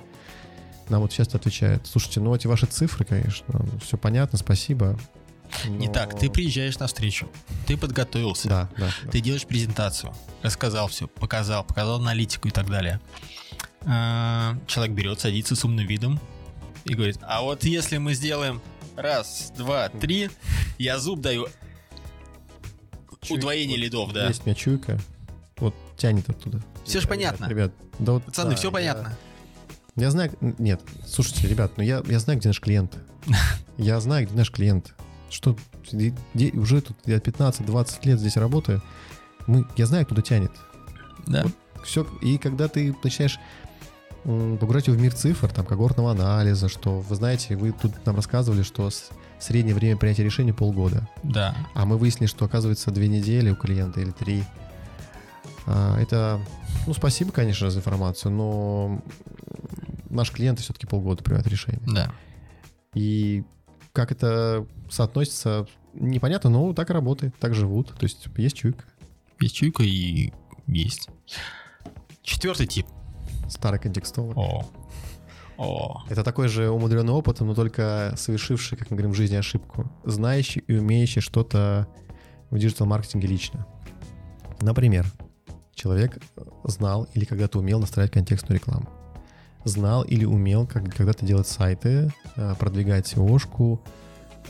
нам 0.89 1.03
вот 1.03 1.11
часто 1.11 1.37
отвечают, 1.37 1.85
слушайте, 1.87 2.21
ну 2.21 2.35
эти 2.35 2.47
ваши 2.47 2.67
цифры, 2.67 3.05
конечно, 3.05 3.67
все 3.85 3.99
понятно, 3.99 4.39
спасибо. 4.39 4.97
Но... 5.65 5.71
Не 5.71 5.89
так, 5.89 6.17
ты 6.17 6.31
приезжаешь 6.31 6.79
на 6.79 6.87
встречу, 6.87 7.29
ты 7.67 7.77
подготовился, 7.77 8.49
да, 8.49 8.71
да, 8.79 8.91
ты 9.11 9.19
да. 9.19 9.21
делаешь 9.21 9.45
презентацию, 9.47 10.15
рассказал 10.43 10.87
все, 10.87 11.09
показал, 11.09 11.65
показал 11.65 11.97
аналитику 11.97 12.47
и 12.47 12.53
так 12.53 12.69
далее. 12.69 13.01
А, 13.85 14.57
человек 14.69 14.95
берет, 14.95 15.19
садится 15.19 15.57
с 15.57 15.65
умным 15.65 15.87
видом 15.89 16.21
и 16.85 16.95
говорит, 16.95 17.19
а 17.23 17.43
вот 17.43 17.65
если 17.65 17.99
мы 17.99 18.15
сделаем 18.15 18.63
раз, 18.97 19.53
два, 19.57 19.89
три, 19.89 20.31
я 20.79 21.01
зуб 21.01 21.21
даю. 21.21 21.49
Чуйка. 23.23 23.41
Удвоение 23.41 23.77
вот 23.77 23.83
лидов, 23.83 24.13
да. 24.13 24.29
Есть 24.29 24.43
у 24.43 24.45
меня 24.47 24.55
чуйка, 24.55 25.01
тянет 26.01 26.29
оттуда. 26.29 26.61
Все 26.85 27.01
же 27.01 27.09
понятно. 27.09 27.47
Ребят, 27.47 27.73
да 27.99 28.13
вот, 28.13 28.25
Пацаны, 28.25 28.51
да, 28.51 28.57
все 28.57 28.73
понятно. 28.73 29.13
Я, 29.97 30.05
я 30.05 30.11
знаю, 30.11 30.33
нет, 30.41 30.81
слушайте, 31.07 31.47
ребят, 31.47 31.73
ну 31.77 31.83
я, 31.85 32.03
я 32.07 32.19
знаю, 32.19 32.39
где 32.39 32.49
наш 32.49 32.61
клиент. 32.61 32.97
Я 33.77 34.01
знаю, 34.01 34.27
где 34.27 34.37
наш 34.37 34.51
клиент. 34.51 34.95
Что 35.31 35.57
уже 36.55 36.81
тут 36.83 36.97
я 37.07 37.17
15-20 37.17 37.99
лет 38.05 38.19
здесь 38.19 38.37
работаю. 38.37 38.83
Мы, 39.47 39.67
я 39.77 39.87
знаю, 39.87 40.07
куда 40.07 40.21
тянет. 40.23 40.51
Да. 41.27 41.45
Вот 41.45 41.53
все, 41.85 42.07
и 42.21 42.37
когда 42.39 42.69
ты 42.69 42.95
начинаешь 43.03 43.39
погружать 44.25 44.89
его 44.89 44.99
в 44.99 45.01
мир 45.01 45.15
цифр, 45.15 45.51
там, 45.51 45.65
когортного 45.65 46.11
анализа, 46.11 46.69
что, 46.69 47.01
вы 47.01 47.17
знаете, 47.17 47.57
вы 47.57 47.73
тут 47.73 48.05
нам 48.05 48.17
рассказывали, 48.17 48.63
что 48.63 48.91
среднее 49.39 49.75
время 49.75 49.97
принятия 49.97 50.25
решения 50.25 50.53
полгода. 50.53 51.09
Да. 51.23 51.57
А 51.75 51.87
мы 51.87 51.97
выяснили, 51.97 52.29
что, 52.29 52.45
оказывается, 52.45 52.91
две 52.91 53.09
недели 53.09 53.51
у 53.51 53.57
клиента 53.57 54.01
или 54.01 54.11
три. 54.11 54.45
А, 55.73 55.97
это, 56.01 56.41
ну, 56.87 56.95
спасибо, 56.95 57.31
конечно, 57.31 57.71
за 57.71 57.79
информацию, 57.79 58.33
но 58.33 59.01
наш 60.09 60.33
клиент 60.33 60.59
все-таки 60.59 60.87
полгода 60.87 61.23
принимает 61.23 61.47
решение. 61.47 61.81
Да. 61.87 62.13
И 62.95 63.45
как 63.93 64.11
это 64.11 64.67
соотносится, 64.91 65.69
непонятно, 65.95 66.51
но 66.51 66.73
так 66.73 66.91
и 66.91 66.93
работает, 66.93 67.37
так 67.39 67.55
живут. 67.55 67.95
То 67.95 68.05
есть 68.05 68.27
есть 68.37 68.57
чуйка. 68.57 68.85
Есть 69.39 69.55
чуйка 69.55 69.85
и 69.85 70.33
есть. 70.67 71.09
Четвертый 72.23 72.67
тип— 72.67 72.87
Старый 73.49 73.81
контекстолог. 73.81 74.37
О. 74.37 74.65
О. 75.59 76.03
Это 76.09 76.25
такой 76.25 76.49
же 76.49 76.71
умудренный 76.71 77.13
опыт, 77.13 77.41
но 77.41 77.55
только 77.55 78.15
совершивший, 78.17 78.79
как 78.79 78.91
мы 78.91 78.97
говорим, 78.97 79.13
в 79.13 79.17
жизни 79.17 79.37
ошибку. 79.37 79.91
Знающий 80.05 80.61
и 80.67 80.77
умеющий 80.77 81.21
что-то 81.21 81.89
в 82.51 82.59
диджитал-маркетинге 82.59 83.29
лично. 83.29 83.67
Например, 84.61 85.07
человек 85.81 86.19
знал 86.65 87.09
или 87.15 87.25
когда-то 87.25 87.59
умел 87.59 87.81
настраивать 87.81 88.13
контекстную 88.13 88.59
рекламу. 88.59 88.89
Знал 89.65 90.03
или 90.03 90.25
умел 90.25 90.67
как, 90.67 90.95
когда-то 90.95 91.25
делать 91.25 91.49
сайты, 91.49 92.13
э, 92.37 92.55
продвигать 92.59 93.13
SEO-шку, 93.13 93.81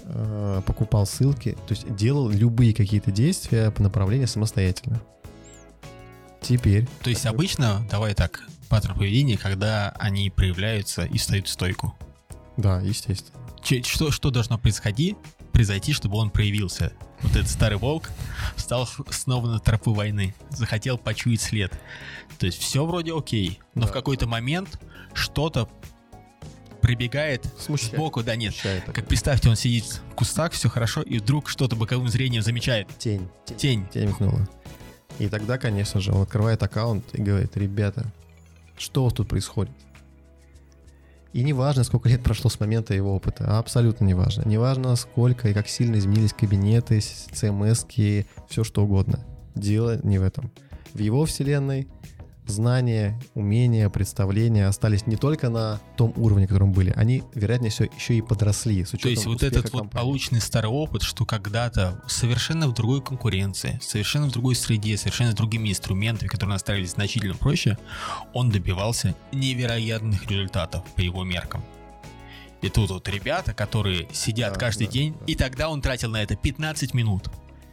э, 0.05 0.63
покупал 0.65 1.07
ссылки, 1.07 1.53
то 1.67 1.75
есть 1.75 1.95
делал 1.97 2.29
любые 2.29 2.75
какие-то 2.75 3.11
действия 3.11 3.71
по 3.71 3.83
направлению 3.83 4.29
самостоятельно. 4.29 5.01
Теперь. 6.41 6.89
То 7.03 7.11
есть 7.11 7.27
обычно, 7.27 7.87
давай 7.91 8.15
так, 8.15 8.45
паттерн 8.69 8.97
поведения, 8.97 9.37
когда 9.37 9.91
они 9.99 10.31
проявляются 10.31 11.05
и 11.05 11.19
встают 11.19 11.49
в 11.49 11.51
стойку. 11.51 11.95
Да, 12.57 12.81
естественно. 12.81 13.39
Че, 13.63 13.83
что, 13.83 14.11
что 14.11 14.31
должно 14.31 14.59
происходить, 14.59 15.17
произойти, 15.51 15.93
чтобы 15.93 16.17
он 16.17 16.31
проявился? 16.31 16.93
Вот 17.21 17.33
этот 17.33 17.49
старый 17.49 17.79
волк 17.79 18.11
встал 18.57 18.89
снова 19.11 19.47
на 19.47 19.59
тропу 19.59 19.93
войны, 19.93 20.35
захотел 20.51 20.99
почуять 20.99 21.41
след. 21.41 21.73
То 22.39 22.47
есть 22.47 22.61
все 22.61 22.85
вроде 22.87 23.17
окей, 23.17 23.61
но 23.75 23.83
да. 23.83 23.89
в 23.89 23.93
какой-то 23.93 24.27
момент 24.27 24.81
что-то 25.13 25.69
прибегает 26.81 27.47
Смущает. 27.59 27.95
сбоку, 27.95 28.23
да 28.23 28.37
нет. 28.37 28.53
Смущает, 28.53 28.85
как 28.85 29.07
представьте, 29.07 29.49
он 29.49 29.57
сидит 29.57 29.85
в 29.85 30.15
кустах, 30.15 30.53
все 30.53 30.69
хорошо, 30.69 31.03
и 31.03 31.19
вдруг 31.19 31.49
что-то 31.49 31.77
боковым 31.77 32.09
зрением 32.09 32.43
замечает. 32.43 32.89
Тень. 32.99 33.29
Тень. 33.45 33.57
Тень. 33.59 33.89
Тень 33.93 34.09
мигнула. 34.09 34.49
И 35.19 35.29
тогда, 35.29 35.59
конечно 35.59 36.01
же, 36.01 36.13
он 36.13 36.23
открывает 36.23 36.63
аккаунт 36.63 37.05
и 37.15 37.21
говорит, 37.21 37.57
ребята, 37.57 38.11
что 38.79 39.11
тут 39.11 39.29
происходит? 39.29 39.75
И 41.33 41.43
не 41.45 41.53
важно, 41.53 41.85
сколько 41.85 42.09
лет 42.09 42.23
прошло 42.23 42.51
с 42.51 42.59
момента 42.59 42.93
его 42.93 43.15
опыта, 43.15 43.59
абсолютно 43.59 44.05
не 44.05 44.15
важно. 44.15 44.43
Не 44.49 44.59
важно, 44.59 44.97
сколько 44.97 45.49
и 45.49 45.55
как 45.55 45.69
сильно 45.69 45.97
изменились 45.97 46.33
кабинеты, 46.33 46.99
CMS, 46.99 48.27
все 48.49 48.65
что 48.65 48.83
угодно. 48.83 49.21
Дело 49.55 50.01
не 50.03 50.19
в 50.19 50.25
этом. 50.25 50.51
В 50.93 50.99
его 50.99 51.25
вселенной 51.25 51.89
знания, 52.51 53.19
умения, 53.35 53.89
представления 53.89 54.67
остались 54.67 55.07
не 55.07 55.17
только 55.17 55.49
на 55.49 55.81
том 55.97 56.13
уровне, 56.17 56.47
котором 56.47 56.73
были, 56.73 56.93
они, 56.97 57.23
вероятнее 57.35 57.71
всего, 57.71 57.89
еще 57.95 58.15
и 58.15 58.23
подросли. 58.23 58.85
С 58.85 58.91
То 58.91 59.09
есть 59.09 59.27
вот 59.27 59.43
этот 59.43 59.71
компании. 59.71 59.85
вот 59.85 59.93
полученный 59.93 60.41
старый 60.41 60.71
опыт, 60.71 61.03
что 61.03 61.25
когда-то 61.25 62.03
совершенно 62.07 62.69
в 62.69 62.75
другой 62.75 63.03
конкуренции, 63.03 63.79
совершенно 63.83 64.29
в 64.29 64.33
другой 64.33 64.55
среде, 64.55 64.97
совершенно 64.97 65.33
с 65.33 65.35
другими 65.35 65.71
инструментами, 65.71 66.29
которые 66.29 66.55
настраивались 66.55 66.91
значительно 66.93 67.35
проще, 67.35 67.79
он 68.33 68.51
добивался 68.51 69.15
невероятных 69.33 70.29
результатов 70.31 70.85
по 70.95 71.01
его 71.01 71.25
меркам. 71.25 71.63
И 72.63 72.69
тут 72.69 72.91
вот 72.91 73.09
ребята, 73.09 73.55
которые 73.55 74.07
сидят 74.13 74.55
да, 74.55 74.61
каждый 74.61 74.87
да, 74.87 74.93
день, 74.93 75.15
да. 75.19 75.25
и 75.27 75.35
тогда 75.35 75.71
он 75.71 75.81
тратил 75.81 76.11
на 76.11 76.23
это 76.23 76.37
15 76.37 76.93
минут. 76.95 77.29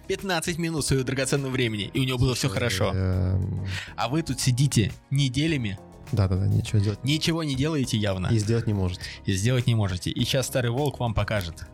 15 0.07 0.57
минут 0.57 0.85
своего 0.85 1.03
драгоценного 1.03 1.51
времени, 1.51 1.89
и 1.93 1.99
у 1.99 2.03
него 2.03 2.17
было 2.17 2.35
все 2.35 2.49
хорошо. 2.49 2.91
Эм. 2.93 3.65
А 3.95 4.07
вы 4.07 4.23
тут 4.23 4.39
сидите 4.39 4.91
неделями. 5.09 5.77
Да-да-да, 6.11 6.47
ничего 6.47 6.79
делать. 6.79 7.03
Ничего 7.03 7.43
не 7.43 7.55
делаете 7.55 7.97
явно. 7.97 8.27
И 8.27 8.37
сделать 8.37 8.67
не 8.67 8.73
можете. 8.73 9.01
И 9.25 9.33
сделать 9.33 9.67
не 9.67 9.75
можете. 9.75 10.09
И 10.09 10.23
сейчас 10.23 10.47
старый 10.47 10.71
волк 10.71 10.99
вам 10.99 11.13
покажет. 11.13 11.67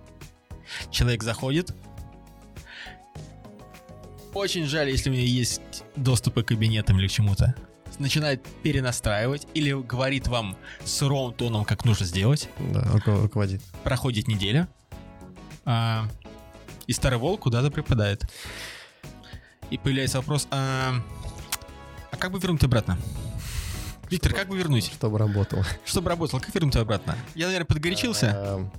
Человек 0.90 1.24
заходит. 1.24 1.74
Очень 4.34 4.66
жаль, 4.66 4.90
если 4.90 5.12
у 5.12 5.14
него 5.14 5.26
есть 5.26 5.84
доступы 5.96 6.44
к 6.44 6.48
кабинетам 6.48 7.00
или 7.00 7.08
к 7.08 7.12
чему-то. 7.12 7.54
Начинает 8.00 8.44
перенастраивать 8.64 9.48
или 9.54 9.72
говорит 9.72 10.28
вам 10.28 10.58
суровым 10.84 11.36
тоном, 11.36 11.64
как 11.64 11.86
нужно 11.86 12.08
сделать. 12.08 12.50
Да, 12.58 12.84
руководит. 13.06 13.62
Проходит 13.84 14.28
неделя. 14.28 14.68
А, 15.66 16.08
и 16.88 16.94
старый 16.94 17.20
волк 17.20 17.42
куда-то 17.42 17.72
припадает. 17.72 18.24
И 19.70 19.78
появляется 19.78 20.18
вопрос, 20.18 20.48
а, 20.52 20.94
а 22.12 22.18
как 22.18 22.32
бы 22.32 22.40
вернуть 22.40 22.64
обратно? 22.64 22.98
Виктор, 24.10 24.32
чтобы, 24.32 24.40
как 24.40 24.50
бы 24.50 24.58
вернуть? 24.58 24.92
Чтобы 24.94 25.18
работал. 25.18 25.64
Чтобы 25.86 26.10
работал. 26.10 26.40
Как 26.40 26.54
вернуть 26.54 26.76
обратно? 26.76 27.16
Я, 27.36 27.48
наверное, 27.48 27.66
подгорячился. 27.66 28.32
А, 28.36 28.70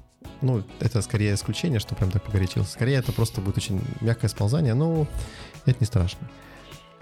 ну, 0.41 0.63
это 0.81 1.03
скорее 1.03 1.35
исключение, 1.35 1.81
что 1.81 1.95
прям 1.95 2.11
так 2.11 2.23
погорячился. 2.23 2.71
Скорее, 2.71 2.97
это 2.97 3.13
просто 3.13 3.41
будет 3.41 3.57
очень 3.57 3.83
мягкое 4.01 4.29
сползание, 4.29 4.75
но 4.75 5.09
это 5.65 5.77
не 5.81 5.87
страшно. 5.87 6.29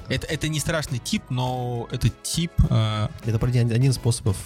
Это, 0.09 0.27
это 0.27 0.49
не 0.49 0.61
страшный 0.61 0.99
тип, 0.99 1.23
но 1.31 1.89
это 1.91 2.09
тип... 2.09 2.53
Э... 2.71 3.09
Это 3.25 3.45
один, 3.47 3.71
один 3.71 3.91
из 3.91 3.97
способов... 3.97 4.37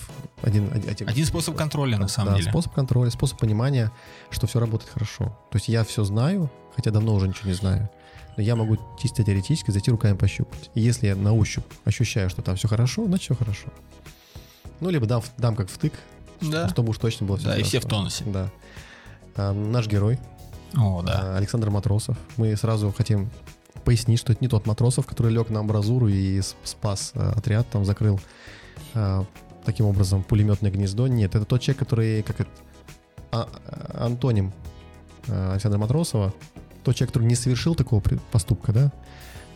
Один, 0.43 0.71
один, 0.73 1.09
один 1.09 1.27
способ 1.27 1.57
контроля, 1.57 1.99
на 1.99 2.09
самом 2.09 2.33
да, 2.33 2.39
деле. 2.39 2.51
способ 2.51 2.73
контроля, 2.75 3.11
способ 3.11 3.39
понимания, 3.39 3.91
что 4.31 4.47
все 4.47 4.61
работает 4.61 4.93
хорошо. 4.93 5.37
То 5.51 5.57
есть 5.57 5.69
я 5.69 5.83
все 5.83 6.05
знаю, 6.05 6.51
хотя 6.75 6.91
давно 6.91 7.15
уже 7.15 7.27
ничего 7.27 7.49
не 7.49 7.55
знаю, 7.55 7.89
но 8.37 8.43
я 8.43 8.55
могу 8.55 8.79
чисто 9.01 9.25
теоретически 9.25 9.71
зайти 9.71 9.91
руками 9.91 10.15
пощупать. 10.15 10.71
И 10.75 10.81
если 10.81 11.09
я 11.09 11.17
на 11.17 11.33
ощупь 11.33 11.65
ощущаю, 11.85 12.29
что 12.29 12.43
там 12.43 12.57
все 12.57 12.69
хорошо, 12.69 13.07
значит 13.07 13.25
все 13.25 13.35
хорошо. 13.35 13.69
Ну, 14.81 14.91
либо 14.91 15.07
дам, 15.07 15.23
дам 15.39 15.57
как 15.57 15.71
втык, 15.71 15.95
да. 16.43 16.69
чтобы 16.69 16.91
уж 16.91 16.99
точно 16.99 17.27
было 17.27 17.39
все 17.39 17.47
Да, 17.47 17.53
хорошо. 17.53 17.67
и 17.67 17.69
все 17.69 17.81
в 17.81 17.87
тонусе. 17.87 18.25
Да. 18.27 18.51
А, 19.37 19.53
наш 19.53 19.87
герой. 19.87 20.19
О, 20.77 21.03
да. 21.03 21.35
А, 21.35 21.37
Александр 21.39 21.71
Матросов. 21.71 22.17
Мы 22.37 22.55
сразу 22.57 22.93
хотим 22.93 23.31
пояснить, 23.87 24.19
что 24.19 24.33
это 24.33 24.43
не 24.43 24.49
тот 24.49 24.67
Матросов, 24.67 25.07
который 25.07 25.33
лег 25.33 25.49
на 25.49 25.61
амбразуру 25.61 26.09
и 26.09 26.43
спас 26.65 27.13
э, 27.15 27.33
отряд, 27.37 27.69
там 27.71 27.85
закрыл 27.85 28.21
э, 28.95 29.25
таким 29.65 29.87
образом 29.87 30.25
пулеметное 30.25 30.73
гнездо. 30.73 31.07
Нет, 31.07 31.37
это 31.37 31.45
тот 31.45 31.61
человек, 31.61 31.79
который 31.79 32.23
как 32.25 32.41
это, 32.41 32.51
а, 33.31 33.49
антоним 33.95 34.53
э, 35.29 35.53
Александра 35.53 35.79
Матросова, 35.79 36.35
тот 36.83 36.97
человек, 36.97 37.13
который 37.13 37.29
не 37.29 37.37
совершил 37.37 37.77
такого 37.77 38.03
поступка, 38.33 38.73
да, 38.73 38.93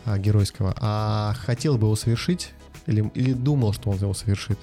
а, 0.05 0.17
геройского, 0.17 0.73
а 0.79 1.33
хотел 1.37 1.77
бы 1.77 1.87
его 1.87 1.97
совершить 1.97 2.51
или, 2.87 3.11
или 3.13 3.33
думал, 3.33 3.73
что 3.73 3.89
он 3.89 3.97
его 3.97 4.13
совершит, 4.13 4.57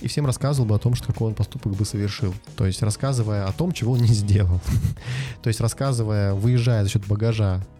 и 0.00 0.06
всем 0.06 0.26
рассказывал 0.26 0.68
бы 0.68 0.76
о 0.76 0.78
том, 0.78 0.94
что 0.94 1.08
какой 1.08 1.26
он 1.26 1.34
поступок 1.34 1.72
бы 1.72 1.84
совершил. 1.84 2.32
То 2.56 2.66
есть 2.66 2.82
рассказывая 2.82 3.46
о 3.46 3.52
том, 3.52 3.72
чего 3.72 3.94
он 3.94 3.98
не 3.98 4.14
сделал. 4.14 4.60
То 5.42 5.48
есть 5.48 5.60
рассказывая, 5.60 6.34
выезжая 6.34 6.84
за 6.84 6.88
счет 6.88 7.04
багажа, 7.08 7.64
а, 7.64 7.77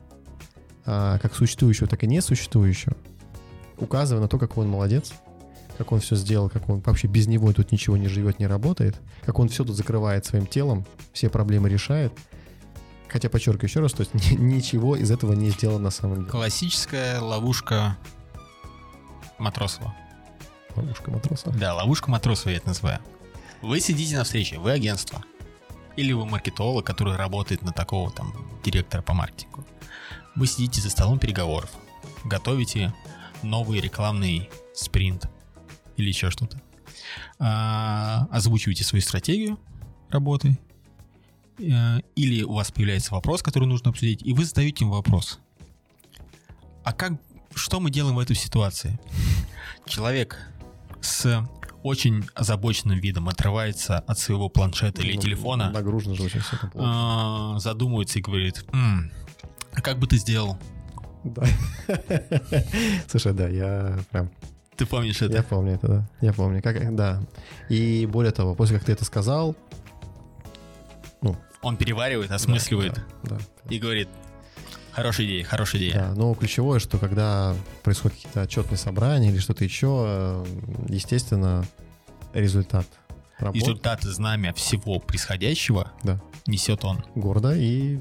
как 0.89 1.35
существующего, 1.35 1.87
так 1.87 2.03
и 2.05 2.07
несуществующего, 2.07 2.97
указывая 3.77 4.23
на 4.23 4.29
то, 4.29 4.39
какой 4.39 4.65
он 4.65 4.71
молодец, 4.71 5.13
как 5.77 5.93
он 5.93 6.01
все 6.01 6.17
сделал, 6.17 6.49
как 6.49 6.69
он 6.71 6.81
вообще 6.81 7.09
без 7.09 7.27
него 7.27 7.53
тут 7.53 7.73
ничего 7.73 7.97
не 7.97 8.09
живет, 8.09 8.39
не 8.39 8.47
работает, 8.47 8.97
как 9.25 9.39
он 9.39 9.49
все 9.49 9.65
тут 9.65 9.77
закрывает 9.77 10.25
своим 10.25 10.47
телом, 10.47 10.87
все 11.13 11.29
проблемы 11.29 11.69
решает. 11.69 12.13
Хотя, 13.09 13.29
подчеркиваю 13.29 13.69
еще 13.69 13.81
раз, 13.81 13.93
то 13.93 14.01
есть 14.01 14.15
ни- 14.31 14.37
ничего 14.37 14.97
из 14.97 15.11
этого 15.11 15.35
не 15.35 15.51
сделано 15.51 15.85
на 15.85 15.91
самом 15.91 16.17
деле. 16.21 16.31
Классическая 16.31 17.21
ловушка 17.21 17.97
Матросова. 19.39 19.95
Ловушка 20.75 21.11
матроса. 21.11 21.51
Да, 21.51 21.75
ловушка 21.75 22.11
Матросова 22.11 22.51
я 22.51 22.59
это 22.59 22.69
называю. 22.69 23.01
Вы 23.63 23.81
сидите 23.81 24.17
на 24.17 24.25
встрече, 24.25 24.59
вы 24.59 24.73
агентство. 24.73 25.23
Или 25.97 26.13
вы 26.13 26.25
маркетолог, 26.27 26.87
который 26.87 27.17
работает 27.17 27.63
на 27.63 27.73
такого 27.73 28.11
там 28.11 28.33
директора 28.65 29.03
по 29.03 29.15
маркетингу. 29.15 29.65
Вы 30.39 30.47
сидите 30.47 30.81
за 30.81 30.89
столом 30.91 31.19
переговоров, 31.19 31.69
готовите 32.25 32.95
новый 33.43 33.81
рекламный 33.81 34.49
спринт 34.73 35.29
или 35.97 36.07
еще 36.09 36.31
что-то. 36.31 36.61
А, 37.41 38.29
озвучиваете 38.31 38.85
свою 38.85 39.03
стратегию 39.03 39.59
работы. 40.11 40.57
э, 41.59 42.01
Или 42.15 42.45
у 42.45 42.53
вас 42.55 42.71
появляется 42.71 43.13
вопрос, 43.15 43.43
который 43.43 43.65
нужно 43.67 43.91
обсудить, 43.91 44.23
и 44.23 44.33
вы 44.33 44.45
задаете 44.45 44.85
им 44.85 44.91
вопрос. 44.93 45.41
А 46.85 46.93
как, 46.93 47.15
что 47.57 47.81
мы 47.81 47.91
делаем 47.91 48.15
в 48.15 48.21
этой 48.21 48.37
ситуации? 48.37 48.97
Человек 49.87 50.39
с 51.01 51.45
очень 51.83 52.25
озабоченным 52.37 53.01
видом 53.01 53.29
отрывается 53.29 53.99
от 53.99 54.19
своего 54.21 54.49
планшета 54.49 55.03
или 55.03 55.17
Ну, 55.17 55.21
телефона, 55.23 55.71
Нагружено 55.71 56.15
же 56.15 56.23
очень 56.23 56.41
все 56.41 56.57
это 56.57 56.71
а, 56.77 57.59
задумывается 57.59 58.21
и 58.21 58.23
говорит, 58.23 58.65
«М, 58.73 59.11
как 59.83 59.99
бы 59.99 60.07
ты 60.07 60.17
сделал? 60.17 60.59
Да. 61.25 61.43
Слушай, 63.09 63.33
да, 63.35 63.49
я 63.49 63.99
прям, 64.11 64.31
Ты 64.77 64.87
помнишь 64.87 65.21
это? 65.23 65.35
я 65.37 65.43
помню 65.43 65.73
это, 65.75 65.89
да. 65.89 66.09
Я 66.21 66.33
помню, 66.33 66.63
как, 66.63 66.95
да. 66.95 67.21
И 67.69 68.07
более 68.07 68.33
того, 68.33 68.55
после 68.55 68.77
как 68.79 68.87
ты 68.87 68.93
это 68.93 69.05
сказал, 69.05 69.57
Он 71.61 71.77
переваривает, 71.77 72.31
осмысливает 72.31 72.95
да, 73.25 73.37
да, 73.37 73.39
и 73.69 73.81
говорит, 73.81 74.09
хорошая 74.93 75.27
идея, 75.27 75.45
хорошая 75.45 75.81
идея. 75.83 75.95
Да, 75.95 76.15
но 76.15 76.33
ключевое, 76.35 76.79
что 76.79 76.99
когда 76.99 77.55
происходят 77.83 78.17
какие-то 78.17 78.43
отчетные 78.43 78.79
собрания 78.79 79.31
или 79.31 79.39
что-то 79.39 79.65
еще, 79.65 80.05
э, 80.07 80.45
естественно, 80.89 81.65
результат 82.33 82.87
работы 83.41 83.59
Результаты 83.59 84.09
знамя 84.13 84.53
всего 84.55 85.01
происходящего 85.01 85.91
Да. 86.05 86.21
несет 86.47 86.85
он. 86.85 87.05
гордо 87.17 87.57
и, 87.57 88.01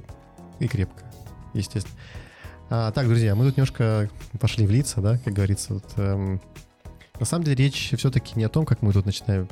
и 0.60 0.68
крепко, 0.68 1.04
естественно. 1.60 1.96
А, 2.70 2.92
так, 2.92 3.08
друзья, 3.08 3.36
мы 3.36 3.46
тут 3.46 3.58
немножко 3.58 4.10
пошли 4.40 4.66
в 4.66 4.72
лица, 4.72 5.02
да, 5.02 5.18
как 5.20 5.34
говорится. 5.34 5.76
Вот, 5.76 5.86
эм, 5.98 6.42
на 7.20 7.26
самом 7.26 7.46
деле 7.46 7.56
речь 7.56 7.94
все-таки 7.98 8.34
не 8.36 8.44
о 8.44 8.50
том, 8.50 8.66
как 8.66 8.82
мы 8.82 8.92
тут 8.92 9.06
начинаем 9.06 9.48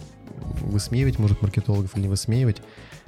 высмеивать, 0.62 1.18
может, 1.18 1.42
маркетологов 1.42 1.96
или 1.96 2.04
не 2.04 2.10
высмеивать. 2.10 2.62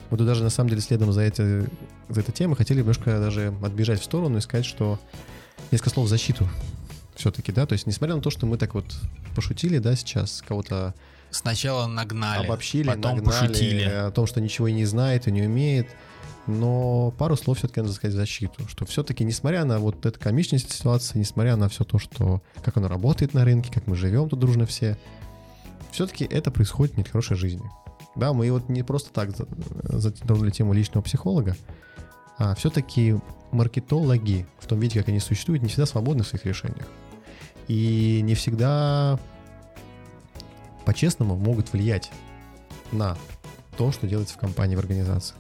Мы 0.09 0.17
тут 0.17 0.25
даже 0.25 0.43
на 0.43 0.49
самом 0.49 0.69
деле 0.69 0.81
следом 0.81 1.11
за, 1.11 1.21
эти, 1.21 1.69
за 2.09 2.21
этой 2.21 2.31
темой 2.31 2.55
хотели 2.55 2.79
немножко 2.79 3.19
даже 3.19 3.53
отбежать 3.61 3.99
в 3.99 4.03
сторону 4.05 4.37
и 4.37 4.41
сказать, 4.41 4.65
что 4.65 4.99
несколько 5.71 5.89
слов 5.89 6.05
в 6.05 6.09
защиту 6.09 6.47
все-таки, 7.15 7.51
да, 7.51 7.65
то 7.65 7.73
есть 7.73 7.87
несмотря 7.87 8.15
на 8.15 8.21
то, 8.21 8.29
что 8.29 8.45
мы 8.45 8.57
так 8.57 8.73
вот 8.75 8.85
пошутили, 9.35 9.79
да, 9.79 9.95
сейчас 9.95 10.43
кого-то 10.47 10.93
Сначала 11.29 11.87
нагнали, 11.87 12.45
обобщили, 12.45 12.87
потом 12.87 13.17
нагнали 13.17 13.25
пошутили. 13.25 13.83
о 13.83 14.11
том, 14.11 14.27
что 14.27 14.39
ничего 14.39 14.69
и 14.69 14.73
не 14.73 14.85
знает 14.85 15.27
и 15.27 15.31
не 15.31 15.41
умеет, 15.41 15.87
но 16.47 17.11
пару 17.17 17.35
слов 17.35 17.57
все-таки 17.57 17.81
надо 17.81 17.93
сказать 17.93 18.13
в 18.13 18.17
защиту, 18.17 18.67
что 18.67 18.85
все-таки, 18.85 19.23
несмотря 19.23 19.65
на 19.65 19.79
вот 19.79 20.05
эту 20.05 20.19
комичность 20.19 20.71
ситуации, 20.71 21.19
несмотря 21.19 21.57
на 21.57 21.67
все 21.69 21.83
то, 21.83 21.99
что 21.99 22.41
как 22.63 22.77
оно 22.77 22.87
работает 22.87 23.33
на 23.33 23.43
рынке, 23.43 23.71
как 23.71 23.85
мы 23.85 23.95
живем 23.95 24.29
тут 24.29 24.39
дружно 24.39 24.65
все, 24.65 24.97
все-таки 25.91 26.25
это 26.25 26.49
происходит 26.49 26.95
не 26.97 27.03
от 27.03 27.09
хорошей 27.09 27.35
жизни. 27.37 27.69
Да, 28.15 28.33
мы 28.33 28.49
вот 28.51 28.69
не 28.69 28.81
просто 28.81 29.11
так 29.11 29.35
за- 29.35 29.47
затронули 29.83 30.49
тему 30.49 30.73
личного 30.73 31.03
психолога, 31.03 31.55
а 32.37 32.55
все-таки 32.55 33.17
маркетологи 33.51 34.47
в 34.59 34.67
том 34.67 34.79
виде, 34.79 34.99
как 34.99 35.09
они 35.09 35.19
существуют, 35.19 35.63
не 35.63 35.69
всегда 35.69 35.85
свободны 35.85 36.23
в 36.23 36.27
своих 36.27 36.45
решениях. 36.45 36.87
И 37.67 38.21
не 38.23 38.33
всегда 38.35 39.19
по-честному 40.85 41.35
могут 41.35 41.73
влиять 41.73 42.11
на 42.93 43.17
то, 43.77 43.91
что 43.91 44.07
делается 44.07 44.35
в 44.35 44.37
компании, 44.37 44.75
в 44.75 44.79
организации. 44.79 45.35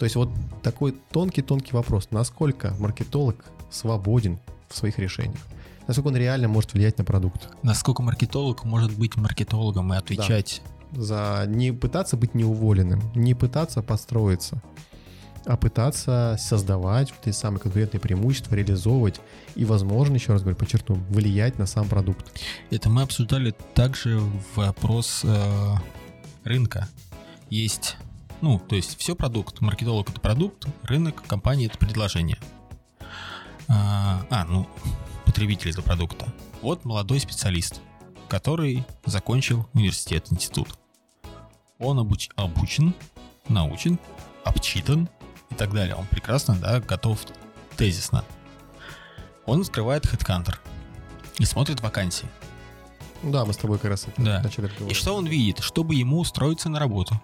То 0.00 0.04
есть 0.04 0.16
вот 0.16 0.30
такой 0.62 0.94
тонкий-тонкий 1.12 1.74
вопрос, 1.74 2.08
насколько 2.10 2.74
маркетолог 2.78 3.44
свободен 3.70 4.38
в 4.70 4.74
своих 4.74 4.98
решениях, 4.98 5.42
насколько 5.86 6.08
он 6.08 6.16
реально 6.16 6.48
может 6.48 6.72
влиять 6.72 6.96
на 6.96 7.04
продукт. 7.04 7.48
Насколько 7.62 8.02
маркетолог 8.02 8.64
может 8.64 8.96
быть 8.96 9.16
маркетологом 9.16 9.92
и 9.92 9.98
отвечать 9.98 10.62
За 10.92 11.44
не 11.46 11.72
пытаться 11.72 12.16
быть 12.16 12.34
неуволенным, 12.34 13.02
не 13.14 13.34
пытаться 13.34 13.82
подстроиться, 13.82 14.62
а 15.44 15.58
пытаться 15.58 16.38
создавать 16.40 17.10
вот 17.10 17.26
эти 17.26 17.36
самые 17.36 17.60
конкурентные 17.60 18.00
преимущества, 18.00 18.54
реализовывать 18.54 19.20
и, 19.54 19.66
возможно, 19.66 20.14
еще 20.14 20.32
раз 20.32 20.40
говорю, 20.40 20.56
подчеркну, 20.56 20.94
влиять 21.10 21.58
на 21.58 21.66
сам 21.66 21.86
продукт. 21.86 22.24
Это 22.70 22.88
мы 22.88 23.02
обсуждали 23.02 23.54
также 23.74 24.18
вопрос 24.56 25.20
э, 25.24 25.74
рынка. 26.44 26.88
Есть, 27.50 27.98
ну, 28.40 28.58
то 28.58 28.76
есть 28.76 28.98
все 28.98 29.14
продукт. 29.14 29.60
Маркетолог 29.60 30.10
это 30.10 30.20
продукт, 30.20 30.66
рынок, 30.84 31.22
компания 31.26 31.66
это 31.66 31.78
предложение. 31.78 32.38
А, 33.68 34.24
а, 34.30 34.44
ну, 34.44 34.68
потребитель 35.24 35.70
это 35.70 35.82
продукта. 35.82 36.32
Вот 36.62 36.84
молодой 36.84 37.20
специалист, 37.20 37.80
который 38.28 38.84
закончил 39.04 39.68
университет, 39.74 40.26
институт. 40.30 40.68
Он 41.78 41.98
обуч- 41.98 42.30
обучен, 42.36 42.94
научен, 43.48 43.98
обчитан 44.44 45.08
и 45.50 45.54
так 45.54 45.72
далее. 45.72 45.94
Он 45.94 46.06
прекрасно, 46.06 46.56
да, 46.56 46.80
готов 46.80 47.20
тезисно. 47.76 48.24
Он 49.46 49.62
открывает 49.62 50.04
HeadHunter 50.04 50.56
и 51.38 51.44
смотрит 51.44 51.80
вакансии. 51.80 52.28
Да, 53.22 53.44
мы 53.44 53.52
с 53.52 53.56
тобой 53.56 53.78
как 53.78 53.90
раз 53.90 54.04
это 54.06 54.20
Да. 54.22 54.42
начали 54.42 54.66
И 54.66 54.68
разговор. 54.68 54.94
что 54.94 55.14
он 55.14 55.26
видит, 55.26 55.60
чтобы 55.60 55.94
ему 55.94 56.18
устроиться 56.20 56.68
на 56.68 56.78
работу? 56.78 57.20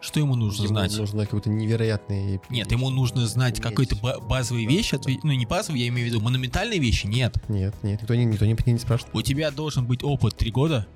Что 0.00 0.20
ему 0.20 0.36
нужно 0.36 0.62
Ему 0.64 0.74
знать? 0.74 0.96
нужно 0.96 1.24
какой-то 1.24 1.50
невероятный... 1.50 2.40
Нет, 2.50 2.70
ему 2.70 2.88
нужно 2.90 3.26
знать 3.26 3.60
какие-то 3.60 3.96
ба- 3.96 4.20
базовые 4.20 4.66
вещи, 4.66 4.94
отве- 4.94 5.18
ну 5.24 5.32
не 5.32 5.44
базовые, 5.44 5.82
я 5.82 5.88
имею 5.88 6.08
в 6.08 6.10
виду, 6.12 6.20
монументальные 6.20 6.78
вещи, 6.78 7.06
нет. 7.06 7.36
Нет, 7.48 7.74
нет, 7.82 8.00
никто 8.02 8.14
не, 8.14 8.24
никто 8.24 8.46
не, 8.46 8.56
не 8.72 8.78
спрашивает. 8.78 9.14
У 9.14 9.22
тебя 9.22 9.50
должен 9.50 9.86
быть 9.86 10.04
опыт 10.04 10.36
3 10.36 10.50
года, 10.52 10.86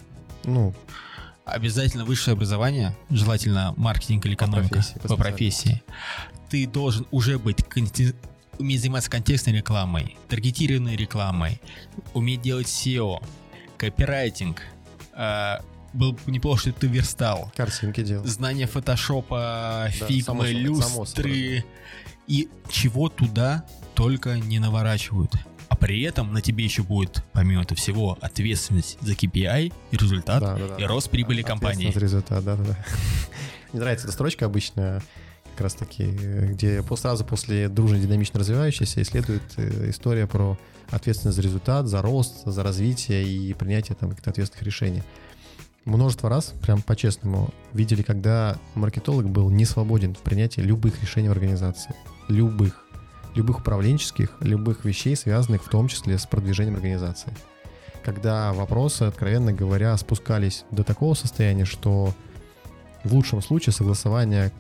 Ну, 0.45 0.73
обязательно 1.45 2.05
высшее 2.05 2.35
образование, 2.35 2.97
желательно 3.11 3.75
маркетинг 3.77 4.25
или 4.27 4.35
экономика 4.35 4.69
профессии, 4.75 4.99
по 5.01 5.09
по 5.09 5.17
профессии. 5.17 5.83
Ты 6.49 6.67
должен 6.69 7.07
уже 7.11 7.41
быть 7.41 7.59
конте- 7.59 8.15
уметь 8.61 8.81
заниматься 8.81 9.11
контекстной 9.11 9.55
рекламой, 9.57 10.17
таргетированной 10.29 10.95
рекламой, 10.95 11.61
уметь 12.15 12.43
делать 12.43 12.69
SEO, 12.69 13.21
копирайтинг. 13.79 14.63
Было 15.93 16.13
бы 16.13 16.19
неплохо, 16.33 16.61
что 16.61 16.73
ты 16.73 16.87
верстал. 16.87 17.53
картинки 17.57 18.03
делал. 18.03 18.25
знание 18.27 18.67
фотошопа, 18.67 19.89
фигмы, 19.91 20.23
само 20.23 20.45
люстры 20.45 21.65
и 22.27 22.49
чего 22.71 23.09
туда 23.09 23.65
только 23.95 24.39
не 24.39 24.59
наворачивают. 24.59 25.33
А 25.69 25.77
при 25.77 26.03
этом 26.03 26.33
на 26.33 26.41
тебе 26.43 26.65
еще 26.65 26.83
будет, 26.83 27.25
помимо 27.33 27.63
этого 27.63 27.79
всего, 27.79 28.17
ответственность 28.21 28.99
за 29.01 29.13
KPI 29.15 29.73
и 29.91 29.97
результат, 29.97 30.41
Да, 30.43 30.57
да, 30.57 30.69
да. 30.69 30.77
и 30.77 30.85
рост 30.85 31.09
прибыли 31.11 31.43
компании. 31.43 31.91
За 31.91 31.99
результат, 32.01 32.45
да, 32.45 32.57
да, 32.57 32.65
да. 32.65 32.85
Мне 33.73 33.81
нравится 33.81 34.07
эта 34.07 34.13
строчка 34.13 34.45
обычно, 34.47 35.03
как 35.53 35.63
раз 35.63 35.75
таки, 35.75 36.05
где 36.05 36.83
по- 36.83 36.97
сразу 36.97 37.25
после 37.25 37.69
дружно 37.69 37.99
динамично 37.99 38.39
развивающейся 38.41 39.01
исследует 39.03 39.43
э, 39.57 39.89
история 39.91 40.27
про 40.27 40.59
ответственность 40.91 41.37
за 41.37 41.43
результат, 41.43 41.87
за 41.87 42.03
рост, 42.03 42.45
за 42.45 42.63
развитие 42.63 43.25
и 43.25 43.55
принятие 43.55 43.97
там 43.97 44.11
каких-то 44.11 44.31
ответственных 44.31 44.63
решений. 44.65 45.03
Множество 45.85 46.29
раз, 46.29 46.55
прям 46.63 46.81
по-честному, 46.81 47.51
видели, 47.73 48.03
когда 48.03 48.57
маркетолог 48.75 49.29
был 49.29 49.51
не 49.51 49.65
свободен 49.65 50.15
в 50.15 50.19
принятии 50.19 50.61
любых 50.61 51.01
решений 51.01 51.29
в 51.29 51.33
организации. 51.33 51.95
Любых. 52.29 52.85
Любых 53.35 53.61
управленческих, 53.61 54.37
любых 54.41 54.85
вещей, 54.85 55.17
связанных 55.17 55.65
в 55.65 55.69
том 55.69 55.89
числе 55.89 56.19
с 56.19 56.27
продвижением 56.27 56.77
организации. 56.77 57.33
Когда 58.05 58.53
вопросы, 58.53 59.05
откровенно 59.05 59.53
говоря, 59.53 59.97
спускались 59.97 60.65
до 60.71 60.85
такого 60.85 61.15
состояния, 61.15 61.65
что 61.65 62.13
в 63.05 63.15
лучшем 63.15 63.43
случае 63.43 63.73
согласование 63.73 64.53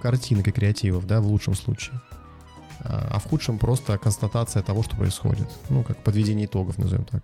картинок 0.00 0.48
и 0.48 0.52
креативов, 0.52 1.06
да, 1.06 1.20
в 1.20 1.26
лучшем 1.26 1.54
случае. 1.54 2.00
А 2.80 3.08
а 3.18 3.18
в 3.18 3.28
худшем 3.28 3.58
просто 3.58 3.98
констатация 3.98 4.62
того, 4.62 4.82
что 4.82 4.96
происходит. 4.96 5.48
Ну, 5.70 5.82
как 5.82 5.98
подведение 5.98 6.46
итогов, 6.46 6.78
назовем 6.78 7.04
так. 7.04 7.22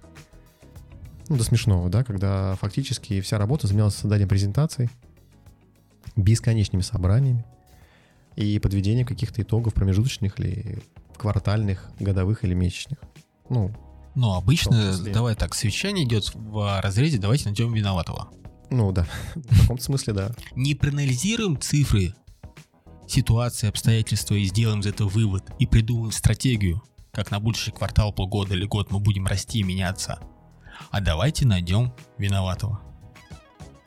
Ну, 1.29 1.37
до 1.37 1.45
смешного, 1.45 1.89
да, 1.89 2.05
когда 2.05 2.55
фактически 2.57 3.20
вся 3.20 3.39
работа 3.39 3.66
занималась 3.66 3.95
созданием 3.95 4.29
презентаций, 4.29 4.91
бесконечными 6.16 6.83
собраниями 6.83 7.45
и 8.37 8.59
подведением 8.59 9.07
каких-то 9.07 9.43
итогов 9.43 9.75
промежуточных 9.75 10.39
или 10.39 10.83
квартальных, 11.16 11.91
годовых 11.99 12.45
или 12.45 12.55
месячных. 12.55 12.99
Ну, 13.49 13.70
Ну, 14.14 14.33
обычно, 14.35 14.97
давай 14.99 15.35
так, 15.35 15.55
совещание 15.55 16.05
идет 16.05 16.33
в 16.35 16.81
разрезе 16.81 17.18
«давайте 17.18 17.47
найдем 17.47 17.72
виноватого». 17.72 18.29
ну 18.70 18.93
да, 18.93 19.07
в 19.35 19.61
каком-то 19.61 19.83
смысле, 19.83 20.12
да. 20.12 20.31
Не 20.55 20.75
проанализируем 20.75 21.61
цифры, 21.61 22.14
ситуации, 23.07 23.68
обстоятельства 23.68 24.35
и 24.35 24.45
сделаем 24.45 24.81
из 24.81 24.87
этого 24.87 25.09
вывод 25.09 25.45
и 25.59 25.66
придумаем 25.66 26.12
стратегию, 26.12 26.83
как 27.12 27.31
на 27.31 27.41
будущий 27.41 27.70
квартал, 27.70 28.12
полгода 28.12 28.55
или 28.55 28.66
год 28.66 28.91
мы 28.91 28.99
будем 28.99 29.27
расти 29.27 29.61
и 29.61 29.62
меняться. 29.62 30.18
А 30.91 31.01
давайте 31.01 31.47
найдем 31.47 31.93
виноватого. 32.18 32.81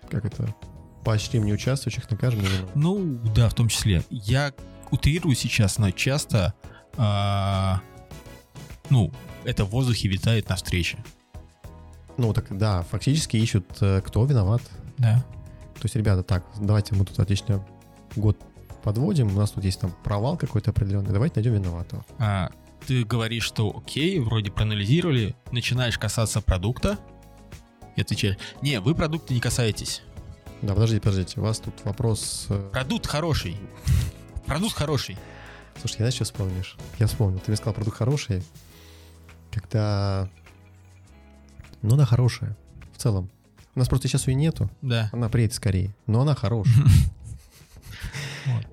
Как 0.10 0.26
это? 0.26 0.54
Поощрим 1.04 1.46
неучаствующих, 1.46 2.10
накажем 2.10 2.42
невиновных. 2.42 2.76
Ну, 2.76 3.20
да, 3.34 3.50
в 3.50 3.54
том 3.54 3.68
числе. 3.70 4.04
Я 4.10 4.54
утрирую 4.92 5.36
сейчас, 5.36 5.78
но 5.78 5.92
часто, 5.92 6.54
а, 6.98 7.82
ну, 8.90 9.12
это 9.44 9.66
в 9.66 9.70
воздухе 9.70 10.08
витает 10.08 10.50
на 10.50 10.56
встрече. 10.56 10.98
Ну, 12.18 12.34
так 12.34 12.46
да, 12.58 12.84
фактически 12.84 13.38
ищут, 13.38 13.66
э, 13.82 14.02
кто 14.02 14.26
виноват. 14.26 14.62
Да. 14.98 15.24
То 15.76 15.82
есть, 15.84 15.96
ребята, 15.96 16.24
так, 16.24 16.44
давайте 16.60 16.96
мы 16.96 17.06
тут 17.06 17.20
отлично 17.20 17.66
год 18.16 18.38
подводим, 18.84 19.28
у 19.28 19.40
нас 19.40 19.52
тут 19.52 19.64
есть 19.64 19.80
там 19.80 19.92
провал 20.04 20.38
какой-то 20.38 20.72
определенный, 20.72 21.12
давайте 21.12 21.36
найдем 21.36 21.54
виноватого. 21.54 22.06
А, 22.20 22.50
ты 22.86 23.04
говоришь, 23.04 23.44
что 23.44 23.76
окей, 23.76 24.20
вроде 24.20 24.52
проанализировали, 24.52 25.36
начинаешь 25.52 25.98
касаться 25.98 26.42
продукта, 26.42 26.98
и 27.96 28.02
отвечаешь, 28.02 28.38
не, 28.62 28.80
вы 28.80 28.94
продукта 28.96 29.34
не 29.34 29.40
касаетесь. 29.40 30.04
Да, 30.62 30.74
подождите, 30.74 31.02
подождите, 31.02 31.40
у 31.40 31.44
вас 31.44 31.60
тут 31.60 31.74
вопрос... 31.84 32.48
э, 32.50 32.70
Продукт 32.72 33.08
хороший. 33.08 33.58
Продукт 34.46 34.76
хороший. 34.76 35.18
Слушай, 35.80 35.94
я 35.94 35.98
знаешь, 35.98 36.14
что 36.16 36.24
вспомнишь? 36.24 36.78
Я 37.00 37.08
вспомнил, 37.08 37.40
ты 37.40 37.52
мне 37.52 37.58
сказал, 37.58 37.74
продукт 37.74 37.98
хороший, 37.98 38.44
когда... 39.52 40.30
Ну, 41.82 41.94
она 41.96 42.06
хорошая, 42.06 42.58
в 42.94 42.98
целом. 42.98 43.30
У 43.76 43.80
нас 43.80 43.88
просто 43.88 44.08
сейчас 44.08 44.28
ее 44.28 44.34
нету, 44.36 44.70
Да. 44.82 45.10
она 45.14 45.30
приедет 45.30 45.54
скорее, 45.56 45.96
но 46.08 46.22
она 46.22 46.34
хорошая. 46.36 46.74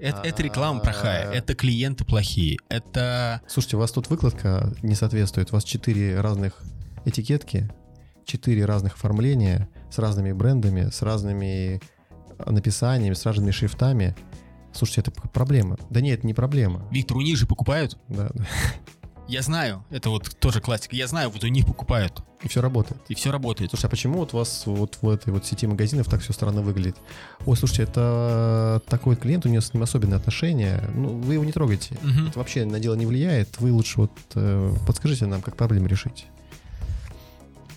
Это, 0.05 0.21
это 0.23 0.43
реклама 0.43 0.81
плохая, 0.81 1.33
это 1.33 1.55
клиенты 1.55 2.05
плохие, 2.05 2.59
это... 2.69 3.41
Слушайте, 3.49 3.77
у 3.77 3.81
вас 3.81 3.91
тут 3.91 4.11
выкладка 4.11 4.75
не 4.83 4.95
соответствует. 4.95 5.51
У 5.51 5.55
вас 5.55 5.65
четыре 5.65 6.21
разных 6.21 6.63
этикетки, 7.07 7.73
четыре 8.27 8.67
разных 8.67 8.97
оформления 8.97 9.67
с 9.91 9.99
разными 9.99 10.33
брендами, 10.33 10.91
с 10.91 11.01
разными 11.01 11.81
э, 12.39 12.51
написаниями, 12.51 13.15
с 13.15 13.25
разными 13.25 13.51
шрифтами. 13.51 14.15
Слушайте, 14.75 15.11
это 15.11 15.29
проблема. 15.29 15.79
Да 15.89 16.03
нет, 16.03 16.19
это 16.19 16.27
не 16.27 16.35
проблема. 16.35 16.87
Виктор, 16.91 17.17
у 17.17 17.23
них 17.23 17.39
же 17.39 17.47
покупают? 17.47 17.97
Да. 18.09 18.31
Я 19.27 19.41
знаю, 19.43 19.83
это 19.91 20.11
вот 20.11 20.37
тоже 20.39 20.61
классика, 20.61 20.95
я 20.95 21.07
знаю, 21.07 21.31
вот 21.31 21.43
у 21.45 21.47
них 21.49 21.64
покупают, 21.64 22.22
И 22.43 22.49
все 22.49 22.61
работает. 22.61 23.01
и 23.09 23.14
все 23.14 23.33
работает. 23.33 23.70
Слушай, 23.70 23.87
а 23.87 23.89
почему 23.89 24.18
вот 24.18 24.35
у 24.35 24.37
вас 24.37 24.64
вот 24.66 24.99
в 25.01 25.09
этой 25.09 25.33
вот 25.33 25.47
сети 25.47 25.66
магазинов 25.66 26.09
так 26.09 26.20
все 26.20 26.35
странно 26.35 26.61
выглядит? 26.61 26.97
Ой, 27.47 27.57
слушайте, 27.57 27.85
это 27.85 28.83
такой 28.87 29.16
клиент, 29.16 29.47
у 29.47 29.49
него 29.49 29.62
с 29.62 29.72
ним 29.72 29.83
особенные 29.83 30.16
отношения. 30.16 30.85
Ну, 30.95 31.09
вы 31.20 31.35
его 31.35 31.45
не 31.45 31.53
трогайте. 31.53 31.97
Мгм. 32.03 32.29
Это 32.29 32.39
вообще 32.39 32.66
на 32.66 32.79
дело 32.81 32.95
не 32.97 33.07
влияет. 33.07 33.59
Вы 33.61 33.72
лучше 33.72 34.01
вот 34.03 34.12
э, 34.35 34.75
подскажите 34.87 35.25
нам, 35.27 35.41
как 35.41 35.57
проблему 35.57 35.87
решить. 35.87 36.27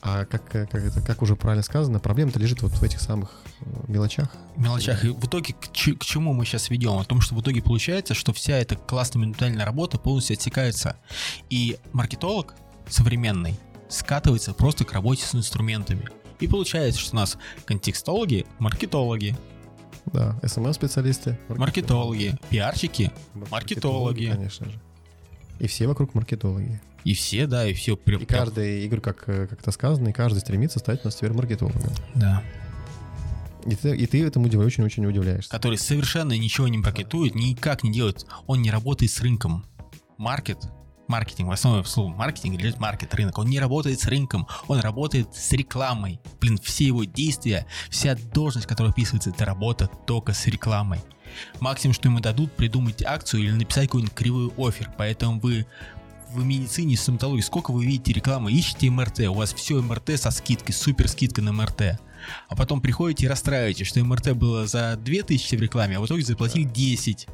А 0.10 0.26
как, 0.26 0.56
э, 0.56 0.66
как, 0.68 0.82
это, 0.86 1.02
как 1.02 1.22
уже 1.22 1.36
правильно 1.36 1.64
сказано, 1.64 2.00
проблема-то 2.00 2.40
лежит 2.40 2.62
вот 2.62 2.72
в 2.72 2.82
этих 2.84 3.02
самых 3.02 3.42
э, 3.60 3.66
мелочах. 3.90 4.30
Мелочах. 4.56 5.04
И 5.04 5.10
в 5.10 5.26
итоге 5.26 5.54
к, 5.54 5.72
че- 5.74 5.96
к 5.96 6.06
чему 6.06 6.32
мы 6.34 6.46
сейчас 6.46 6.70
ведем? 6.70 6.94
О 6.98 7.04
том, 7.04 7.20
что 7.20 7.36
в 7.36 7.42
итоге 7.42 7.62
получается, 7.62 8.14
что 8.14 8.32
вся 8.32 8.56
эта 8.58 8.78
классная 8.78 9.22
минутальная 9.24 9.66
работа 9.66 9.98
полностью 9.98 10.36
отсекается. 10.36 10.96
И 11.50 11.78
маркетолог 11.92 12.56
современный 12.88 13.56
скатывается 13.90 14.54
просто 14.54 14.86
к 14.86 14.94
работе 14.94 15.26
с 15.26 15.36
инструментами. 15.36 16.08
И 16.40 16.48
получается, 16.48 17.02
что 17.02 17.14
у 17.14 17.20
нас 17.20 17.38
контекстологи, 17.66 18.46
маркетологи, 18.60 19.36
Да, 20.06 20.40
СММ-специалисты. 20.42 21.38
маркетологи, 21.50 22.38
пиарщики, 22.50 23.12
маркетологи. 23.52 24.32
Конечно 24.32 24.68
же. 24.68 24.80
И 25.60 25.68
все 25.68 25.86
вокруг 25.88 26.14
маркетологи. 26.14 26.80
И 27.08 27.14
все, 27.14 27.48
да, 27.48 27.66
и 27.66 27.74
все 27.74 27.96
прям... 27.96 28.22
И 28.22 28.26
каждый, 28.26 28.84
Игорь, 28.84 29.00
как, 29.00 29.30
э, 29.30 29.48
как 29.48 29.62
это 29.62 29.72
сказано, 29.72 30.10
и 30.10 30.12
каждый 30.12 30.40
стремится 30.40 30.80
стать 30.80 31.00
у 31.06 31.08
нас 31.08 31.22
маркетологом. 31.22 31.94
Да. 32.16 32.44
И 33.66 33.78
ты, 33.78 33.96
и 33.96 34.06
ты 34.08 34.26
этому 34.26 34.48
очень-очень 34.48 35.06
удивляешься. 35.06 35.50
Который 35.50 35.78
совершенно 35.78 36.34
ничего 36.38 36.68
не 36.68 36.80
маркетует, 36.80 37.34
никак 37.34 37.84
не 37.86 37.94
делает. 37.94 38.26
Он 38.46 38.62
не 38.62 38.72
работает 38.72 39.10
с 39.10 39.22
рынком. 39.22 39.66
Маркет, 40.18 40.58
маркетинг, 41.08 41.48
в 41.48 41.54
основе 41.54 41.86
слова 41.86 42.14
маркетинг 42.14 42.60
лежит 42.60 42.78
маркет, 42.82 43.16
рынок. 43.16 43.38
Он 43.38 43.48
не 43.48 43.62
работает 43.62 44.02
с 44.02 44.06
рынком, 44.06 44.46
он 44.68 44.80
работает 44.82 45.34
с 45.34 45.54
рекламой. 45.54 46.20
Блин, 46.42 46.58
все 46.62 46.88
его 46.88 47.06
действия, 47.06 47.68
вся 47.90 48.18
должность, 48.34 48.68
которая 48.68 48.92
описывается, 48.92 49.30
это 49.30 49.46
работа 49.46 49.90
только 50.06 50.34
с 50.34 50.46
рекламой. 50.48 51.00
Максимум, 51.60 51.94
что 51.94 52.10
ему 52.10 52.20
дадут, 52.20 52.52
придумать 52.54 53.04
акцию 53.04 53.44
или 53.44 53.52
написать 53.52 53.86
какой-нибудь 53.86 54.14
кривой 54.14 54.52
офер. 54.58 54.92
Поэтому 54.98 55.40
вы 55.40 55.66
в 56.34 56.44
медицине, 56.44 56.96
в 56.96 57.00
стоматологии, 57.00 57.42
сколько 57.42 57.72
вы 57.72 57.86
видите 57.86 58.14
рекламы, 58.14 58.52
ищите 58.52 58.90
МРТ, 58.90 59.22
у 59.22 59.34
вас 59.34 59.54
все 59.54 59.82
МРТ 59.82 60.20
со 60.20 60.32
скидкой, 60.32 60.74
супер 60.74 61.08
скидка 61.08 61.42
на 61.42 61.54
МРТ. 61.54 62.00
А 62.50 62.56
потом 62.56 62.82
приходите 62.82 63.26
и 63.26 63.28
расстраиваетесь, 63.30 63.88
что 63.88 64.04
МРТ 64.04 64.34
было 64.34 64.68
за 64.68 64.98
2000 64.98 65.56
в 65.56 65.62
рекламе, 65.62 65.98
а 65.98 66.02
в 66.02 66.06
итоге 66.06 66.24
заплатили 66.24 66.64
10. 66.64 67.28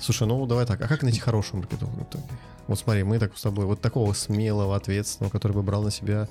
Слушай, 0.00 0.26
ну 0.26 0.44
давай 0.46 0.66
так, 0.66 0.80
а 0.80 0.88
как 0.88 1.02
найти 1.02 1.20
хорошего 1.20 1.58
маркетолога 1.58 2.00
в 2.00 2.02
итоге? 2.02 2.24
Вот 2.66 2.78
смотри, 2.78 3.04
мы 3.04 3.18
так 3.18 3.36
с 3.38 3.42
тобой, 3.42 3.64
вот 3.66 3.80
такого 3.80 4.12
смелого, 4.12 4.74
ответственного, 4.74 5.30
который 5.30 5.52
бы 5.52 5.62
брал 5.62 5.82
на 5.84 5.90
себя 5.92 6.28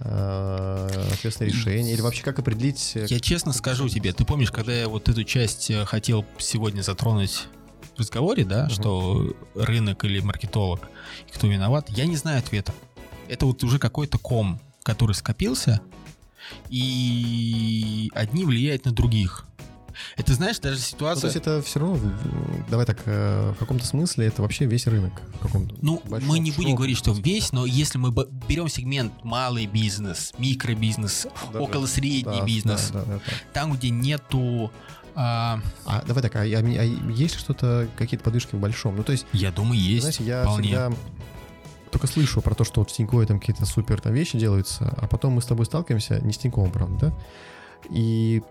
э, 0.00 1.08
ответственное 1.12 1.50
решение, 1.52 1.92
или 1.92 2.00
вообще 2.00 2.22
как 2.22 2.38
определить... 2.38 2.92
э, 2.94 3.06
Я 3.08 3.20
честно 3.20 3.52
скажу 3.52 3.88
тебе, 3.88 4.12
ты 4.12 4.24
помнишь, 4.24 4.50
когда 4.50 4.72
я 4.72 4.88
вот 4.88 5.08
эту 5.08 5.24
часть 5.24 5.70
э, 5.70 5.84
хотел 5.84 6.24
сегодня 6.38 6.80
затронуть 6.80 7.48
в 7.96 8.00
разговоре, 8.00 8.44
да, 8.44 8.64
Мгм. 8.64 8.70
что 8.74 9.36
рынок 9.54 10.04
или 10.04 10.20
маркетолог, 10.20 10.88
кто 11.32 11.46
виноват, 11.46 11.88
я 11.90 12.06
не 12.06 12.16
знаю 12.16 12.38
ответа. 12.38 12.72
Это 13.28 13.46
вот 13.46 13.62
уже 13.64 13.78
какой-то 13.78 14.18
ком, 14.18 14.60
который 14.82 15.12
скопился, 15.14 15.80
и 16.68 18.10
одни 18.14 18.44
влияют 18.44 18.84
на 18.84 18.92
других. 18.92 19.46
Это 20.16 20.34
знаешь, 20.34 20.58
даже 20.58 20.76
Ну, 20.76 20.82
ситуация... 20.82 21.20
то 21.20 21.26
есть 21.28 21.36
это 21.36 21.62
все 21.62 21.78
равно, 21.78 21.98
давай 22.68 22.84
так, 22.84 22.98
э, 23.04 23.52
в 23.52 23.58
каком-то 23.58 23.86
смысле 23.86 24.26
это 24.26 24.42
вообще 24.42 24.64
весь 24.66 24.88
рынок. 24.88 25.12
В 25.36 25.38
каком-то 25.38 25.76
Ну, 25.82 26.02
большом, 26.06 26.28
мы 26.30 26.38
не 26.40 26.50
будем 26.50 26.54
широком 26.62 26.76
говорить, 26.76 26.98
что 26.98 27.12
весь, 27.12 27.52
но 27.52 27.64
если 27.64 27.98
мы 27.98 28.10
берем 28.10 28.68
сегмент 28.68 29.12
малый 29.22 29.66
бизнес, 29.66 30.32
микробизнес, 30.36 31.28
Да, 31.52 31.60
около 31.60 31.86
средний 31.86 32.40
да, 32.40 32.44
бизнес, 32.44 32.90
да, 32.90 33.00
да, 33.00 33.04
да, 33.04 33.14
да. 33.24 33.32
там, 33.52 33.72
где 33.74 33.90
нету, 33.90 34.72
а, 35.14 35.60
А 35.84 36.02
давай 36.06 36.22
так, 36.22 36.34
а, 36.36 36.40
а- 36.40 36.42
а 36.42 36.44
есть 36.84 37.34
ли 37.34 37.40
что-то, 37.40 37.88
какие-то 37.96 38.24
подвижки 38.24 38.54
в 38.54 38.58
большом? 38.58 38.96
Ну, 38.96 39.02
то 39.04 39.12
есть, 39.12 39.26
я 39.32 39.50
думаю, 39.52 39.80
есть. 39.80 40.02
знаете, 40.02 40.24
я 40.24 40.42
вполне. 40.42 40.68
всегда 40.68 40.92
только 41.90 42.06
слышу 42.08 42.40
про 42.42 42.54
то, 42.54 42.64
что 42.64 42.80
вот 42.80 42.90
в 42.90 42.92
Тинькове 42.92 43.24
там 43.26 43.38
какие-то 43.38 43.64
супер 43.66 44.00
там 44.00 44.12
вещи 44.12 44.36
делаются, 44.36 44.92
а 45.00 45.06
потом 45.06 45.34
мы 45.34 45.42
с 45.42 45.46
тобой 45.46 45.64
сталкиваемся, 45.64 46.18
не 46.20 46.32
с 46.32 46.38
Тиньковым, 46.38 46.72
правда, 46.72 46.96
да? 47.06 47.12
И 47.90 48.42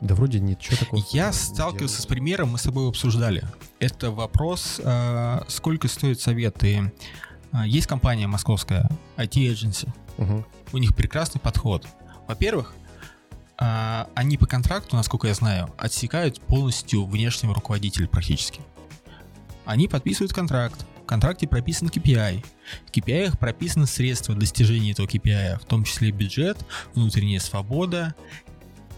да 0.00 0.14
вроде 0.14 0.38
ничего 0.40 0.76
такого. 0.76 1.02
Я 1.10 1.32
сталкивался 1.32 1.94
с 1.96 1.98
делают. 2.04 2.08
примером, 2.08 2.50
мы 2.50 2.58
с 2.58 2.62
тобой 2.62 2.88
обсуждали. 2.88 3.44
Это 3.80 4.10
вопрос, 4.12 4.80
а, 4.84 5.44
сколько 5.48 5.88
стоят 5.88 6.20
советы. 6.20 6.92
А, 7.50 7.66
Есть 7.66 7.86
компания 7.88 8.26
московская, 8.28 8.88
IT 9.16 9.52
Agency. 9.52 9.88
Мгм. 10.18 10.44
У 10.72 10.78
них 10.78 10.94
прекрасный 10.94 11.40
подход. 11.40 11.86
Во-первых, 12.28 12.72
а, 13.64 14.08
они 14.16 14.36
по 14.38 14.46
контракту, 14.46 14.96
насколько 14.96 15.28
я 15.28 15.34
знаю, 15.34 15.72
отсекают 15.78 16.40
полностью 16.40 17.04
внешнего 17.06 17.54
руководителя 17.54 18.08
практически. 18.08 18.60
Они 19.64 19.86
подписывают 19.86 20.32
контракт. 20.32 20.84
В 21.04 21.06
контракте 21.06 21.46
прописан 21.46 21.86
KPI. 21.86 22.44
В 22.86 22.90
KPI 22.90 23.38
прописаны 23.38 23.86
средства 23.86 24.34
достижения 24.34 24.90
этого 24.90 25.06
KPI, 25.06 25.60
в 25.60 25.64
том 25.64 25.84
числе 25.84 26.10
бюджет, 26.10 26.58
внутренняя 26.94 27.38
свобода, 27.38 28.16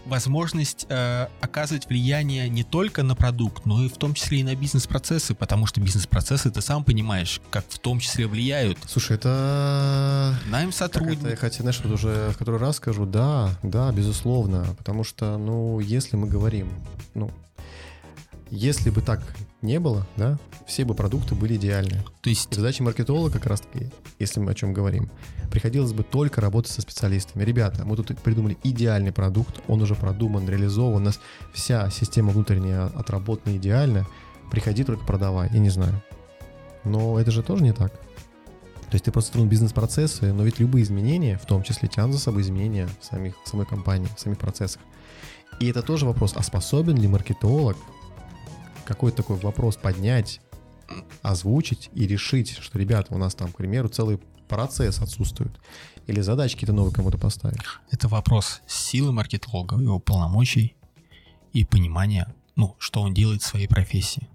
возможность 0.05 0.85
э, 0.89 1.27
оказывать 1.41 1.87
влияние 1.87 2.47
не 2.49 2.63
только 2.63 3.03
на 3.03 3.15
продукт, 3.15 3.65
но 3.65 3.83
и 3.83 3.89
в 3.89 3.97
том 3.97 4.13
числе 4.13 4.39
и 4.39 4.43
на 4.43 4.55
бизнес-процессы, 4.55 5.33
потому 5.35 5.65
что 5.65 5.81
бизнес-процессы, 5.81 6.51
ты 6.51 6.61
сам 6.61 6.83
понимаешь, 6.83 7.41
как 7.49 7.65
в 7.67 7.79
том 7.79 7.99
числе 7.99 8.27
влияют. 8.27 8.77
Слушай, 8.87 9.17
это 9.17 10.35
Найм 10.47 10.69
это, 10.69 10.77
я 10.77 10.87
сотрудников. 10.87 11.39
хотя, 11.39 11.61
знаешь, 11.61 11.79
вот 11.83 11.93
уже 11.93 12.29
в 12.31 12.37
который 12.37 12.59
раз 12.59 12.77
скажу, 12.77 13.05
да, 13.05 13.49
да, 13.63 13.91
безусловно, 13.91 14.65
потому 14.77 15.03
что, 15.03 15.37
ну, 15.37 15.79
если 15.79 16.15
мы 16.15 16.27
говорим, 16.27 16.69
ну, 17.13 17.31
Если 18.51 18.91
бы 18.91 19.01
так 19.01 19.21
не 19.65 19.79
было, 19.79 20.07
да, 20.15 20.37
все 20.65 20.85
бы 20.85 20.93
продукты 20.93 21.35
были 21.35 21.55
идеальны. 21.55 22.03
То 22.21 22.29
есть... 22.29 22.51
И 22.51 22.55
задача 22.55 22.83
маркетолога 22.83 23.31
как 23.31 23.45
раз-таки, 23.45 23.91
если 24.19 24.39
мы 24.39 24.51
о 24.51 24.55
чем 24.55 24.73
говорим, 24.73 25.09
приходилось 25.51 25.93
бы 25.93 26.03
только 26.03 26.41
работать 26.41 26.71
со 26.71 26.81
специалистами. 26.81 27.43
Ребята, 27.43 27.85
мы 27.85 27.95
тут 27.95 28.17
придумали 28.19 28.57
идеальный 28.63 29.11
продукт, 29.11 29.61
он 29.67 29.81
уже 29.81 29.95
продуман, 29.95 30.47
реализован, 30.47 30.95
у 30.95 31.05
нас 31.05 31.19
вся 31.53 31.89
система 31.89 32.31
внутренняя 32.31 32.85
отработана 32.85 33.55
идеально, 33.57 34.07
приходи 34.51 34.83
только 34.83 35.05
продавай, 35.05 35.49
я 35.51 35.59
не 35.59 35.69
знаю. 35.69 36.01
Но 36.83 37.19
это 37.19 37.31
же 37.31 37.43
тоже 37.43 37.63
не 37.63 37.73
так. 37.73 37.91
То 37.93 38.93
есть 38.93 39.05
ты 39.05 39.11
просто 39.11 39.29
строил 39.29 39.47
бизнес-процессы, 39.47 40.31
но 40.31 40.43
ведь 40.43 40.59
любые 40.59 40.83
изменения, 40.83 41.37
в 41.37 41.45
том 41.45 41.63
числе 41.63 41.89
тянут 41.89 42.13
за 42.13 42.21
собой 42.21 42.43
изменения 42.43 42.87
в, 43.01 43.05
самих, 43.05 43.33
в 43.43 43.49
самой 43.49 43.65
компании, 43.65 44.07
в 44.15 44.19
самих 44.19 44.37
процессах. 44.37 44.81
И 45.59 45.67
это 45.67 45.81
тоже 45.81 46.05
вопрос, 46.05 46.33
а 46.35 46.43
способен 46.43 46.97
ли 46.97 47.07
маркетолог 47.07 47.77
какой-то 48.85 49.17
такой 49.17 49.37
вопрос 49.37 49.75
поднять, 49.75 50.41
озвучить 51.21 51.89
и 51.93 52.07
решить, 52.07 52.57
что, 52.59 52.77
ребята, 52.79 53.13
у 53.13 53.17
нас 53.17 53.35
там, 53.35 53.51
к 53.51 53.57
примеру, 53.57 53.89
целый 53.89 54.19
процесс 54.47 54.99
отсутствует. 54.99 55.51
Или 56.07 56.21
задачи 56.21 56.53
какие-то 56.53 56.73
новые 56.73 56.93
кому-то 56.93 57.17
поставить. 57.17 57.61
Это 57.91 58.07
вопрос 58.07 58.61
силы 58.67 59.11
маркетолога, 59.11 59.81
его 59.81 59.99
полномочий 59.99 60.75
и 61.53 61.65
понимания, 61.65 62.33
ну, 62.55 62.75
что 62.77 63.01
он 63.01 63.13
делает 63.13 63.41
в 63.41 63.45
своей 63.45 63.67
профессии. 63.67 64.29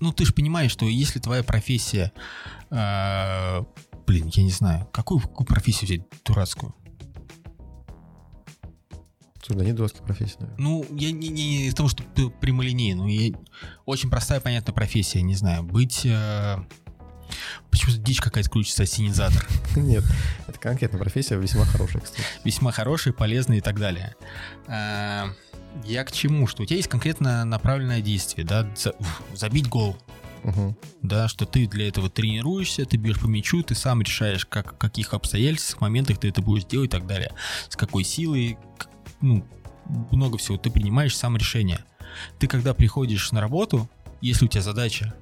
Ну, 0.00 0.12
ты 0.12 0.24
же 0.24 0.32
понимаешь, 0.32 0.70
что 0.70 0.86
если 0.86 1.18
твоя 1.18 1.42
профессия... 1.42 2.12
Э, 2.70 3.64
блин, 4.06 4.30
я 4.32 4.44
не 4.44 4.52
знаю, 4.52 4.86
какую, 4.92 5.20
какую 5.20 5.46
профессию 5.46 5.86
взять 5.86 6.02
дурацкую? 6.24 6.72
Да 9.48 9.64
нет 9.64 9.76
дурацкой 9.76 10.04
профессии, 10.04 10.36
наверное. 10.40 10.62
Ну, 10.62 10.86
я 10.96 11.10
не, 11.10 11.28
не 11.28 11.66
из 11.66 11.74
того, 11.74 11.88
что 11.88 12.02
прямолинейно. 12.40 13.02
Ну, 13.02 13.08
я, 13.08 13.32
очень 13.84 14.10
простая, 14.10 14.40
понятная 14.40 14.74
профессия, 14.74 15.22
не 15.22 15.34
знаю. 15.34 15.62
Быть... 15.62 16.06
Э, 16.06 16.58
Почему-то 17.70 17.98
дичь 17.98 18.20
какая-то 18.20 18.50
крутится, 18.50 18.82
осенизатор. 18.82 19.46
Нет, 19.76 20.04
это 20.46 20.58
конкретная 20.58 21.00
профессия, 21.00 21.36
весьма 21.36 21.64
хорошая, 21.64 22.02
кстати. 22.02 22.22
Весьма 22.44 22.72
хорошая, 22.72 23.14
полезная 23.14 23.58
и 23.58 23.60
так 23.60 23.78
далее. 23.78 24.14
Э, 24.68 25.28
я 25.84 26.04
к 26.04 26.12
чему? 26.12 26.46
Что 26.46 26.62
у 26.62 26.66
тебя 26.66 26.76
есть 26.76 26.88
конкретно 26.88 27.44
направленное 27.44 28.02
действие, 28.02 28.46
да, 28.46 28.68
забить 29.34 29.68
гол. 29.68 29.96
Угу. 30.44 30.76
Да, 31.02 31.28
что 31.28 31.46
ты 31.46 31.66
для 31.66 31.88
этого 31.88 32.10
тренируешься, 32.10 32.84
ты 32.84 32.96
бьешь 32.96 33.20
по 33.20 33.26
мячу, 33.26 33.62
ты 33.62 33.74
сам 33.74 34.02
решаешь, 34.02 34.44
как, 34.44 34.74
в 34.74 34.76
каких 34.76 35.14
обстоятельствах, 35.14 35.80
моментах 35.80 36.18
ты 36.18 36.28
это 36.28 36.42
будешь 36.42 36.64
делать 36.64 36.88
и 36.88 36.90
так 36.90 37.06
далее. 37.06 37.32
С 37.68 37.76
какой 37.76 38.04
силой, 38.04 38.58
ну, 39.22 39.44
много 40.10 40.38
всего, 40.38 40.58
ты 40.58 40.70
принимаешь 40.70 41.16
сам 41.16 41.36
решение. 41.36 41.84
Ты 42.38 42.46
когда 42.46 42.74
приходишь 42.74 43.32
на 43.32 43.40
работу, 43.40 43.88
если 44.20 44.44
у 44.44 44.48
тебя 44.48 44.62
задача 44.62 45.14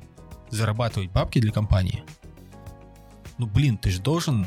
зарабатывать 0.50 1.10
бабки 1.10 1.40
для 1.40 1.52
компании, 1.52 2.02
ну, 3.38 3.46
блин, 3.46 3.78
ты 3.78 3.90
же 3.90 4.00
должен 4.00 4.46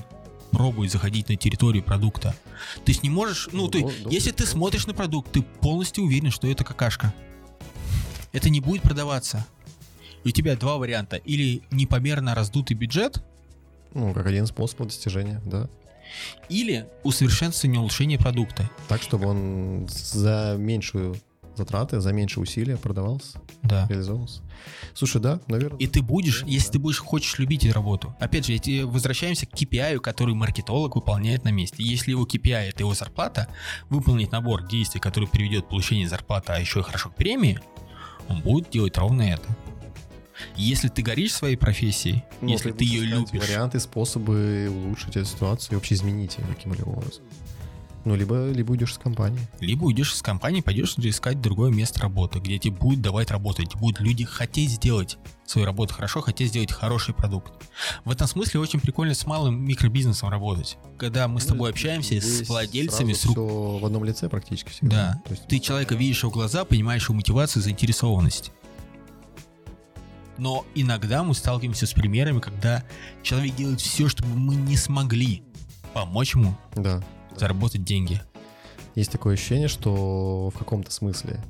пробовать 0.52 0.92
заходить 0.92 1.30
на 1.30 1.36
территорию 1.36 1.84
продукта. 1.84 2.36
Ты 2.86 2.96
не 3.02 3.10
можешь, 3.10 3.50
ну, 3.52 3.64
ну 3.64 3.68
ты, 3.70 3.82
ну, 3.82 4.10
если 4.10 4.32
ты 4.32 4.46
смотришь 4.46 4.86
на 4.86 4.94
продукт, 4.94 5.32
ты 5.32 5.42
полностью 5.42 6.04
уверен, 6.04 6.30
что 6.30 6.48
это 6.48 6.64
какашка. 6.64 7.14
Это 8.32 8.50
не 8.50 8.60
будет 8.60 8.84
продаваться. 8.84 9.46
И 10.24 10.30
у 10.30 10.32
тебя 10.32 10.56
два 10.56 10.78
варианта. 10.78 11.18
Или 11.18 11.64
непомерно 11.72 12.36
раздутый 12.36 12.78
бюджет. 12.78 13.24
Ну, 13.94 14.14
как 14.14 14.26
один 14.28 14.46
способ 14.46 14.82
достижения, 14.84 15.42
да. 15.46 15.70
Или 16.50 16.88
усовершенствование 17.04 17.80
улучшения 17.80 18.18
продукта. 18.18 18.70
Так, 18.88 19.02
чтобы 19.02 19.28
он 19.28 19.88
за 19.90 20.56
меньшую 20.58 21.16
затраты, 21.56 22.00
за 22.00 22.12
меньшие 22.14 22.44
усилия 22.44 22.78
продавался, 22.78 23.40
да. 23.62 23.88
реализовывался. 23.88 24.42
Слушай, 24.94 25.22
да, 25.22 25.40
наверное. 25.48 25.78
И 25.80 25.88
ты 25.88 26.02
будешь, 26.02 26.42
да, 26.42 26.48
если 26.48 26.68
да. 26.68 26.72
ты 26.74 26.80
будешь, 26.80 27.00
хочешь 27.00 27.38
любить 27.40 27.66
эту 27.66 27.76
работу. 27.76 28.16
Опять 28.20 28.46
же, 28.46 28.54
эти, 28.54 28.82
возвращаемся 28.82 29.46
к 29.46 29.54
KPI, 29.54 30.00
который 30.00 30.34
маркетолог 30.36 30.96
выполняет 30.96 31.44
на 31.44 31.50
месте. 31.50 31.84
Если 31.84 32.12
его 32.12 32.26
KPI 32.26 32.70
это 32.70 32.84
его 32.84 32.94
зарплата, 32.94 33.48
выполнить 33.90 34.32
набор 34.32 34.68
действий, 34.68 35.00
который 35.00 35.28
приведет 35.28 35.66
к 35.66 35.70
получению 35.70 36.10
зарплаты, 36.10 36.54
а 36.54 36.60
еще 36.60 36.80
и 36.80 36.84
хорошо 36.84 37.10
к 37.10 37.16
премии, 37.16 37.60
он 38.30 38.42
будет 38.42 38.70
делать 38.70 38.98
ровно 38.98 39.22
это. 39.24 39.48
Если 40.56 40.90
ты 40.90 41.02
горишь 41.02 41.34
своей 41.34 41.56
профессией, 41.56 42.24
ну, 42.42 42.50
если 42.50 42.72
ты 42.72 42.84
ее 42.84 43.06
любишь... 43.06 43.42
Варианты, 43.42 43.80
способы 43.80 44.70
улучшить 44.70 45.16
эту 45.16 45.26
ситуацию 45.26 45.74
и 45.74 45.76
вообще 45.76 45.96
изменить 45.96 46.38
ее 46.38 46.46
каким-либо 46.48 46.90
образом. 46.90 47.24
Ну, 48.06 48.16
либо, 48.16 48.52
либо 48.52 48.72
уйдешь 48.72 48.96
с 48.96 48.98
компании. 48.98 49.40
Либо 49.62 49.86
уйдешь 49.86 50.14
с 50.14 50.22
компании, 50.22 50.60
пойдешь 50.60 50.96
искать 50.98 51.40
другое 51.40 51.72
место 51.72 52.02
работы, 52.02 52.40
где 52.40 52.60
тебе 52.60 52.76
будут 52.76 53.02
давать 53.02 53.32
работать, 53.32 53.76
будут 53.76 54.02
люди 54.02 54.26
хотеть 54.26 54.72
сделать 54.72 55.18
свою 55.46 55.66
работу 55.66 55.94
хорошо, 55.94 56.22
хотеть 56.22 56.50
сделать 56.50 56.72
хороший 56.72 57.14
продукт. 57.14 57.54
В 58.04 58.12
этом 58.12 58.28
смысле 58.28 58.60
очень 58.60 58.82
прикольно 58.82 59.14
с 59.14 59.26
малым 59.26 59.64
микробизнесом 59.66 60.30
работать. 60.30 60.78
Когда 60.98 61.30
мы 61.30 61.40
с 61.40 61.46
ну, 61.46 61.54
тобой 61.54 61.70
общаемся 61.70 62.20
с 62.20 62.48
владельцами, 62.48 63.14
с 63.14 63.24
рук... 63.26 63.38
в 63.38 63.86
одном 63.86 64.04
лице 64.04 64.28
практически 64.28 64.70
всегда. 64.70 65.14
Да. 65.14 65.22
То 65.26 65.32
есть... 65.32 65.48
Ты 65.48 65.60
человека 65.60 65.96
видишь 65.96 66.24
в 66.24 66.30
глаза, 66.30 66.66
понимаешь 66.66 67.04
его 67.04 67.16
мотивацию, 67.16 67.64
заинтересованность. 67.64 68.52
Но 70.38 70.66
иногда 70.76 71.24
мы 71.24 71.36
сталкиваемся 71.36 71.86
с 71.86 71.94
примерами, 71.94 72.40
когда 72.40 72.84
человек 73.22 73.56
делает 73.56 73.82
все, 73.82 74.08
чтобы 74.08 74.30
мы 74.30 74.56
не 74.56 74.78
смогли 74.78 75.44
помочь 75.94 76.36
ему 76.36 76.56
да 76.76 77.02
заработать 77.38 77.84
деньги. 77.84 78.22
Есть 78.96 79.12
такое 79.12 79.34
ощущение, 79.34 79.68
что 79.68 80.52
в 80.54 80.58
каком-то 80.58 80.92
смысле, 80.92 81.44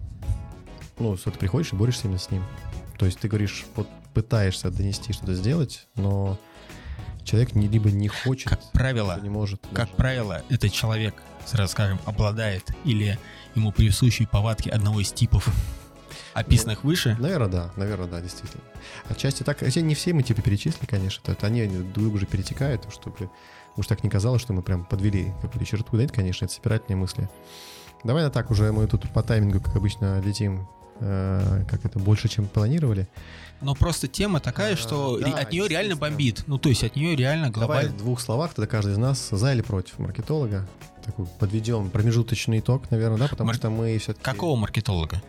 ну, 0.97 1.17
что 1.17 1.31
ты 1.31 1.37
приходишь 1.37 1.73
и 1.73 1.75
борешься 1.75 2.03
именно 2.05 2.19
с 2.19 2.31
ним. 2.31 2.43
То 2.97 3.05
есть 3.05 3.19
ты 3.19 3.27
говоришь, 3.27 3.65
вот 3.75 3.87
пытаешься 4.13 4.69
донести 4.69 5.11
что-то 5.11 5.33
сделать, 5.33 5.87
но 5.95 6.37
человек 7.23 7.55
не, 7.55 7.67
либо 7.67 7.91
не 7.91 8.07
хочет, 8.07 8.49
как 8.49 8.71
правило, 8.71 9.19
не 9.21 9.29
может. 9.29 9.61
Как 9.73 9.87
даже. 9.87 9.97
правило, 9.97 10.43
этот 10.49 10.71
человек, 10.71 11.15
сразу 11.45 11.71
скажем, 11.71 11.99
обладает 12.05 12.71
или 12.85 13.17
ему 13.55 13.71
присущие 13.71 14.27
повадки 14.27 14.69
одного 14.69 15.01
из 15.01 15.11
типов 15.11 15.49
описанных 16.33 16.83
ну, 16.83 16.89
выше? 16.89 17.17
Наверное, 17.19 17.47
да, 17.47 17.71
наверное, 17.75 18.07
да, 18.07 18.21
действительно. 18.21 18.63
Отчасти 19.09 19.43
так, 19.43 19.59
хотя 19.59 19.81
не 19.81 19.95
все 19.95 20.13
мы 20.13 20.23
типы 20.23 20.41
перечислили, 20.41 20.85
конечно, 20.85 21.31
это 21.31 21.47
они 21.47 21.67
друг 21.67 22.13
уже 22.15 22.25
перетекают, 22.25 22.87
чтобы 22.91 23.29
Уж 23.75 23.87
так 23.87 24.03
не 24.03 24.09
казалось, 24.09 24.41
что 24.41 24.53
мы 24.53 24.61
прям 24.61 24.85
подвели 24.85 25.31
какую-то 25.41 25.65
черту. 25.65 25.97
Да, 25.97 26.03
это, 26.03 26.13
конечно, 26.13 26.45
это 26.45 26.53
собирательные 26.53 26.97
мысли. 26.97 27.29
Давай 28.03 28.23
на 28.23 28.29
так 28.29 28.51
уже 28.51 28.71
мы 28.71 28.85
тут 28.87 29.09
по 29.11 29.23
таймингу, 29.23 29.61
как 29.61 29.75
обычно, 29.75 30.21
летим 30.21 30.67
э, 30.99 31.65
как 31.69 31.85
это 31.85 31.97
больше, 31.97 32.27
чем 32.27 32.47
планировали. 32.47 33.07
Но 33.61 33.73
просто 33.75 34.07
тема 34.07 34.39
такая, 34.39 34.75
что 34.75 35.15
а, 35.15 35.19
да, 35.23 35.37
от 35.39 35.51
нее 35.51 35.67
реально 35.67 35.95
бомбит. 35.95 36.43
Ну, 36.47 36.57
то 36.57 36.69
есть 36.69 36.83
от 36.83 36.95
нее 36.95 37.15
реально 37.15 37.49
глобально... 37.49 37.89
Давай 37.89 37.99
в 37.99 38.03
двух 38.03 38.19
словах 38.19 38.53
тогда 38.53 38.67
каждый 38.67 38.93
из 38.93 38.97
нас 38.97 39.29
за 39.31 39.53
или 39.53 39.61
против 39.61 39.97
маркетолога. 39.99 40.67
Такой 41.03 41.25
подведем 41.39 41.89
промежуточный 41.89 42.59
итог, 42.59 42.91
наверное, 42.91 43.17
да, 43.17 43.27
потому 43.27 43.47
Мар... 43.47 43.55
что 43.55 43.69
мы 43.69 43.97
все-таки... 43.97 44.23
Какого 44.23 44.55
маркетолога? 44.55 45.21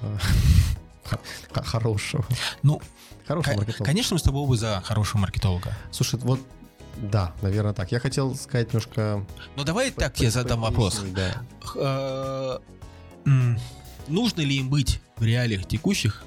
Хорошего. 1.52 2.24
Ну, 2.62 2.80
хорошего 3.26 3.56
маркетолога. 3.56 3.84
Конечно, 3.84 4.14
мы 4.14 4.18
с 4.20 4.22
тобой 4.22 4.42
оба 4.42 4.56
за 4.56 4.80
хорошего 4.84 5.20
маркетолога. 5.22 5.74
Слушай, 5.90 6.20
вот 6.20 6.40
да, 6.96 7.32
наверное, 7.42 7.72
так. 7.72 7.92
Я 7.92 8.00
хотел 8.00 8.34
сказать 8.34 8.68
немножко... 8.68 9.24
Ну, 9.56 9.64
давай 9.64 9.90
так 9.90 10.18
я 10.20 10.30
задам 10.30 10.60
вопрос. 10.60 11.02
Да. 11.14 11.42
Э, 11.76 12.58
нужно 14.06 14.40
ли 14.42 14.56
им 14.56 14.68
быть 14.68 15.00
в 15.16 15.24
реалиях 15.24 15.66
текущих? 15.66 16.24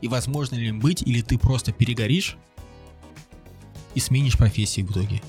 И 0.00 0.08
возможно 0.08 0.56
ли 0.56 0.68
им 0.68 0.80
быть, 0.80 1.02
или 1.02 1.20
ты 1.20 1.38
просто 1.38 1.72
перегоришь 1.72 2.36
и 3.94 4.00
сменишь 4.00 4.36
профессию 4.36 4.86
в 4.86 4.92
итоге? 4.92 5.22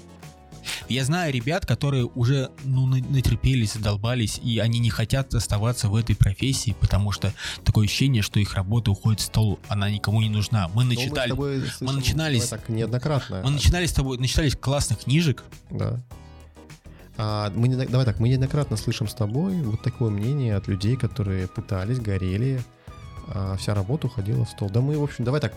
Я 0.89 1.05
знаю 1.05 1.33
ребят, 1.33 1.65
которые 1.65 2.05
уже 2.05 2.51
ну, 2.63 2.85
натерпелись, 2.85 3.73
задолбались, 3.73 4.39
и 4.43 4.59
они 4.59 4.79
не 4.79 4.89
хотят 4.89 5.33
оставаться 5.33 5.87
в 5.87 5.95
этой 5.95 6.15
профессии, 6.15 6.75
потому 6.79 7.11
что 7.11 7.33
такое 7.63 7.85
ощущение, 7.85 8.21
что 8.21 8.39
их 8.39 8.53
работа 8.53 8.91
уходит 8.91 9.19
в 9.19 9.23
стол, 9.23 9.59
она 9.67 9.89
никому 9.89 10.21
не 10.21 10.29
нужна. 10.29 10.69
Мы 10.73 10.83
ну, 10.83 10.91
начитали, 10.91 11.31
мы, 11.31 11.59
слышим, 11.59 11.87
мы 11.87 11.93
начинались, 11.93 12.47
так 12.47 12.69
неоднократно. 12.69 13.41
Мы 13.43 13.51
начинали 13.51 13.85
с 13.85 13.93
тобой, 13.93 14.17
начитались 14.17 14.55
классных 14.55 14.99
книжек. 14.99 15.43
Да. 15.69 15.99
А 17.17 17.51
мы 17.55 17.67
давай 17.67 18.05
так, 18.05 18.19
мы 18.19 18.29
неоднократно 18.29 18.77
слышим 18.77 19.07
с 19.07 19.13
тобой 19.13 19.61
вот 19.61 19.81
такое 19.83 20.09
мнение 20.09 20.55
от 20.55 20.67
людей, 20.67 20.95
которые 20.95 21.47
пытались, 21.47 21.99
горели, 21.99 22.61
а 23.33 23.55
вся 23.57 23.73
работа 23.73 24.07
уходила 24.07 24.45
в 24.45 24.49
стол. 24.49 24.69
Да 24.69 24.81
мы, 24.81 24.97
в 24.97 25.03
общем, 25.03 25.23
давай 25.23 25.41
так, 25.41 25.53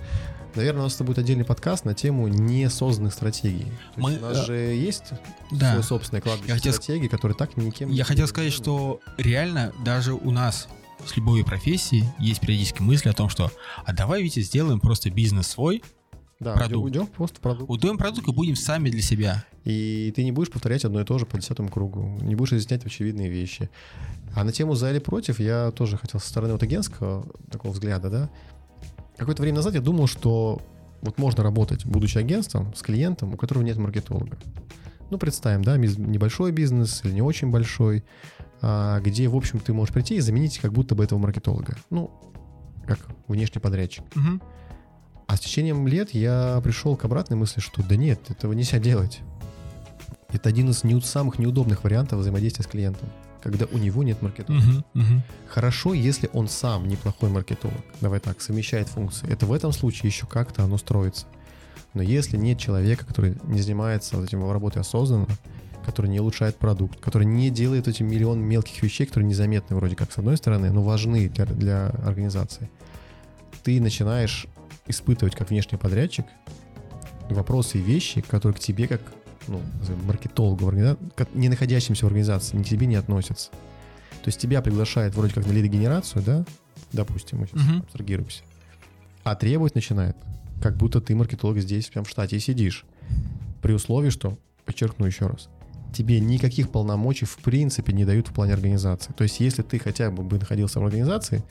наверное, 0.54 0.82
у 0.82 0.84
нас 0.84 0.94
это 0.94 1.04
будет 1.04 1.18
отдельный 1.18 1.44
подкаст 1.44 1.84
на 1.84 1.94
тему 1.94 2.28
несозданных 2.28 3.12
стратегий. 3.12 3.66
мы, 3.96 4.16
у 4.16 4.20
нас 4.20 4.38
а, 4.38 4.44
же 4.44 4.54
есть 4.54 5.12
да. 5.50 5.72
свой 5.72 5.82
собственный 5.82 6.20
кладбище 6.20 6.48
я 6.48 6.54
хотел... 6.54 6.72
стратегий, 6.72 7.08
которые 7.08 7.36
так 7.36 7.56
никем 7.56 7.90
Я 7.90 8.04
хотел 8.04 8.26
сказать, 8.26 8.52
что 8.52 9.00
реально 9.18 9.72
даже 9.84 10.14
у 10.14 10.30
нас 10.30 10.68
с 11.04 11.16
любой 11.16 11.44
профессией 11.44 12.04
есть 12.18 12.40
периодически 12.40 12.82
мысли 12.82 13.08
о 13.08 13.12
том, 13.12 13.28
что 13.28 13.50
а 13.84 13.92
давай, 13.92 14.22
Витя, 14.22 14.40
сделаем 14.40 14.80
просто 14.80 15.10
бизнес 15.10 15.48
свой, 15.48 15.82
Да, 16.40 16.54
продукт. 16.54 16.84
уйдем 16.84 17.06
просто 17.06 17.38
в 17.38 17.40
продукт. 17.40 17.70
Уйдем 17.70 17.96
продукт 17.96 18.28
и 18.28 18.32
будем 18.32 18.56
сами 18.56 18.90
для 18.90 19.02
себя. 19.02 19.44
И 19.64 20.12
ты 20.14 20.24
не 20.24 20.32
будешь 20.32 20.50
повторять 20.50 20.84
одно 20.84 21.00
и 21.00 21.04
то 21.04 21.18
же 21.18 21.26
по 21.26 21.38
десятому 21.38 21.68
кругу, 21.68 22.18
не 22.20 22.34
будешь 22.34 22.52
изъяснять 22.52 22.84
очевидные 22.84 23.30
вещи. 23.30 23.70
А 24.34 24.44
на 24.44 24.52
тему 24.52 24.74
за 24.74 24.90
или 24.90 24.98
против 24.98 25.40
я 25.40 25.70
тоже 25.70 25.96
хотел 25.96 26.20
со 26.20 26.28
стороны 26.28 26.52
вот 26.52 26.62
агентского 26.62 27.26
такого 27.50 27.72
взгляда, 27.72 28.10
да. 28.10 28.30
Какое-то 29.16 29.42
время 29.42 29.56
назад 29.56 29.74
я 29.74 29.80
думал, 29.80 30.06
что 30.06 30.60
вот 31.02 31.18
можно 31.18 31.42
работать, 31.42 31.86
будучи 31.86 32.18
агентством, 32.18 32.74
с 32.74 32.82
клиентом, 32.82 33.34
у 33.34 33.36
которого 33.36 33.62
нет 33.62 33.76
маркетолога. 33.76 34.38
Ну, 35.10 35.18
представим, 35.18 35.62
да, 35.62 35.76
небольшой 35.76 36.50
бизнес 36.50 37.02
или 37.04 37.12
не 37.12 37.22
очень 37.22 37.50
большой, 37.50 38.04
а, 38.60 39.00
где, 39.00 39.28
в 39.28 39.36
общем, 39.36 39.60
ты 39.60 39.72
можешь 39.72 39.92
прийти 39.94 40.16
и 40.16 40.20
заменить 40.20 40.58
как 40.58 40.72
будто 40.72 40.94
бы 40.94 41.04
этого 41.04 41.18
маркетолога. 41.18 41.76
Ну, 41.90 42.10
как 42.86 42.98
внешний 43.28 43.60
подрядчик. 43.60 44.04
Мгм. 44.14 44.42
А 45.26 45.36
с 45.36 45.40
течением 45.40 45.86
лет 45.88 46.12
я 46.12 46.60
пришел 46.62 46.96
к 46.96 47.04
обратной 47.04 47.36
мысли, 47.36 47.60
что 47.60 47.82
да 47.82 47.96
нет, 47.96 48.30
этого 48.30 48.52
нельзя 48.52 48.78
делать. 48.78 49.20
Это 50.30 50.48
один 50.48 50.70
из 50.70 50.84
неу- 50.84 51.00
самых 51.00 51.38
неудобных 51.38 51.84
вариантов 51.84 52.18
взаимодействия 52.18 52.64
с 52.64 52.66
клиентом, 52.66 53.08
когда 53.42 53.66
у 53.66 53.78
него 53.78 54.02
нет 54.02 54.20
маркетолога. 54.20 54.64
Мгм. 54.64 54.84
Мгм. 54.94 55.22
Хорошо, 55.48 55.94
если 55.94 56.28
он 56.32 56.48
сам 56.48 56.88
неплохой 56.88 57.30
маркетолог, 57.30 57.84
давай 58.00 58.20
так, 58.20 58.40
совмещает 58.40 58.88
функции. 58.88 59.30
Это 59.30 59.46
в 59.46 59.52
этом 59.52 59.72
случае 59.72 60.08
еще 60.10 60.26
как-то 60.26 60.64
оно 60.64 60.76
строится. 60.76 61.26
Но 61.94 62.02
если 62.02 62.36
нет 62.36 62.58
человека, 62.58 63.06
который 63.06 63.36
не 63.44 63.60
занимается 63.60 64.16
вот 64.16 64.26
этим 64.26 64.50
работой 64.50 64.80
осознанно, 64.82 65.28
который 65.86 66.10
не 66.10 66.18
улучшает 66.18 66.56
продукт, 66.56 66.98
который 67.00 67.26
не 67.26 67.50
делает 67.50 67.86
эти 67.88 68.02
миллион 68.02 68.40
мелких 68.40 68.82
вещей, 68.82 69.06
которые 69.06 69.28
незаметны 69.28 69.76
вроде 69.76 69.94
как 69.94 70.10
с 70.10 70.18
одной 70.18 70.36
стороны, 70.36 70.72
но 70.72 70.82
важны 70.82 71.28
для, 71.28 71.44
для 71.46 71.86
организации, 72.04 72.68
ты 73.62 73.80
начинаешь 73.80 74.46
испытывать 74.86 75.34
как 75.34 75.50
внешний 75.50 75.78
подрядчик 75.78 76.26
вопросы 77.30 77.78
и 77.78 77.82
вещи, 77.82 78.20
которые 78.20 78.54
к 78.56 78.60
тебе 78.60 78.86
как 78.86 79.00
ну, 79.48 79.60
маркетологу, 80.04 80.66
организа- 80.68 80.98
не 81.34 81.48
находящимся 81.48 82.04
в 82.04 82.08
организации, 82.08 82.56
ни 82.56 82.62
к 82.62 82.66
тебе 82.68 82.86
не 82.86 82.96
относятся. 82.96 83.50
То 84.22 84.28
есть 84.28 84.38
тебя 84.40 84.62
приглашает 84.62 85.14
вроде 85.14 85.34
как 85.34 85.46
на 85.46 85.52
лидогенерацию, 85.52 86.22
да, 86.22 86.44
допустим, 86.92 87.40
мы 87.40 87.46
сейчас 87.46 87.62
Мгм. 87.62 87.78
абстрагируемся, 87.80 88.42
а 89.22 89.34
требовать 89.36 89.74
начинает, 89.74 90.16
как 90.62 90.76
будто 90.76 91.00
ты 91.00 91.14
маркетолог 91.14 91.58
здесь 91.58 91.88
прям 91.88 92.04
в 92.04 92.08
штате 92.10 92.36
и 92.36 92.40
сидишь. 92.40 92.84
При 93.60 93.72
условии, 93.72 94.10
что, 94.10 94.38
подчеркну 94.64 95.04
еще 95.06 95.26
раз, 95.26 95.48
тебе 95.94 96.20
никаких 96.20 96.70
полномочий 96.70 97.26
в 97.26 97.36
принципе 97.36 97.92
не 97.92 98.04
дают 98.04 98.28
в 98.28 98.32
плане 98.32 98.54
организации. 98.54 99.12
То 99.12 99.24
есть 99.24 99.40
если 99.40 99.62
ты 99.62 99.78
хотя 99.78 100.10
бы 100.10 100.22
бы 100.22 100.38
находился 100.38 100.80
в 100.80 100.84
организации, 100.84 101.42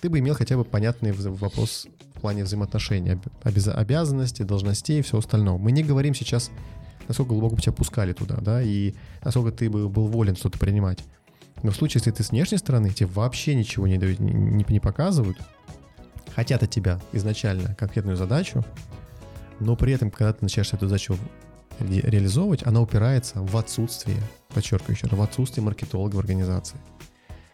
ты 0.00 0.08
бы 0.08 0.18
имел 0.18 0.34
хотя 0.34 0.56
бы 0.56 0.64
понятный 0.64 1.12
вопрос 1.12 1.86
плане 2.20 2.44
взаимоотношений, 2.44 3.10
об- 3.12 3.26
обяза- 3.42 3.74
обязанностей, 3.74 4.44
должностей 4.44 4.98
и 4.98 5.02
всего 5.02 5.18
остального. 5.18 5.58
Мы 5.58 5.72
не 5.72 5.82
говорим 5.82 6.14
сейчас, 6.14 6.50
насколько 7.08 7.30
глубоко 7.30 7.56
бы 7.56 7.62
тебя 7.62 7.72
пускали 7.72 8.12
туда, 8.12 8.36
да, 8.40 8.62
и 8.62 8.94
насколько 9.24 9.50
ты 9.52 9.68
бы 9.70 9.88
был 9.88 10.06
волен 10.08 10.36
что-то 10.36 10.58
принимать. 10.58 11.04
Но 11.62 11.70
в 11.72 11.76
случае, 11.76 12.00
если 12.00 12.10
ты 12.10 12.22
с 12.22 12.30
внешней 12.30 12.58
стороны, 12.58 12.90
тебе 12.90 13.06
вообще 13.08 13.54
ничего 13.54 13.86
не 13.86 13.98
дают, 13.98 14.18
не, 14.20 14.64
не- 14.68 14.80
показывают, 14.80 15.36
хотят 16.34 16.62
от 16.62 16.70
тебя 16.70 17.00
изначально 17.12 17.74
конкретную 17.74 18.16
задачу, 18.16 18.64
но 19.58 19.76
при 19.76 19.92
этом, 19.92 20.10
когда 20.10 20.32
ты 20.32 20.38
начинаешь 20.42 20.72
эту 20.72 20.86
задачу 20.86 21.18
ре- 21.80 22.00
реализовывать, 22.00 22.62
она 22.66 22.80
упирается 22.80 23.42
в 23.42 23.56
отсутствие, 23.56 24.16
подчеркиваю 24.54 24.94
еще 24.96 25.06
раз, 25.06 25.18
в 25.18 25.22
отсутствие 25.22 25.64
маркетолога 25.64 26.16
в 26.16 26.18
организации, 26.20 26.78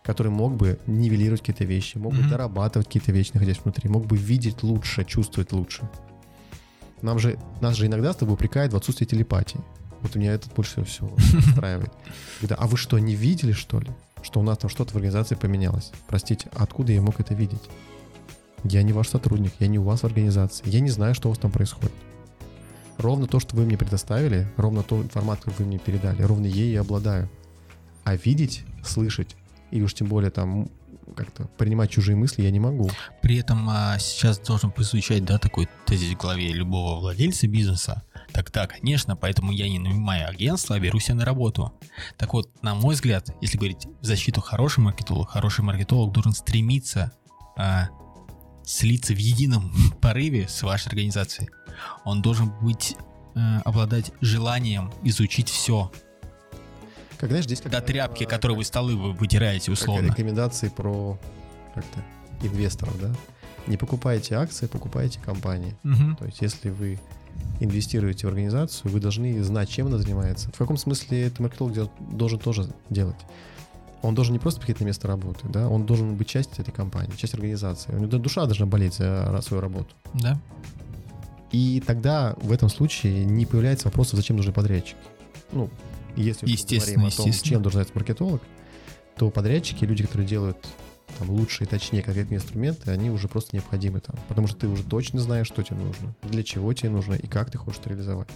который 0.06 0.30
мог 0.30 0.56
бы 0.56 0.78
нивелировать 0.86 1.40
какие-то 1.40 1.64
вещи, 1.64 1.98
мог 1.98 2.14
бы 2.14 2.20
Мгм. 2.20 2.30
дорабатывать 2.30 2.86
какие-то 2.86 3.10
вещи, 3.10 3.32
находясь 3.34 3.58
внутри, 3.62 3.90
мог 3.90 4.06
бы 4.06 4.16
видеть 4.16 4.62
лучше, 4.62 5.04
чувствовать 5.04 5.52
лучше. 5.52 5.90
Нам 7.02 7.18
же, 7.18 7.38
нас 7.60 7.76
же 7.76 7.86
иногда 7.86 8.12
с 8.12 8.16
тобой 8.16 8.34
упрекают 8.34 8.72
в 8.72 8.76
отсутствии 8.76 9.04
телепатии. 9.04 9.60
Вот 10.02 10.14
меня 10.14 10.32
это 10.34 10.48
больше 10.54 10.84
всего 10.84 11.10
устраивает. 11.38 11.92
Когда, 12.40 12.54
а 12.54 12.68
вы 12.68 12.76
что, 12.76 12.98
не 13.00 13.16
видели, 13.16 13.50
что 13.50 13.80
ли? 13.80 13.88
Что 14.22 14.38
у 14.40 14.42
нас 14.44 14.58
там 14.58 14.70
что-то 14.70 14.92
в 14.92 14.96
организации 14.96 15.34
поменялось? 15.34 15.90
Простите, 16.06 16.48
откуда 16.54 16.92
я 16.92 17.02
мог 17.02 17.18
это 17.18 17.34
видеть? 17.34 17.62
Я 18.62 18.82
не 18.84 18.92
ваш 18.92 19.08
сотрудник, 19.08 19.52
я 19.58 19.66
не 19.66 19.78
у 19.78 19.82
вас 19.82 20.00
в 20.00 20.04
организации, 20.06 20.62
я 20.68 20.80
не 20.80 20.90
знаю, 20.90 21.14
что 21.16 21.28
у 21.28 21.30
вас 21.32 21.38
там 21.38 21.50
происходит. 21.50 21.92
Ровно 22.98 23.26
то, 23.26 23.40
что 23.40 23.56
вы 23.56 23.66
мне 23.66 23.76
предоставили, 23.76 24.48
ровно 24.56 24.82
ту 24.82 25.02
информацию, 25.02 25.46
которую 25.46 25.66
вы 25.66 25.74
мне 25.74 25.78
передали, 25.78 26.22
ровно 26.22 26.46
ей 26.46 26.72
я 26.72 26.80
обладаю. 26.80 27.28
А 28.04 28.16
видеть, 28.16 28.64
слышать, 28.84 29.36
и 29.76 29.82
уж 29.82 29.94
тем 29.94 30.08
более 30.08 30.30
там 30.30 30.68
как-то 31.14 31.44
принимать 31.56 31.90
чужие 31.90 32.16
мысли 32.16 32.42
я 32.42 32.50
не 32.50 32.58
могу. 32.60 32.90
При 33.22 33.38
этом 33.38 33.68
а, 33.70 33.98
сейчас 33.98 34.38
должен 34.38 34.70
прозвучать, 34.70 35.24
да, 35.24 35.38
такой 35.38 35.68
тезис 35.86 36.14
в 36.14 36.20
голове 36.20 36.52
любого 36.52 36.98
владельца 36.98 37.46
бизнеса. 37.46 38.02
Так 38.32 38.50
да, 38.52 38.66
конечно, 38.66 39.16
поэтому 39.16 39.52
я 39.52 39.68
не 39.68 39.78
нанимаю 39.78 40.28
агентство, 40.28 40.76
а 40.76 40.80
беру 40.80 40.98
себя 40.98 41.16
на 41.16 41.24
работу. 41.24 41.72
Так 42.16 42.34
вот, 42.34 42.50
на 42.62 42.74
мой 42.74 42.94
взгляд, 42.94 43.30
если 43.40 43.56
говорить 43.56 43.86
в 44.00 44.04
защиту 44.04 44.40
хороший 44.40 44.80
маркетолог, 44.80 45.30
хороший 45.30 45.64
маркетолог 45.64 46.12
должен 46.12 46.32
стремиться 46.32 47.12
а, 47.56 47.88
слиться 48.64 49.14
в 49.14 49.18
едином 49.18 49.72
порыве 50.00 50.48
с 50.48 50.62
вашей 50.62 50.88
организацией. 50.88 51.48
Он 52.04 52.20
должен 52.20 52.50
быть 52.60 52.96
э, 53.34 53.58
обладать 53.64 54.12
желанием 54.20 54.92
изучить 55.02 55.48
все 55.48 55.92
Как 57.18 57.30
знаешь, 57.30 57.46
здесь 57.46 57.60
как 57.60 57.72
до 57.72 57.80
тряпки, 57.80 58.24
которой 58.24 58.56
вы 58.56 58.64
столы 58.64 58.96
вы 58.96 59.12
вытираете 59.12 59.72
условно. 59.72 60.06
рекомендации 60.08 60.68
про 60.68 61.18
как-то 61.74 62.04
инвесторов, 62.42 62.98
да? 63.00 63.14
Не 63.66 63.76
покупайте 63.76 64.34
акции, 64.36 64.66
покупайте 64.66 65.18
компании. 65.20 65.74
Мгм. 65.82 66.16
То 66.16 66.26
есть, 66.26 66.40
если 66.40 66.70
вы 66.70 67.00
инвестируете 67.60 68.26
в 68.26 68.30
организацию, 68.30 68.90
вы 68.90 69.00
должны 69.00 69.42
знать, 69.42 69.68
чем 69.68 69.86
она 69.88 69.98
занимается. 69.98 70.50
В 70.52 70.58
каком 70.58 70.76
смысле 70.76 71.26
это 71.26 71.42
маркетолог 71.42 71.90
должен 71.98 72.38
тоже 72.38 72.68
делать? 72.90 73.16
Он 74.02 74.14
должен 74.14 74.34
не 74.34 74.38
просто 74.38 74.60
приходить 74.60 74.80
на 74.80 74.84
место 74.84 75.08
работы, 75.08 75.48
да, 75.48 75.68
он 75.68 75.84
должен 75.84 76.14
быть 76.14 76.28
частью 76.28 76.60
этой 76.60 76.70
компании, 76.70 77.16
часть 77.16 77.34
организации. 77.34 77.92
У 77.92 77.98
него 77.98 78.18
душа 78.18 78.44
должна 78.44 78.66
болеть 78.66 78.94
за 78.94 79.40
свою 79.42 79.60
работу. 79.60 79.94
Да. 80.14 80.38
И 81.50 81.82
тогда 81.84 82.34
в 82.40 82.52
этом 82.52 82.68
случае 82.68 83.24
не 83.24 83.46
появляется 83.46 83.88
вопроса, 83.88 84.14
зачем 84.16 84.36
нужны 84.36 84.52
подрядчики. 84.52 84.98
Ну, 85.52 85.70
если 86.16 86.46
мы 86.46 86.52
Естественно, 86.52 87.02
говорим 87.02 87.14
о 87.14 87.16
том, 87.16 87.32
чем 87.32 87.62
должен 87.62 87.72
заняться 87.78 87.94
маркетолог, 87.94 88.42
то 89.16 89.30
подрядчики, 89.30 89.84
люди, 89.84 90.04
которые 90.04 90.28
делают 90.28 90.58
там, 91.18 91.30
лучше 91.30 91.64
и 91.64 91.66
точнее 91.66 92.02
конкретные 92.02 92.38
инструменты, 92.38 92.90
они 92.90 93.10
уже 93.10 93.28
просто 93.28 93.56
необходимы 93.56 94.00
там. 94.00 94.16
Потому 94.28 94.46
что 94.46 94.56
ты 94.58 94.68
уже 94.68 94.82
точно 94.82 95.20
знаешь, 95.20 95.46
что 95.46 95.62
тебе 95.62 95.76
нужно, 95.76 96.14
для 96.22 96.42
чего 96.42 96.72
тебе 96.72 96.90
нужно 96.90 97.14
и 97.14 97.26
как 97.26 97.50
ты 97.50 97.58
хочешь 97.58 97.80
это 97.80 97.90
реализовать. 97.90 98.28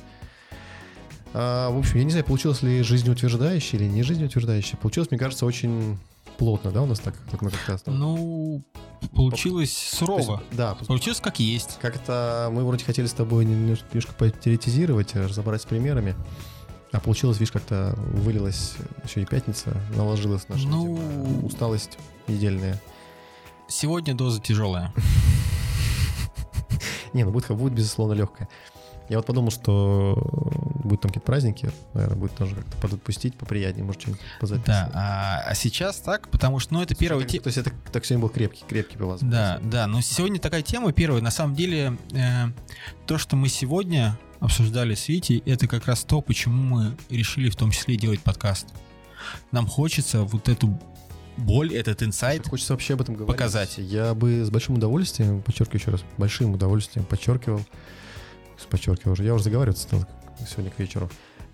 А, 1.32 1.70
в 1.70 1.78
общем, 1.78 1.98
я 1.98 2.04
не 2.04 2.10
знаю, 2.10 2.24
получилось 2.24 2.62
ли 2.62 2.82
жизнеутверждающе 2.82 3.76
или 3.76 3.84
не 3.84 4.02
жизнеутверждающе. 4.02 4.76
Получилось, 4.78 5.10
мне 5.10 5.18
кажется, 5.18 5.46
очень 5.46 5.98
плотно, 6.38 6.70
да, 6.72 6.82
у 6.82 6.86
нас 6.86 6.98
так, 7.00 7.14
как 7.30 7.42
мы 7.42 7.50
как-то... 7.50 7.90
Ну, 7.90 8.62
получилось 9.14 9.68
есть, 9.68 9.98
сурово. 9.98 10.42
да, 10.52 10.74
Получилось 10.74 11.20
как 11.20 11.38
есть. 11.38 11.78
как-то 11.80 12.48
мы 12.52 12.64
вроде 12.64 12.84
хотели 12.84 13.06
с 13.06 13.12
тобой 13.12 13.44
немножко, 13.44 13.84
немножко 13.92 14.14
потеоретизировать, 14.14 15.14
разобрать 15.14 15.62
с 15.62 15.66
примерами, 15.66 16.16
а 16.92 17.00
получилось, 17.00 17.38
видишь, 17.38 17.52
как-то 17.52 17.94
вылилось 17.96 18.74
еще 19.04 19.22
и 19.22 19.24
пятница, 19.24 19.80
наложилась 19.94 20.48
наша 20.48 20.66
Ну- 20.66 20.96
видимо, 20.96 21.46
усталость 21.46 21.98
недельная. 22.26 22.80
Сегодня 23.68 24.14
доза 24.14 24.40
тяжелая. 24.40 24.92
Не, 27.12 27.24
ну 27.24 27.32
будет, 27.32 27.48
будет 27.50 27.72
безусловно 27.72 28.12
легкая. 28.14 28.48
Я 29.08 29.16
вот 29.16 29.26
подумал, 29.26 29.50
что 29.50 30.14
будут 30.84 31.00
там 31.00 31.10
какие-то 31.10 31.26
праздники, 31.26 31.72
наверное, 31.94 32.16
будет 32.16 32.32
тоже 32.36 32.54
как-то 32.54 32.76
подотпустить 32.76 33.36
поприятнее, 33.36 33.84
может, 33.84 34.00
что-нибудь 34.02 34.22
Да, 34.22 34.38
позаписывать. 34.40 34.90
а, 34.94 35.42
а 35.46 35.54
сейчас 35.56 35.96
так, 35.96 36.28
потому 36.28 36.60
что, 36.60 36.74
ну, 36.74 36.82
это 36.82 36.94
первая 36.94 37.22
Так- 37.24 37.32
тема. 37.32 37.42
То 37.42 37.48
есть 37.48 37.58
это 37.58 37.72
так 37.92 38.04
сегодня 38.04 38.22
был 38.22 38.28
крепкий, 38.28 38.64
крепкий 38.68 38.96
пивас. 38.96 39.18
Да, 39.20 39.58
да, 39.64 39.88
но 39.88 40.00
сегодня 40.00 40.38
такая 40.38 40.62
тема 40.62 40.92
первая. 40.92 41.20
На 41.22 41.32
самом 41.32 41.56
деле, 41.56 41.98
э, 42.12 42.50
то, 43.06 43.18
что 43.18 43.34
мы 43.34 43.48
сегодня 43.48 44.16
обсуждали 44.40 44.94
с 44.94 45.08
Витей, 45.08 45.42
это 45.46 45.68
как 45.68 45.86
раз 45.86 46.04
то, 46.04 46.20
почему 46.20 46.62
мы 46.62 46.96
решили 47.08 47.50
в 47.50 47.56
том 47.56 47.70
числе 47.70 47.96
делать 47.96 48.20
подкаст. 48.20 48.66
Нам 49.52 49.66
хочется 49.66 50.22
вот 50.24 50.48
эту 50.48 50.80
боль, 51.36 51.74
этот 51.74 52.02
инсайт. 52.02 52.48
Хочется 52.48 52.72
вообще 52.72 52.94
об 52.94 53.02
этом 53.02 53.14
говорить. 53.14 53.36
показать. 53.36 53.74
Я 53.78 54.14
бы 54.14 54.44
с 54.44 54.50
большим 54.50 54.76
удовольствием, 54.76 55.42
подчеркиваю 55.42 55.80
еще 55.80 55.90
раз, 55.92 56.04
большим 56.16 56.52
удовольствием 56.52 57.06
подчеркивал, 57.06 57.60
подчеркивал 58.68 59.12
уже, 59.12 59.24
я 59.24 59.34
уже 59.34 59.44
заговаривать 59.44 59.78
стал 59.78 60.06
сегодня 60.48 60.70
к 60.70 60.78
вечеру. 60.78 61.10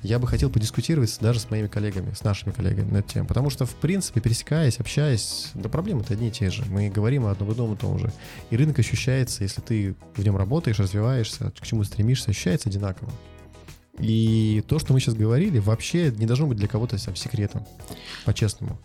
Я 0.07 0.21
бы 0.21 0.29
хотел 0.29 0.51
подискутировать 0.51 1.19
даже 1.21 1.41
с 1.41 1.51
моими 1.51 1.67
коллегами, 1.67 2.13
с 2.15 2.23
нашими 2.23 2.53
коллегами 2.53 2.93
на 2.93 2.99
эту 2.99 3.15
тему. 3.15 3.27
Потому 3.27 3.51
что, 3.51 3.67
в 3.67 3.75
принципе, 3.75 4.21
пересекаясь, 4.21 4.79
общаясь, 4.79 5.51
да 5.55 5.69
проблемы-то 5.69 6.15
одни 6.15 6.29
и 6.29 6.31
те 6.31 6.49
же. 6.49 6.65
Мы 6.67 6.89
говорим 6.89 7.27
о 7.27 7.33
одном 7.33 7.49
и 7.49 7.53
одном 7.53 7.75
и 7.75 7.77
том 7.77 7.99
же. 7.99 8.13
И 8.51 8.57
рынок 8.57 8.79
ощущается, 8.79 9.43
если 9.43 9.61
ты 9.61 9.97
в 10.15 10.23
нем 10.23 10.37
работаешь, 10.37 10.79
развиваешься, 10.79 11.51
к 11.51 11.61
чему 11.63 11.83
стремишься, 11.83 12.31
ощущается 12.31 12.69
одинаково. 12.69 13.11
И 13.99 14.63
то, 14.69 14.79
что 14.79 14.93
мы 14.93 15.01
сейчас 15.01 15.17
говорили, 15.17 15.59
вообще 15.59 16.13
не 16.13 16.27
должно 16.27 16.47
быть 16.47 16.59
для 16.59 16.69
кого-то 16.69 17.05
там, 17.05 17.17
секретом, 17.17 17.67
по-честному. 18.25 18.79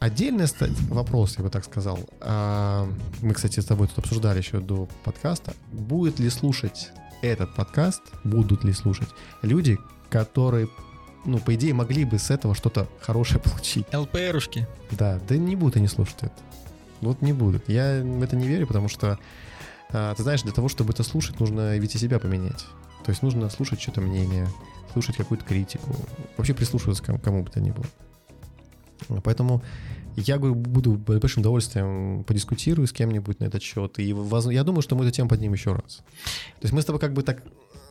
Отдельный 0.00 0.46
вопрос, 0.88 1.36
я 1.38 1.44
бы 1.44 1.50
так 1.50 1.64
сказал. 1.64 2.00
А, 2.20 2.92
мы, 3.22 3.32
кстати, 3.34 3.60
с 3.60 3.64
тобой 3.64 3.86
тут 3.86 3.98
обсуждали 3.98 4.38
еще 4.38 4.58
до 4.58 4.88
подкаста. 5.04 5.54
Будет 5.70 6.18
ли 6.18 6.30
слушать 6.30 6.90
этот 7.22 7.54
подкаст, 7.54 8.02
будут 8.24 8.64
ли 8.64 8.72
слушать 8.72 9.08
люди, 9.42 9.78
которые, 10.10 10.68
ну, 11.24 11.38
по 11.38 11.54
идее, 11.54 11.72
могли 11.72 12.04
бы 12.04 12.18
с 12.18 12.30
этого 12.30 12.54
что-то 12.54 12.88
хорошее 13.00 13.40
получить? 13.44 13.86
ЛПРушки. 13.92 14.66
Да, 14.90 15.20
да 15.28 15.36
не 15.36 15.56
будут 15.56 15.76
они 15.76 15.88
слушать 15.88 16.18
это. 16.22 16.34
Вот 17.00 17.22
не 17.22 17.32
будут. 17.32 17.68
Я 17.68 18.02
в 18.02 18.22
это 18.22 18.36
не 18.36 18.46
верю, 18.46 18.66
потому 18.66 18.88
что, 18.88 19.18
а, 19.90 20.14
ты 20.14 20.22
знаешь, 20.22 20.42
для 20.42 20.52
того, 20.52 20.68
чтобы 20.68 20.92
это 20.92 21.02
слушать, 21.02 21.40
нужно 21.40 21.78
ведь 21.78 21.94
и 21.94 21.98
себя 21.98 22.18
поменять. 22.18 22.66
То 23.04 23.10
есть 23.10 23.22
нужно 23.22 23.48
слушать 23.48 23.80
что-то 23.80 24.02
мнение, 24.02 24.46
слушать 24.92 25.16
какую-то 25.16 25.44
критику, 25.44 25.96
вообще 26.36 26.52
прислушиваться 26.52 27.02
к 27.02 27.22
кому, 27.22 27.42
бы 27.42 27.50
то 27.50 27.60
ни 27.60 27.70
было. 27.70 27.86
Поэтому 29.22 29.62
я 30.16 30.36
говорю, 30.36 30.54
буду 30.54 30.92
большим 30.92 31.40
удовольствием 31.40 32.24
подискутирую 32.24 32.86
с 32.86 32.92
кем-нибудь 32.92 33.40
на 33.40 33.44
этот 33.44 33.62
счет. 33.62 33.98
И 33.98 34.12
воз- 34.12 34.50
я 34.50 34.64
думаю, 34.64 34.82
что 34.82 34.96
мы 34.96 35.04
эту 35.04 35.14
тему 35.14 35.28
поднимем 35.28 35.54
еще 35.54 35.72
раз. 35.72 35.96
То 35.96 36.62
есть 36.62 36.72
мы 36.74 36.82
с 36.82 36.84
тобой 36.84 37.00
как 37.00 37.12
бы 37.14 37.22
так 37.22 37.42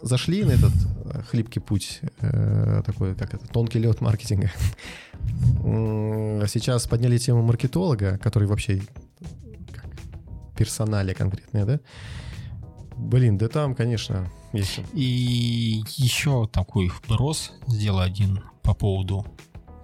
зашли 0.02 0.44
на 0.44 0.52
этот 0.52 0.74
э, 1.06 1.22
хлипкий 1.30 1.60
путь, 1.60 2.02
э, 2.22 2.82
такой, 2.86 3.16
как 3.16 3.34
это, 3.34 3.48
тонкий 3.48 3.80
лед 3.80 4.02
маркетинга. 4.02 4.52
Сейчас 6.48 6.88
подняли 6.88 7.18
тему 7.18 7.42
маркетолога, 7.42 8.18
который 8.18 8.48
вообще 8.48 8.82
как, 9.74 9.86
персоналия 10.58 11.14
конкретная, 11.14 11.66
да? 11.66 11.80
Блин, 12.96 13.38
да 13.38 13.48
там, 13.48 13.76
конечно, 13.76 14.30
есть. 14.54 14.80
И 14.94 15.84
еще 15.98 16.48
такой 16.52 16.90
вброс 16.90 17.54
сделал 17.68 18.00
один 18.00 18.44
по 18.62 18.74
поводу 18.74 19.26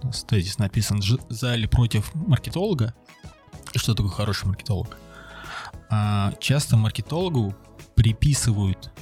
нас 0.06 0.24
тезис 0.24 0.58
написан 0.58 1.02
«Ж- 1.02 1.18
за 1.28 1.54
или 1.54 1.66
против 1.66 2.14
маркетолога. 2.14 2.94
И 3.72 3.78
что 3.78 3.94
такое 3.94 4.12
хороший 4.12 4.46
маркетолог? 4.46 4.96
А, 5.90 6.32
часто 6.40 6.76
маркетологу 6.76 7.54
приписывают 7.94 8.92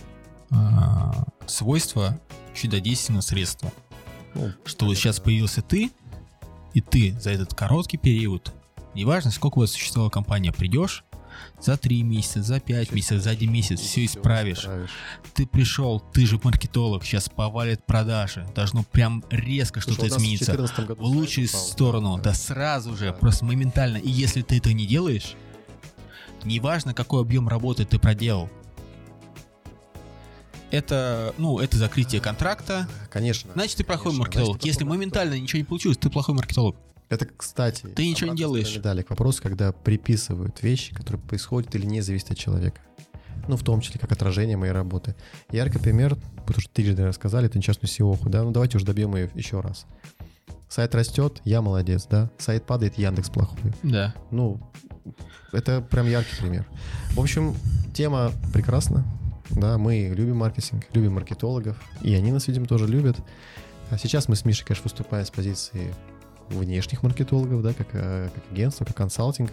а, 0.55 1.25
свойства 1.47 2.19
чудодейственного 2.55 3.23
средства. 3.23 3.73
Ну, 4.35 4.53
Что 4.65 4.87
вот 4.87 4.95
сейчас 4.97 5.21
появился 5.21 5.63
ты, 5.63 5.91
и 6.73 6.81
ты 6.81 7.17
за 7.21 7.31
этот 7.31 7.55
короткий 7.55 7.97
период, 7.99 8.53
неважно, 8.95 9.31
сколько 9.31 9.59
у 9.59 9.61
вас 9.61 9.71
существовала 9.73 10.11
компания, 10.11 10.53
придешь, 10.53 11.05
за 11.61 11.77
три 11.77 12.03
месяца, 12.05 12.43
за 12.43 12.61
пять 12.61 12.87
Всё 12.89 12.95
месяцев, 12.97 13.23
за 13.23 13.31
один 13.31 13.53
месяц 13.53 13.81
все 13.81 14.05
исправишь 14.05 14.67
ты 15.35 15.47
пришел, 15.47 15.99
ты 15.99 16.27
же 16.27 16.39
маркетолог, 16.45 17.05
сейчас 17.05 17.29
повалит 17.29 17.85
продажи, 17.85 18.47
должно 18.55 18.85
прям 18.85 19.25
резко 19.31 19.81
что-то 19.81 20.03
в 20.05 20.09
измениться 20.09 20.47
14 20.53 20.87
году 20.87 21.03
в 21.03 21.05
лучшую 21.07 21.49
упал. 21.49 21.61
сторону, 21.61 22.17
Да. 22.19 22.23
да 22.23 22.35
сразу 22.35 22.97
же, 22.97 23.07
Да. 23.07 23.13
просто 23.15 23.45
моментально. 23.45 23.97
И 23.97 24.09
если 24.11 24.43
ты 24.43 24.59
это 24.59 24.73
не 24.73 24.87
делаешь, 24.87 25.35
неважно, 26.45 26.95
какой 26.95 27.23
объем 27.23 27.49
работы 27.49 27.85
ты 27.85 27.99
проделал, 27.99 28.49
это, 30.75 31.35
ну, 31.39 31.59
это 31.61 31.77
закрытие 31.77 32.20
контракта, 32.20 32.89
Конечно. 33.11 33.53
значит, 33.55 33.77
ты 33.77 33.85
плохой 33.85 34.07
Конечно, 34.07 34.20
маркетолог. 34.20 34.57
значит, 34.57 34.66
Если 34.66 34.85
моментально 34.85 35.39
ничего 35.39 35.59
не 35.59 35.64
получилось, 35.64 35.99
ты 35.99 36.11
плохой 36.11 36.35
маркетолог. 36.35 36.77
Это, 37.09 37.27
кстати... 37.27 37.87
Ты 37.87 38.09
ничего 38.09 38.31
не 38.31 38.37
делаешь. 38.37 38.75
Медали 38.75 39.03
к 39.03 39.11
вопросу, 39.11 39.43
когда 39.43 39.72
приписывают 39.72 40.62
вещи, 40.62 40.95
которые 40.95 41.22
происходят 41.22 41.75
или 41.75 41.87
не 41.87 42.01
зависят 42.01 42.33
от 42.33 42.39
человека. 42.39 42.81
Ну, 43.47 43.57
в 43.57 43.62
том 43.62 43.81
числе, 43.83 44.01
как 44.01 44.11
отражение 44.11 44.57
моей 44.57 44.72
работы. 44.72 45.14
Яркий 45.53 45.79
пример, 45.79 46.16
потому 46.39 46.61
что 46.61 46.72
трижды 46.72 47.05
рассказали, 47.05 47.47
это 47.47 47.59
несчастную 47.59 47.91
Сиоху, 47.91 48.29
да? 48.31 48.43
Ну, 48.43 48.51
давайте 48.53 48.79
уже 48.79 48.87
добьем 48.87 49.14
ее 49.14 49.31
еще 49.35 49.61
раз. 49.61 49.87
Сайт 50.68 50.95
растет, 50.95 51.41
я 51.45 51.61
молодец, 51.61 52.07
да? 52.11 52.31
Сайт 52.39 52.64
падает, 52.66 52.99
Яндекс 52.99 53.29
плохой. 53.29 53.72
Да. 53.83 54.14
Ну, 54.31 54.61
это 55.53 55.83
прям 55.83 56.09
яркий 56.09 56.37
пример. 56.41 56.66
В 57.11 57.20
общем, 57.20 57.55
тема 57.95 58.33
прекрасна. 58.53 59.05
Да, 59.51 59.79
мы 59.79 60.13
любим 60.15 60.39
маркетинг, 60.39 60.87
любим 60.93 61.15
маркетологов, 61.15 61.81
и 62.03 62.15
они 62.15 62.33
нас, 62.33 62.49
видимо, 62.49 62.67
тоже 62.67 62.87
любят. 62.87 63.17
А 63.91 63.99
сейчас 63.99 64.29
мы 64.29 64.37
с 64.37 64.45
Мишей, 64.45 64.65
конечно, 64.65 64.85
выступаем 64.85 65.27
с 65.27 65.31
позиции 65.31 65.95
внешних 66.49 67.03
маркетологов, 67.03 67.63
да, 67.63 67.73
как, 67.75 67.89
э, 67.93 68.29
как 68.35 68.45
агентство, 68.51 68.85
как 68.85 68.97
консалтинг. 68.97 69.51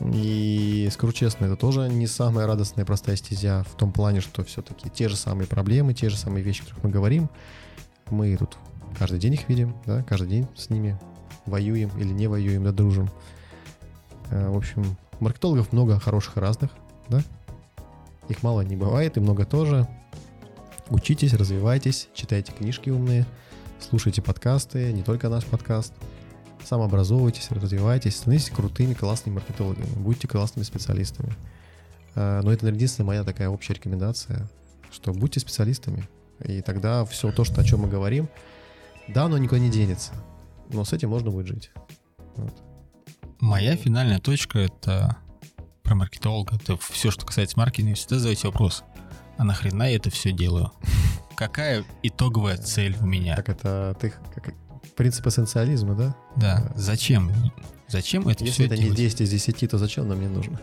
И 0.00 0.88
скажу 0.92 1.12
честно, 1.12 1.46
это 1.46 1.56
тоже 1.56 1.88
не 1.88 2.06
самая 2.06 2.46
радостная 2.46 2.84
простая 2.84 3.16
стезя 3.16 3.64
в 3.70 3.76
том 3.76 3.92
плане, 3.92 4.20
что 4.20 4.42
все-таки 4.44 4.90
те 4.90 5.08
же 5.08 5.16
самые 5.16 5.46
проблемы, 5.46 5.94
те 5.94 6.08
же 6.08 6.16
самые 6.16 6.42
вещи, 6.42 6.62
о 6.62 6.64
которых 6.64 6.84
мы 6.84 6.90
говорим, 6.90 7.30
мы 8.10 8.36
тут 8.36 8.56
каждый 8.98 9.18
день 9.18 9.34
их 9.34 9.48
видим, 9.48 9.76
да, 9.86 10.02
каждый 10.02 10.28
день 10.28 10.48
с 10.56 10.70
ними 10.70 10.98
воюем 11.46 11.90
или 11.98 12.12
не 12.12 12.26
воюем, 12.26 12.64
да, 12.64 12.72
дружим. 12.72 13.10
Э, 14.30 14.50
В 14.50 14.56
общем, 14.56 14.96
маркетологов 15.20 15.72
много 15.72 15.98
хороших 16.00 16.36
и 16.36 16.40
разных, 16.40 16.70
да? 17.08 17.22
Их 18.28 18.42
мало 18.42 18.62
не 18.62 18.76
бывает, 18.76 19.16
и 19.16 19.20
много 19.20 19.44
тоже. 19.44 19.86
Учитесь, 20.90 21.34
развивайтесь, 21.34 22.08
читайте 22.14 22.52
книжки 22.52 22.90
умные, 22.90 23.26
слушайте 23.80 24.22
подкасты, 24.22 24.92
не 24.92 25.02
только 25.02 25.28
наш 25.28 25.44
подкаст. 25.44 25.92
Самообразовывайтесь, 26.62 27.50
развивайтесь, 27.50 28.16
становитесь 28.16 28.50
крутыми, 28.50 28.94
классными 28.94 29.36
маркетологами, 29.36 29.86
будьте 29.96 30.26
классными 30.26 30.64
специалистами. 30.64 31.34
Э, 32.14 32.40
Но 32.42 32.52
это 32.52 32.66
единственная 32.66 33.06
моя 33.06 33.24
такая 33.24 33.48
общая 33.48 33.74
рекомендация, 33.74 34.48
что 34.90 35.12
будьте 35.12 35.40
специалистами, 35.40 36.08
и 36.42 36.62
тогда 36.62 37.04
все 37.04 37.32
то, 37.32 37.44
что, 37.44 37.60
о 37.60 37.64
чем 37.64 37.80
мы 37.80 37.88
говорим, 37.88 38.28
да, 39.08 39.24
оно 39.24 39.36
никуда 39.36 39.60
не 39.60 39.70
денется, 39.70 40.12
но 40.70 40.84
с 40.84 40.92
этим 40.92 41.10
можно 41.10 41.30
будет 41.30 41.46
жить. 41.46 41.70
Вот. 42.36 42.54
Моя 43.40 43.76
финальная 43.76 44.20
точка 44.20 44.60
это 44.60 45.18
про 45.84 45.94
маркетолога. 45.94 46.56
Это 46.56 46.76
все, 46.78 47.10
что 47.12 47.24
касается 47.26 47.58
маркетинга. 47.58 47.94
Всегда 47.94 48.18
задайте 48.18 48.48
вопрос. 48.48 48.82
А 49.36 49.44
нахрена 49.44 49.84
я 49.84 49.96
это 49.96 50.10
все 50.10 50.32
делаю? 50.32 50.72
Какая 51.36 51.84
итоговая 52.02 52.56
цель 52.56 52.96
у 53.00 53.06
меня? 53.06 53.36
Как 53.36 53.48
это, 53.50 53.96
ты, 54.00 54.12
как 54.34 54.54
принцип 54.96 55.26
эссенциализма, 55.26 55.94
да? 55.94 56.16
Да. 56.36 56.72
Зачем? 56.74 57.30
Зачем 57.88 58.26
это 58.28 58.44
Если 58.44 58.64
все 58.64 58.66
это 58.66 58.76
не 58.76 58.84
делать? 58.84 58.96
10 58.98 59.20
из 59.22 59.30
10, 59.30 59.70
то 59.70 59.78
зачем 59.78 60.08
нам 60.08 60.20
не 60.20 60.28
нужно? 60.28 60.58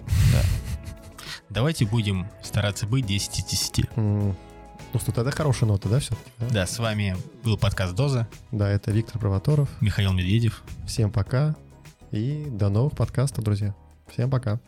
Давайте 1.49 1.86
будем 1.86 2.28
стараться 2.43 2.88
быть 2.88 3.05
10 3.05 3.39
из 3.39 3.43
10. 3.45 3.86
М, 3.97 4.36
Ну 4.93 4.99
что, 4.99 5.11
тогда 5.11 5.32
хорошая 5.32 5.69
нота, 5.69 5.88
да, 5.89 5.99
все-таки? 5.99 6.32
Да? 6.39 6.47
Да, 6.49 6.65
с 6.67 6.80
вами 6.80 7.15
был 7.43 7.57
подкаст 7.57 7.93
Доза, 7.93 8.28
Да, 8.51 8.69
это 8.69 8.91
Виктор 8.91 9.19
Провоторов. 9.19 9.69
Михаил 9.82 10.13
Медведев. 10.13 10.63
Всем 10.88 11.11
пока 11.11 11.55
и 12.11 12.45
до 12.49 12.69
новых 12.69 12.93
подкастов, 12.95 13.43
друзья. 13.43 13.76
Всем 14.09 14.30
пока. 14.30 14.59